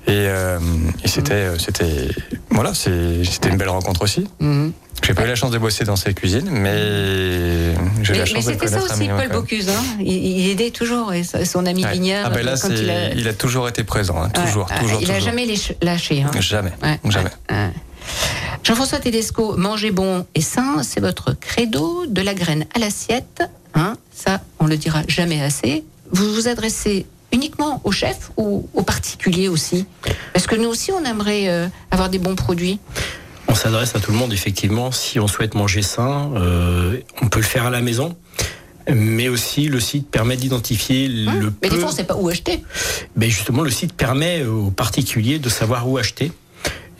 Et, 0.07 0.09
euh, 0.09 0.57
et 1.03 1.07
c'était, 1.07 1.33
euh, 1.33 1.57
c'était, 1.57 2.07
voilà, 2.49 2.73
c'est- 2.73 3.23
c'était 3.23 3.49
une 3.49 3.57
belle 3.57 3.69
rencontre 3.69 4.01
aussi. 4.03 4.27
J'ai 5.03 5.13
pas 5.15 5.23
eu 5.25 5.27
la 5.27 5.35
chance 5.35 5.51
de 5.51 5.57
bosser 5.57 5.83
dans 5.83 5.95
ses 5.95 6.13
cuisines, 6.13 6.49
mais 6.49 7.73
j'ai 8.01 8.13
eu 8.13 8.13
Mais, 8.13 8.17
la 8.17 8.23
mais 8.23 8.25
chance 8.25 8.45
de 8.45 8.51
le 8.51 8.57
c'était 8.57 8.67
ça 8.67 8.79
connaître 8.79 8.93
aussi, 8.95 9.07
Paul. 9.07 9.29
Bocuse. 9.29 9.69
Hein. 9.69 9.83
Il, 9.99 10.13
il 10.13 10.49
aidait 10.51 10.69
toujours 10.71 11.11
son 11.43 11.65
ami 11.65 11.83
Ouais. 11.83 11.91
Vignard. 11.93 12.25
Ah 12.27 12.29
ben 12.29 12.45
là, 12.45 12.51
quand 12.61 12.67
c'est- 12.69 12.79
il 12.83 12.89
a, 12.89 13.13
il 13.13 13.27
a 13.27 13.33
toujours 13.33 13.67
été 13.67 13.83
présent, 13.83 14.21
hein, 14.21 14.29
toujours, 14.29 14.69
Ouais, 14.69 14.79
toujours, 14.79 15.01
Il 15.01 15.11
a 15.11 15.15
toujours. 15.15 15.29
jamais 15.31 15.45
lâché- 15.81 16.23
hein. 16.23 16.31
Jamais, 16.39 16.71
Ouais, 16.83 16.99
jamais. 17.09 17.29
Jean-François 18.63 18.99
Tedesco, 18.99 19.57
manger 19.57 19.91
bon 19.91 20.25
et 20.35 20.41
sain, 20.41 20.83
c'est 20.83 20.99
votre 20.99 21.33
credo, 21.33 22.05
de 22.07 22.21
la 22.21 22.33
graine 22.35 22.65
à 22.75 22.79
l'assiette. 22.79 23.41
Hein, 23.73 23.95
ça, 24.13 24.39
on 24.59 24.67
le 24.67 24.77
dira 24.77 25.01
jamais 25.07 25.41
assez. 25.41 25.83
Vous 26.11 26.31
vous 26.33 26.47
adressez 26.47 27.05
uniquement 27.31 27.81
aux 27.85 27.91
chefs 27.91 28.29
ou 28.37 28.69
aux 28.73 28.83
particuliers 28.83 29.47
aussi? 29.47 29.85
Parce 30.33 30.45
que 30.45 30.55
nous 30.55 30.67
aussi, 30.69 30.91
on 30.91 31.03
aimerait 31.05 31.47
euh, 31.49 31.67
avoir 31.89 32.09
des 32.09 32.19
bons 32.19 32.35
produits. 32.35 32.79
On 33.47 33.55
s'adresse 33.55 33.95
à 33.95 33.99
tout 33.99 34.11
le 34.11 34.17
monde, 34.17 34.33
effectivement. 34.33 34.91
Si 34.91 35.19
on 35.19 35.27
souhaite 35.27 35.55
manger 35.55 35.81
sain, 35.81 36.31
euh, 36.35 36.97
on 37.21 37.27
peut 37.27 37.39
le 37.39 37.45
faire 37.45 37.65
à 37.65 37.69
la 37.69 37.81
maison. 37.81 38.15
Mais 38.91 39.27
aussi, 39.29 39.67
le 39.67 39.79
site 39.79 40.09
permet 40.09 40.37
d'identifier 40.37 41.07
le 41.07 41.29
Hein 41.29 41.53
Mais 41.61 41.69
des 41.69 41.75
peu- 41.75 41.81
fois, 41.81 41.89
on 41.89 41.91
ne 41.91 41.95
sait 41.97 42.03
pas 42.03 42.15
où 42.15 42.29
acheter. 42.29 42.63
Ben 43.15 43.29
justement, 43.29 43.61
le 43.61 43.69
site 43.69 43.93
permet 43.93 44.43
aux 44.43 44.71
particuliers 44.71 45.37
de 45.39 45.49
savoir 45.49 45.87
où 45.87 45.97
acheter. 45.97 46.31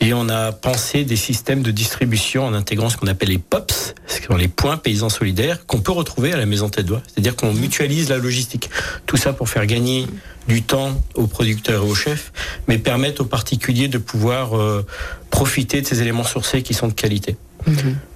Et 0.02 0.12
on 0.14 0.28
a 0.28 0.50
pensé 0.50 1.04
des 1.04 1.14
systèmes 1.14 1.62
de 1.62 1.70
distribution 1.70 2.44
en 2.44 2.54
intégrant 2.54 2.90
ce 2.90 2.96
qu'on 2.96 3.06
appelle 3.06 3.28
les 3.28 3.38
POPS, 3.38 3.94
ce 4.08 4.20
sont 4.20 4.34
les 4.34 4.48
points 4.48 4.76
paysans 4.76 5.08
solidaires, 5.08 5.64
qu'on 5.64 5.78
peut 5.78 5.92
retrouver 5.92 6.32
à 6.32 6.36
la 6.36 6.44
maison 6.44 6.68
tête 6.68 6.86
d'oie. 6.86 7.02
C'est-à-dire 7.06 7.36
qu'on 7.36 7.52
mutualise 7.52 8.08
la 8.10 8.18
logistique. 8.18 8.68
Tout 9.06 9.16
ça 9.16 9.32
pour 9.32 9.48
faire 9.48 9.64
gagner 9.64 10.08
du 10.48 10.62
temps 10.62 11.00
aux 11.14 11.28
producteurs 11.28 11.84
et 11.84 11.88
aux 11.88 11.94
chefs, 11.94 12.32
mais 12.66 12.78
permettre 12.78 13.22
aux 13.22 13.26
particuliers 13.26 13.86
de 13.86 13.98
pouvoir 13.98 14.58
euh, 14.58 14.84
profiter 15.30 15.82
de 15.82 15.86
ces 15.86 16.02
éléments 16.02 16.24
sourcés 16.24 16.62
qui 16.62 16.74
sont 16.74 16.88
de 16.88 16.94
qualité. 16.94 17.36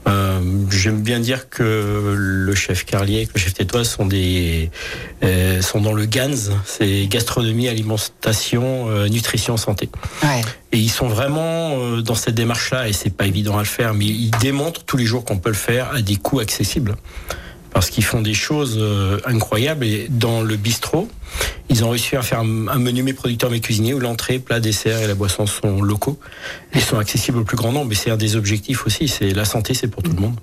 Euh, 0.08 0.40
J'aime 0.70 1.02
bien 1.02 1.20
dire 1.20 1.48
que 1.48 2.14
le 2.16 2.54
chef 2.54 2.84
Carlier 2.84 3.22
et 3.22 3.28
le 3.32 3.40
chef 3.40 3.54
Tétois 3.54 3.84
sont 3.84 4.06
des 4.06 4.70
euh, 5.22 5.62
sont 5.62 5.80
dans 5.80 5.92
le 5.92 6.06
GANS, 6.06 6.50
c'est 6.64 7.06
gastronomie, 7.06 7.68
alimentation, 7.68 8.88
euh, 8.88 9.08
nutrition, 9.08 9.56
santé. 9.56 9.88
Ouais. 10.22 10.42
Et 10.76 10.78
ils 10.78 10.90
sont 10.90 11.08
vraiment 11.08 11.78
euh, 11.78 12.02
dans 12.02 12.14
cette 12.14 12.34
démarche-là, 12.34 12.86
et 12.86 12.92
c'est 12.92 13.08
pas 13.08 13.26
évident 13.26 13.56
à 13.56 13.60
le 13.60 13.64
faire, 13.64 13.94
mais 13.94 14.04
ils 14.04 14.30
démontrent 14.42 14.84
tous 14.84 14.98
les 14.98 15.06
jours 15.06 15.24
qu'on 15.24 15.38
peut 15.38 15.48
le 15.48 15.54
faire 15.54 15.90
à 15.94 16.02
des 16.02 16.16
coûts 16.16 16.38
accessibles. 16.38 16.96
Parce 17.72 17.88
qu'ils 17.88 18.04
font 18.04 18.20
des 18.20 18.34
choses 18.34 18.76
euh, 18.78 19.18
incroyables. 19.24 19.86
Et 19.86 20.06
dans 20.10 20.42
le 20.42 20.56
bistrot, 20.56 21.08
ils 21.70 21.82
ont 21.82 21.90
réussi 21.90 22.14
à 22.16 22.20
faire 22.20 22.40
un 22.40 22.44
menu 22.44 23.02
mes 23.02 23.14
producteurs, 23.14 23.50
mes 23.50 23.60
cuisiniers, 23.60 23.94
où 23.94 24.00
l'entrée, 24.00 24.38
plat, 24.38 24.60
dessert 24.60 25.00
et 25.00 25.06
la 25.06 25.14
boisson 25.14 25.46
sont 25.46 25.80
locaux 25.80 26.18
et 26.74 26.80
sont 26.80 26.98
accessibles 26.98 27.38
au 27.38 27.44
plus 27.44 27.56
grand 27.56 27.72
nombre. 27.72 27.86
Mais 27.86 27.94
c'est 27.94 28.10
un 28.10 28.18
des 28.18 28.36
objectifs 28.36 28.86
aussi. 28.86 29.08
C'est 29.08 29.30
la 29.30 29.46
santé, 29.46 29.72
c'est 29.72 29.88
pour 29.88 30.02
tout 30.02 30.12
le 30.12 30.20
monde. 30.20 30.36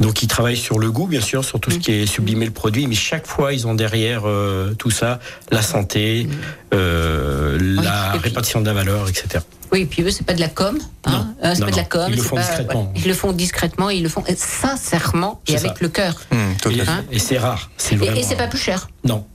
Donc 0.00 0.22
ils 0.22 0.28
travaillent 0.28 0.56
sur 0.56 0.78
le 0.78 0.90
goût, 0.90 1.06
bien 1.06 1.20
sûr, 1.20 1.44
sur 1.44 1.60
tout 1.60 1.70
ce 1.70 1.78
qui 1.78 1.92
est 1.92 2.06
sublimer 2.06 2.46
le 2.46 2.52
produit, 2.52 2.86
mais 2.86 2.94
chaque 2.94 3.26
fois 3.26 3.52
ils 3.52 3.66
ont 3.66 3.74
derrière 3.74 4.22
euh, 4.24 4.72
tout 4.74 4.90
ça 4.90 5.20
la 5.50 5.62
santé, 5.62 6.26
euh, 6.72 7.58
la 7.60 8.16
et 8.16 8.18
répartition 8.18 8.60
de 8.62 8.66
la 8.66 8.72
valeur, 8.72 9.08
etc. 9.08 9.40
Oui, 9.74 9.80
et 9.80 9.86
puis 9.86 10.02
eux, 10.02 10.10
c'est 10.10 10.24
pas 10.24 10.34
de 10.34 10.40
la 10.40 10.48
com. 10.48 10.78
Hein, 11.04 11.10
Non. 11.10 11.34
Euh, 11.42 11.52
c'est 11.54 11.60
Non, 11.60 11.66
pas 11.66 11.72
de 11.72 11.76
la 11.76 11.84
com. 11.84 12.06
Ils 12.08 12.16
le 12.16 12.22
font 12.22 12.36
pas- 12.36 12.42
discrètement. 12.42 12.82
ouais, 12.84 12.88
Ils 12.94 13.08
le 13.08 13.14
font 13.14 13.32
discrètement, 13.32 13.90
ils 13.90 14.02
le 14.04 14.08
font 14.08 14.22
sincèrement 14.36 15.40
et 15.48 15.56
avec 15.56 15.72
ça. 15.72 15.76
le 15.80 15.88
cœur. 15.88 16.14
À 16.30 16.34
Et. 16.70 16.80
Hein 16.80 17.04
et 17.10 17.18
c'est 17.18 17.38
rare. 17.38 17.70
C'est 17.76 17.94
Et, 17.96 17.98
vraiment 17.98 18.16
et 18.16 18.22
c'est 18.22 18.36
pas 18.36 18.46
plus 18.46 18.58
cher. 18.58 18.88
Non. 19.04 19.26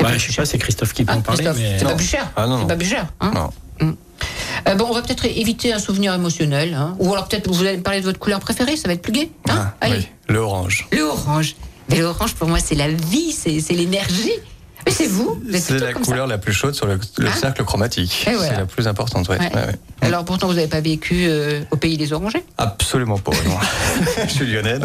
Bah, 0.00 0.16
je 0.16 0.26
sais 0.30 0.36
pas, 0.36 0.44
c'est 0.46 0.58
Christophe 0.58 0.92
qui 0.92 1.04
peut 1.04 1.12
Hein, 1.12 1.16
en 1.18 1.22
parler, 1.22 1.44
c'est 1.78 1.84
pas 1.84 1.94
plus 1.94 2.06
cher. 2.06 2.30
Ah, 2.36 2.46
non, 2.46 2.60
c'est 2.60 2.66
pas 2.68 2.76
plus 2.76 2.88
cher. 2.88 3.06
hein. 3.20 3.32
Non. 3.34 3.50
Euh, 4.68 4.74
bon, 4.74 4.86
on 4.90 4.92
va 4.94 5.02
peut-être 5.02 5.24
éviter 5.24 5.72
un 5.72 5.78
souvenir 5.78 6.12
émotionnel. 6.14 6.74
hein. 6.74 6.94
Ou 6.98 7.12
alors 7.12 7.26
peut-être 7.28 7.48
vous 7.48 7.60
allez 7.62 7.76
me 7.78 7.82
parler 7.82 8.00
de 8.00 8.04
votre 8.04 8.18
couleur 8.18 8.40
préférée, 8.40 8.76
ça 8.76 8.86
va 8.88 8.94
être 8.94 9.02
plus 9.02 9.12
gai. 9.12 9.30
Hein 9.48 9.72
Ah, 9.80 9.86
Allez, 9.86 9.96
oui, 9.98 10.08
le 10.28 10.38
orange. 10.40 10.86
le 10.92 11.02
orange. 11.02 11.56
Mais 11.88 12.00
l'orange, 12.00 12.34
pour 12.34 12.48
moi, 12.48 12.58
c'est 12.62 12.74
la 12.74 12.88
vie, 12.88 13.32
c'est 13.32 13.60
l'énergie. 13.72 14.32
Mais 14.88 14.94
c'est 14.94 15.06
vous, 15.06 15.38
C'est 15.52 15.78
la 15.78 15.92
couleur 15.92 16.26
la 16.26 16.38
plus 16.38 16.54
chaude 16.54 16.74
sur 16.74 16.86
le, 16.86 16.98
le 17.18 17.28
Hein 17.28 17.32
cercle 17.38 17.62
chromatique. 17.62 18.22
Voilà. 18.32 18.48
C'est 18.48 18.56
la 18.56 18.64
plus 18.64 18.88
importante, 18.88 19.28
ouais. 19.28 19.38
Alors 20.00 20.24
pourtant, 20.24 20.46
vous 20.46 20.54
n'avez 20.54 20.66
pas 20.66 20.80
vécu 20.80 21.26
euh, 21.28 21.60
au 21.70 21.76
pays 21.76 21.98
des 21.98 22.14
orangers? 22.14 22.42
Absolument 22.56 23.18
pas, 23.18 23.32
non. 23.46 23.58
Je 24.26 24.30
suis 24.32 24.46
lyonnais. 24.50 24.78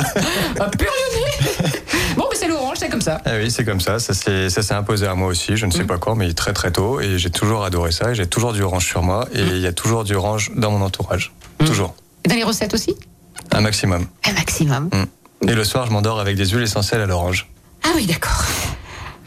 Ah, 0.59 0.69
pur 0.77 0.91
lyonnais 0.91 1.71
Bon, 2.17 2.25
mais 2.29 2.37
c'est 2.37 2.49
l'orange, 2.49 2.75
c'est 2.79 2.89
comme 2.89 2.99
ça. 3.01 3.21
Ah 3.23 3.31
oui, 3.41 3.49
c'est 3.49 3.63
comme 3.63 3.79
ça. 3.79 3.97
Ça 3.99 4.13
s'est 4.13 4.73
imposé 4.73 5.07
à 5.07 5.15
moi 5.15 5.27
aussi. 5.29 5.55
Je 5.55 5.65
ne 5.65 5.71
Mm. 5.71 5.75
sais 5.77 5.83
pas 5.85 5.97
quand, 5.97 6.15
mais 6.15 6.33
très 6.33 6.51
très 6.51 6.71
tôt. 6.71 6.99
Et 6.99 7.17
j'ai 7.17 7.29
toujours 7.29 7.63
adoré 7.63 7.93
ça. 7.93 8.11
Et 8.11 8.15
j'ai 8.15 8.27
toujours 8.27 8.51
du 8.51 8.61
orange 8.61 8.85
sur 8.85 9.03
moi. 9.03 9.25
Et 9.33 9.41
Mm. 9.41 9.47
il 9.53 9.59
y 9.61 9.67
a 9.67 9.73
toujours 9.73 10.03
du 10.03 10.15
orange 10.15 10.51
dans 10.57 10.71
mon 10.71 10.81
entourage. 10.85 11.31
Toujours. 11.59 11.95
Et 12.25 12.27
dans 12.27 12.35
les 12.35 12.43
recettes 12.43 12.73
aussi? 12.73 12.93
Un 13.53 13.61
maximum. 13.61 14.05
Un 14.27 14.33
maximum. 14.33 14.89
Mm. 14.91 15.49
Et 15.49 15.53
le 15.55 15.63
soir, 15.63 15.85
je 15.87 15.91
m'endors 15.93 16.19
avec 16.19 16.35
des 16.35 16.45
huiles 16.47 16.63
essentielles 16.63 16.99
à 17.01 17.05
l'orange. 17.05 17.47
Ah 17.85 17.89
oui, 17.95 18.05
d'accord. 18.05 18.43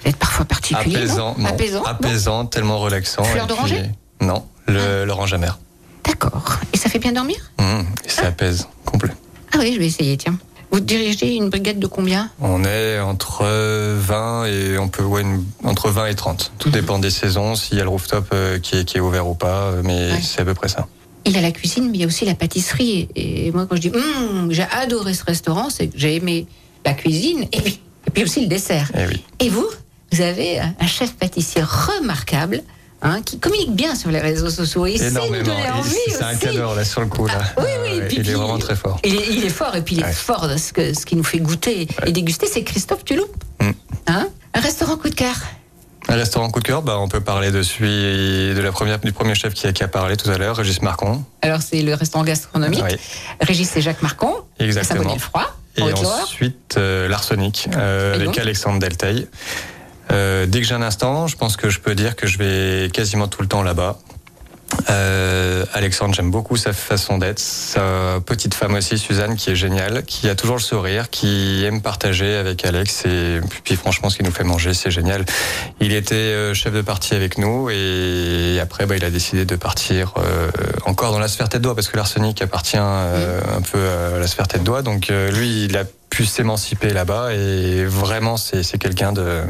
Êtes 0.07 0.17
parfois 0.17 0.45
particulier, 0.47 0.97
Apaisant, 0.97 1.35
non 1.37 1.43
non. 1.45 1.49
Apaisant, 1.51 1.83
Apaisant, 1.83 2.47
tellement 2.47 2.79
relaxant. 2.79 3.25
Fleur 3.25 3.47
puis- 3.47 3.55
d'oranger 3.55 3.83
Non, 4.23 4.45
l'orange 4.69 5.35
amer. 5.35 5.59
D'accord. 6.05 6.59
Et 6.73 6.77
ça 6.79 6.89
fait 6.89 6.99
bien 7.01 7.13
dormir? 7.13 7.37
Mm. 7.59 7.81
Et 8.05 8.09
ça 8.09 8.27
apaise 8.29 8.69
complet. 8.85 9.11
Ah 9.53 9.59
oui, 9.59 9.73
je 9.75 9.79
vais 9.81 9.87
essayer, 9.87 10.17
tiens. 10.17 10.39
Vous 10.71 10.81
dirigez 10.81 11.35
une 11.35 11.49
brigade 11.49 11.79
de 11.79 11.87
combien? 11.87 12.31
On 12.41 12.65
est 12.65 12.99
entre 13.01 13.45
20 13.45 14.47
et 14.47 14.79
on 14.79 14.89
peut 14.89 15.03
ouais, 15.05 15.23
une- 15.23 15.45
entre 15.65 15.91
20 15.91 16.07
et 16.07 16.15
30. 16.15 16.51
Mhm. 16.53 16.59
Tout 16.59 16.71
dépend 16.71 16.99
des 16.99 17.11
saisons, 17.11 17.55
s'il 17.57 17.79
y 17.79 17.81
a 17.81 17.85
le 17.85 17.91
rooftop 17.91 18.27
euh, 18.33 18.59
qui, 18.59 18.79
est, 18.79 18.85
qui 18.85 18.97
est 18.99 19.01
ouvert 19.01 19.27
ou 19.29 19.35
pas, 19.35 19.63
euh, 19.71 19.83
mais 19.85 20.13
Ouais. 20.13 20.21
c'est 20.23 20.41
à 20.41 20.45
peu 20.45 20.55
près 20.55 20.69
ça. 20.69 20.87
Il 21.25 21.33
y 21.33 21.39
a 21.39 21.41
la 21.41 21.51
cuisine, 21.51 21.89
mais 21.91 21.97
il 21.99 22.01
y 22.01 22.05
a 22.05 22.07
aussi 22.07 22.25
la 22.25 22.35
pâtisserie. 22.37 23.09
Et 23.17 23.51
moi, 23.53 23.67
quand 23.69 23.75
je 23.77 23.81
dis 23.83 23.93
Hum, 23.93 24.49
j'ai 24.53 24.67
adoré 24.71 25.13
ce 25.15 25.25
restaurant, 25.25 25.71
c'est 25.71 25.89
que 25.89 25.99
j'ai 25.99 26.15
aimé 26.17 26.47
la 26.85 26.95
cuisine 26.95 27.47
et 27.53 27.61
puis, 27.61 27.81
et 28.07 28.11
puis 28.13 28.23
aussi 28.23 28.41
le 28.43 28.47
dessert. 28.47 28.91
Eh 28.97 29.07
oui. 29.07 29.25
Et 29.41 29.49
vous, 29.49 29.67
vous 30.17 30.23
avez 30.23 30.61
un 30.61 30.87
chef 30.87 31.15
pâtissier 31.15 31.63
remarquable 31.63 32.63
hein, 33.03 33.21
qui 33.23 33.39
communique 33.39 33.75
bien 33.75 33.95
sur 33.95 34.11
les 34.11 34.21
réseaux 34.21 34.49
sociaux. 34.49 34.87
Et 34.87 34.97
nous 34.97 35.05
Énormément. 35.05 35.45
donner 35.45 35.67
Et 35.67 35.71
envie 35.71 35.95
C'est 36.09 36.23
un 36.23 36.35
cadeau 36.37 36.75
là 36.75 36.85
sur 36.85 37.03
le 37.03 37.07
coup 37.09 37.27
là. 37.27 37.39
Ah, 37.57 37.61
oui, 37.61 37.65
oui, 37.83 38.01
puis- 38.09 38.17
il 38.17 38.23
puis- 38.23 38.31
est 38.31 38.35
vraiment 38.35 38.59
très 38.59 38.77
fort. 38.77 38.99
Il 39.05 39.15
est, 39.15 39.27
il 39.31 39.45
est 39.45 39.51
fort, 39.51 39.77
et 39.77 39.83
puis 39.83 39.97
il 39.97 40.03
est 40.03 40.13
fort 40.13 40.49
ce, 40.59 40.73
que, 40.73 40.95
ce 40.95 41.05
qui 41.05 41.17
nous 41.17 41.25
fait 41.25 41.39
goûter 41.39 41.87
et 42.07 42.13
déguster, 42.13 42.47
c'est 42.47 42.63
Christophe 42.65 43.05
Tuloup. 43.05 43.27
Mm. 43.61 43.71
Hein 44.07 44.29
un 44.55 44.61
restaurant 44.61 44.97
coup 44.97 45.11
de 45.11 45.15
cœur. 45.15 45.35
Un 46.09 46.15
restaurant 46.15 46.49
coup 46.51 46.61
de 46.61 46.65
cœur, 46.67 46.81
bah, 46.83 46.97
on 46.99 47.09
peut 47.09 47.21
parler 47.21 47.51
de 47.51 47.63
celui 47.63 48.55
de 48.55 48.61
la 48.63 48.73
première, 48.73 48.99
du 49.01 49.13
premier 49.13 49.35
chef 49.35 49.53
qui 49.53 49.67
a, 49.67 49.73
qui 49.73 49.83
a 49.83 49.89
parlé 49.89 50.17
tout 50.17 50.31
à 50.31 50.39
l'heure, 50.39 50.57
Régis 50.57 50.81
Marcon. 50.81 51.23
Alors, 51.43 51.61
c'est 51.61 51.83
le 51.83 51.93
restaurant 51.95 52.25
gastronomique. 52.25 52.83
Oui, 52.89 52.97
Régis 53.41 53.77
et 53.77 53.83
Jacques 53.83 54.03
Marcon. 54.03 54.33
exactement. 54.61 55.13
le 55.13 55.19
froid 55.19 55.55
Et 55.77 55.83
ensuite, 55.83 56.77
euh, 56.79 57.07
l'Arsenic, 57.09 57.69
euh, 57.77 58.15
avec 58.15 58.39
Alexandre 58.39 58.79
Delteil. 58.79 59.27
Euh, 60.13 60.47
dès 60.47 60.61
que 60.61 60.67
j'ai 60.67 60.75
un 60.75 60.83
instant, 60.83 61.27
je 61.27 61.37
pense 61.37 61.57
que 61.57 61.69
je 61.69 61.81
peux 61.81 61.95
dire 61.95 62.17
que 62.17 62.27
je 62.27 62.39
vais 62.39 62.91
quasiment 62.91 63.29
tout 63.29 63.43
le 63.43 63.49
temps 63.49 63.63
là-bas. 63.63 63.99
Euh, 64.91 65.65
Alexandre, 65.73 66.15
j'aime 66.15 66.31
beaucoup 66.31 66.57
sa 66.57 66.73
façon 66.73 67.19
d'être. 67.19 67.39
Sa 67.39 68.21
petite 68.25 68.55
femme 68.55 68.75
aussi, 68.75 68.99
Suzanne, 68.99 69.37
qui 69.37 69.51
est 69.51 69.57
géniale, 69.57 70.05
qui 70.05 70.29
a 70.29 70.35
toujours 70.35 70.57
le 70.57 70.63
sourire, 70.63 71.11
qui 71.11 71.65
aime 71.65 71.81
partager 71.81 72.37
avec 72.37 72.65
Alex. 72.65 73.05
Et 73.07 73.41
puis 73.65 73.77
franchement, 73.77 74.11
ce 74.11 74.17
qu'il 74.17 74.27
nous 74.27 74.33
fait 74.33 74.45
manger, 74.45 74.75
c'est 74.75 74.91
génial. 74.91 75.25
Il 75.81 75.93
était 75.93 76.15
euh, 76.15 76.55
chef 76.55 76.73
de 76.73 76.83
partie 76.83 77.15
avec 77.15 77.39
nous 77.39 77.71
et 77.71 78.59
après, 78.61 78.87
bah, 78.87 78.97
il 78.97 79.05
a 79.05 79.11
décidé 79.11 79.45
de 79.45 79.57
partir 79.57 80.15
euh, 80.19 80.51
encore 80.85 81.13
dans 81.13 81.21
la 81.21 81.29
sphère 81.29 81.49
tête 81.49 81.63
d'oie 81.63 81.75
parce 81.75 81.89
que 81.89 81.97
l'arsenic 81.97 82.43
appartient 82.43 82.77
euh, 82.79 83.41
un 83.57 83.61
peu 83.61 83.79
à 84.15 84.19
la 84.19 84.27
sphère 84.27 84.49
tête 84.49 84.65
d'oie. 84.65 84.83
Donc 84.83 85.11
euh, 85.11 85.31
lui, 85.31 85.65
il 85.65 85.77
a 85.77 85.85
pu 86.11 86.25
s'émanciper 86.25 86.91
là-bas 86.91 87.33
et 87.35 87.85
vraiment, 87.85 88.37
c'est 88.37 88.79
quelqu'un 88.79 89.13
de, 89.13 89.43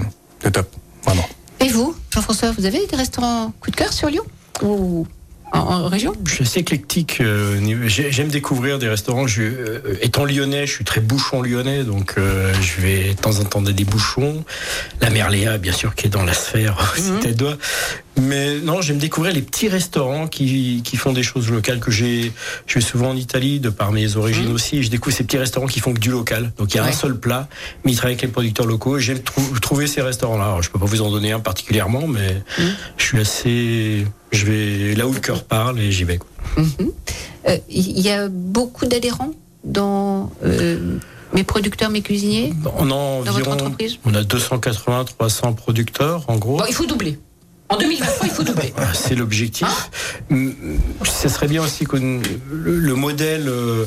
de 0.44 0.48
top, 0.50 0.68
vraiment. 1.04 1.28
Et 1.60 1.68
vous, 1.68 1.96
Jean-François, 2.12 2.52
vous 2.52 2.66
avez 2.66 2.86
des 2.86 2.96
restaurants 2.96 3.52
coup 3.60 3.70
de 3.70 3.76
cœur 3.76 3.92
sur 3.92 4.08
Lyon 4.10 4.24
Ou 4.62 5.06
en, 5.52 5.58
en 5.58 5.88
région? 5.88 6.12
Je 6.26 6.34
suis 6.34 6.44
assez 6.44 6.60
éclectique. 6.60 7.18
euh, 7.20 7.58
J'aime 7.88 8.28
découvrir 8.28 8.78
des 8.78 8.88
restaurants. 8.88 9.26
Je, 9.26 9.42
euh, 9.42 9.80
étant 10.02 10.24
lyonnais, 10.24 10.66
je 10.66 10.72
suis 10.72 10.84
très 10.84 11.00
bouchon 11.00 11.40
lyonnais, 11.40 11.84
donc 11.84 12.14
euh, 12.18 12.52
je 12.60 12.80
vais 12.82 13.14
de 13.14 13.20
temps 13.20 13.38
en 13.38 13.44
temps 13.44 13.62
dans 13.62 13.70
des 13.70 13.84
bouchons. 13.84 14.44
La 15.00 15.08
Merléa, 15.10 15.56
bien 15.58 15.72
sûr, 15.72 15.94
qui 15.94 16.06
est 16.06 16.10
dans 16.10 16.24
la 16.24 16.34
sphère 16.34 16.76
aussi 16.96 17.10
Mhm. 17.10 17.20
Mais 18.20 18.58
non, 18.60 18.80
j'aime 18.80 18.98
découvrir 18.98 19.34
les 19.34 19.42
petits 19.42 19.68
restaurants 19.68 20.26
qui, 20.26 20.80
qui 20.84 20.96
font 20.96 21.12
des 21.12 21.22
choses 21.22 21.50
locales 21.50 21.80
que 21.80 21.90
j'ai. 21.90 22.32
Je 22.66 22.74
vais 22.76 22.80
souvent 22.80 23.10
en 23.10 23.16
Italie, 23.16 23.60
de 23.60 23.68
par 23.68 23.92
mes 23.92 24.16
origines 24.16 24.50
aussi. 24.52 24.78
Et 24.78 24.82
je 24.82 24.90
découvre 24.90 25.14
ces 25.14 25.24
petits 25.24 25.36
restaurants 25.38 25.66
qui 25.66 25.80
font 25.80 25.92
que 25.92 25.98
du 26.00 26.10
local. 26.10 26.52
Donc 26.56 26.72
il 26.72 26.78
y 26.78 26.80
a 26.80 26.84
Ouais. 26.84 26.88
un 26.90 26.92
seul 26.92 27.18
plat, 27.18 27.48
mais 27.84 27.92
ils 27.92 27.96
travaillent 27.96 28.14
avec 28.14 28.22
les 28.22 28.28
producteurs 28.28 28.66
locaux. 28.66 28.96
Et 28.96 29.00
j'aime 29.00 29.20
trou- 29.20 29.58
trouver 29.60 29.86
ces 29.86 30.00
restaurants-là. 30.02 30.44
Alors, 30.44 30.62
je 30.62 30.70
peux 30.70 30.78
pas 30.78 30.86
vous 30.86 31.02
en 31.02 31.10
donner 31.10 31.32
un 31.32 31.40
particulièrement, 31.40 32.06
mais 32.06 32.42
je 32.96 33.04
suis 33.04 33.18
assez. 33.20 34.06
Je 34.32 34.46
vais 34.46 34.94
là 34.94 35.06
où 35.06 35.12
le 35.12 35.20
cœur 35.20 35.44
parle 35.44 35.78
et 35.78 35.92
j'y 35.92 36.04
vais. 36.04 36.18
Mhm. 36.56 36.66
Euh, 37.48 37.58
Il 37.68 38.00
y 38.00 38.10
a 38.10 38.28
beaucoup 38.28 38.86
d'adhérents 38.86 39.32
dans 39.62 40.32
euh, 40.44 40.98
mes 41.34 41.44
producteurs, 41.44 41.90
mes 41.90 42.02
cuisiniers? 42.02 42.52
On 42.78 42.86
a 42.86 42.88
dans 42.88 43.18
votre 43.20 43.32
environ, 43.34 43.52
entreprise? 43.52 43.98
on 44.04 44.14
a 44.14 44.24
280, 44.24 45.04
300 45.04 45.52
producteurs 45.52 46.24
en 46.28 46.36
gros. 46.38 46.56
Bon, 46.58 46.64
il 46.68 46.74
faut 46.74 46.86
doubler. 46.86 47.18
En 47.68 47.76
2023, 47.76 48.26
il 48.26 48.30
faut 48.32 48.42
doubler. 48.44 48.72
Ah, 48.76 48.94
C'est 48.94 49.14
l'objectif. 49.14 49.90
Mm, 50.30 50.50
Ce 51.04 51.28
serait 51.28 51.48
bien 51.48 51.62
aussi 51.62 51.84
que 51.84 51.96
le, 51.96 52.20
le 52.78 52.94
modèle 52.94 53.48
euh, 53.48 53.86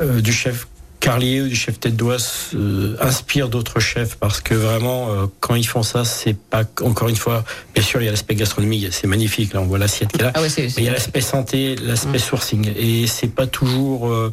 euh, 0.00 0.20
du 0.20 0.32
chef 0.32 0.66
Carlier 1.00 1.42
ou 1.42 1.46
du 1.48 1.54
chef 1.54 1.78
tête 1.78 1.94
d'Oise 1.94 2.28
euh, 2.54 2.96
inspire 3.00 3.48
d'autres 3.48 3.78
chefs 3.78 4.16
parce 4.16 4.40
que 4.40 4.54
vraiment 4.54 5.10
euh, 5.12 5.26
quand 5.38 5.54
ils 5.54 5.66
font 5.66 5.84
ça 5.84 6.04
c'est 6.04 6.36
pas 6.36 6.64
encore 6.82 7.08
une 7.08 7.14
fois 7.16 7.44
bien 7.72 7.84
sûr 7.84 8.02
il 8.02 8.06
y 8.06 8.08
a 8.08 8.10
l'aspect 8.10 8.34
gastronomique 8.34 8.88
c'est 8.90 9.06
magnifique 9.06 9.52
là 9.54 9.60
on 9.60 9.66
voit 9.66 9.78
l'assiette 9.78 10.10
qui 10.10 10.20
est 10.20 10.24
là 10.24 10.32
Ah 10.34 10.42
ouais, 10.42 10.48
mais 10.58 10.66
il 10.76 10.82
y 10.82 10.88
a 10.88 10.92
l'aspect 10.92 11.20
santé 11.20 11.76
l'aspect 11.76 12.18
sourcing 12.18 12.68
et 12.76 13.06
c'est 13.06 13.32
pas 13.32 13.46
toujours 13.46 14.08
euh, 14.08 14.32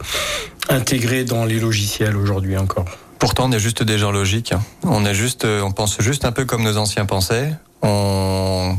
intégré 0.67 1.23
dans 1.23 1.45
les 1.45 1.59
logiciels 1.59 2.17
aujourd'hui 2.17 2.57
encore 2.57 2.85
Pourtant, 3.25 3.45
on 3.49 3.51
est 3.51 3.59
juste 3.59 3.81
des 3.81 3.97
gens 3.97 4.11
logiques. 4.11 4.51
hein. 4.51 4.61
On 4.83 5.03
est 5.03 5.15
juste, 5.15 5.45
euh, 5.45 5.63
on 5.63 5.71
pense 5.71 5.99
juste 5.99 6.25
un 6.25 6.31
peu 6.31 6.45
comme 6.45 6.61
nos 6.61 6.77
anciens 6.77 7.07
pensaient. 7.07 7.55
On 7.81 8.77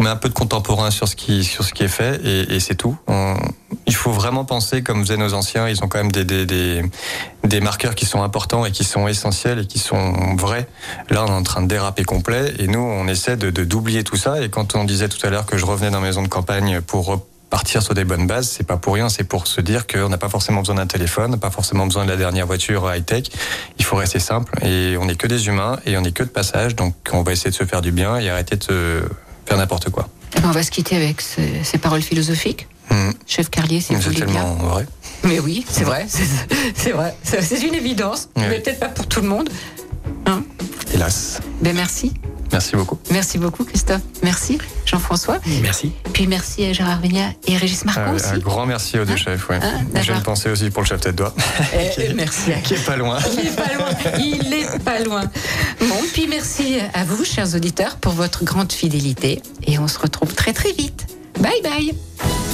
met 0.00 0.08
un 0.08 0.16
peu 0.16 0.28
de 0.28 0.34
contemporain 0.34 0.90
sur 0.90 1.06
ce 1.06 1.14
qui, 1.14 1.44
sur 1.44 1.62
ce 1.62 1.72
qui 1.72 1.84
est 1.84 1.88
fait 1.88 2.20
et, 2.26 2.58
c'est 2.58 2.74
tout. 2.74 2.96
Il 3.86 3.94
faut 3.94 4.10
vraiment 4.10 4.44
penser 4.44 4.82
comme 4.82 5.00
faisaient 5.04 5.16
nos 5.16 5.32
anciens. 5.32 5.68
Ils 5.68 5.84
ont 5.84 5.86
quand 5.86 5.98
même 5.98 6.10
des, 6.10 6.24
des, 6.24 6.82
des, 7.44 7.60
marqueurs 7.60 7.94
qui 7.94 8.04
sont 8.04 8.24
importants 8.24 8.66
et 8.66 8.72
qui 8.72 8.82
sont 8.82 9.06
essentiels 9.06 9.60
et 9.60 9.66
qui 9.68 9.78
sont 9.78 10.34
vrais. 10.34 10.66
Là, 11.08 11.22
on 11.22 11.28
est 11.28 11.30
en 11.30 11.44
train 11.44 11.62
de 11.62 11.68
déraper 11.68 12.02
complet 12.02 12.52
et 12.58 12.66
nous, 12.66 12.80
on 12.80 13.06
essaie 13.06 13.36
de- 13.36 13.50
d'oublier 13.62 14.02
tout 14.02 14.16
ça. 14.16 14.42
Et 14.42 14.48
quand 14.48 14.74
on 14.74 14.82
disait 14.82 15.08
tout 15.08 15.24
à 15.24 15.30
l'heure 15.30 15.46
que 15.46 15.56
je 15.56 15.64
revenais 15.64 15.92
dans 15.92 16.00
ma 16.00 16.08
maison 16.08 16.24
de 16.24 16.28
campagne 16.28 16.80
pour 16.80 17.24
partir 17.54 17.82
sur 17.82 17.94
des 17.94 18.02
bonnes 18.04 18.26
bases, 18.26 18.48
c'est 18.48 18.66
pas 18.66 18.76
pour 18.76 18.94
rien, 18.94 19.08
c'est 19.08 19.22
pour 19.22 19.46
se 19.46 19.60
dire 19.60 19.86
qu'on 19.86 20.08
n'a 20.08 20.18
pas 20.18 20.28
forcément 20.28 20.58
besoin 20.58 20.74
d'un 20.74 20.88
téléphone, 20.88 21.38
pas 21.38 21.50
forcément 21.52 21.86
besoin 21.86 22.04
de 22.04 22.10
la 22.10 22.16
dernière 22.16 22.46
voiture 22.48 22.92
high-tech. 22.92 23.26
Il 23.78 23.84
faut 23.84 23.94
rester 23.94 24.18
simple 24.18 24.52
et 24.66 24.96
on 24.98 25.04
n'est 25.04 25.14
que 25.14 25.28
des 25.28 25.46
humains 25.46 25.78
et 25.86 25.96
on 25.96 26.00
n'est 26.00 26.10
que 26.10 26.24
de 26.24 26.28
passage, 26.28 26.74
donc 26.74 26.94
on 27.12 27.22
va 27.22 27.30
essayer 27.30 27.50
de 27.52 27.54
se 27.54 27.62
faire 27.64 27.80
du 27.80 27.92
bien 27.92 28.16
et 28.18 28.28
arrêter 28.28 28.56
de 28.56 28.64
se 28.64 29.02
faire 29.46 29.56
n'importe 29.56 29.88
quoi. 29.90 30.08
Eh 30.36 30.40
ben, 30.40 30.48
on 30.48 30.50
va 30.50 30.64
se 30.64 30.72
quitter 30.72 30.96
avec 30.96 31.20
ce- 31.20 31.40
ces 31.62 31.78
paroles 31.78 32.02
philosophiques. 32.02 32.66
Mhm. 32.90 33.14
Chef 33.24 33.50
Carlier, 33.50 33.80
si 33.80 33.94
vous 33.94 34.02
C'est 34.02 34.08
voulez 34.08 34.22
bien. 34.26 34.34
tellement 34.42 34.54
vrai. 34.56 34.86
Mais 35.22 35.38
oui, 35.38 35.64
c'est 35.68 35.84
vrai, 35.84 36.08
c'est 36.74 36.90
vrai. 36.90 37.14
C'est 37.22 37.62
une 37.62 37.74
évidence, 37.74 38.30
mais 38.36 38.58
peut-être 38.58 38.80
pas 38.80 38.88
pour 38.88 39.06
tout 39.06 39.20
le 39.20 39.28
monde. 39.28 39.48
Hein? 40.26 40.42
Hélas. 40.92 41.38
ben 41.62 41.76
merci. 41.76 42.12
Merci 42.54 42.76
beaucoup. 42.76 42.98
Merci 43.10 43.38
beaucoup, 43.38 43.64
Christophe. 43.64 44.00
Merci, 44.22 44.58
Jean-François. 44.86 45.38
merci 45.60 45.90
Puis 46.12 46.28
merci 46.28 46.64
à 46.64 46.72
Gérard 46.72 47.00
Vigna 47.00 47.30
et 47.48 47.56
Régis 47.56 47.84
Marco 47.84 48.00
Un, 48.00 48.14
aussi. 48.14 48.26
un 48.28 48.38
grand 48.38 48.64
merci 48.64 48.96
aux 48.96 49.04
deux 49.04 49.16
chefs. 49.16 49.48
Ouais. 49.48 49.58
Hein, 49.60 49.80
J'ai 50.02 50.12
une 50.12 50.22
pensée 50.22 50.48
aussi 50.50 50.70
pour 50.70 50.82
le 50.82 50.86
chef 50.86 51.00
tête 51.00 51.16
doigt, 51.16 51.34
Eh, 51.98 52.14
merci 52.14 52.52
à 52.52 52.58
qui 52.62 52.74
est 52.74 52.86
pas 52.86 52.96
loin. 52.96 53.18
Il 53.32 53.48
est 53.48 53.56
pas 53.56 53.74
loin. 53.74 54.18
Il 54.20 54.52
est 54.54 54.78
pas 54.84 55.00
loin. 55.00 55.22
Bon, 55.80 55.96
puis 56.12 56.28
merci 56.28 56.76
à 56.94 57.02
vous, 57.04 57.24
chers 57.24 57.54
auditeurs, 57.56 57.96
pour 57.96 58.12
votre 58.12 58.44
grande 58.44 58.72
fidélité. 58.72 59.42
Et 59.66 59.78
on 59.80 59.88
se 59.88 59.98
retrouve 59.98 60.32
très 60.32 60.52
très 60.52 60.72
vite. 60.72 61.06
Bye 61.40 61.60
bye. 61.64 62.53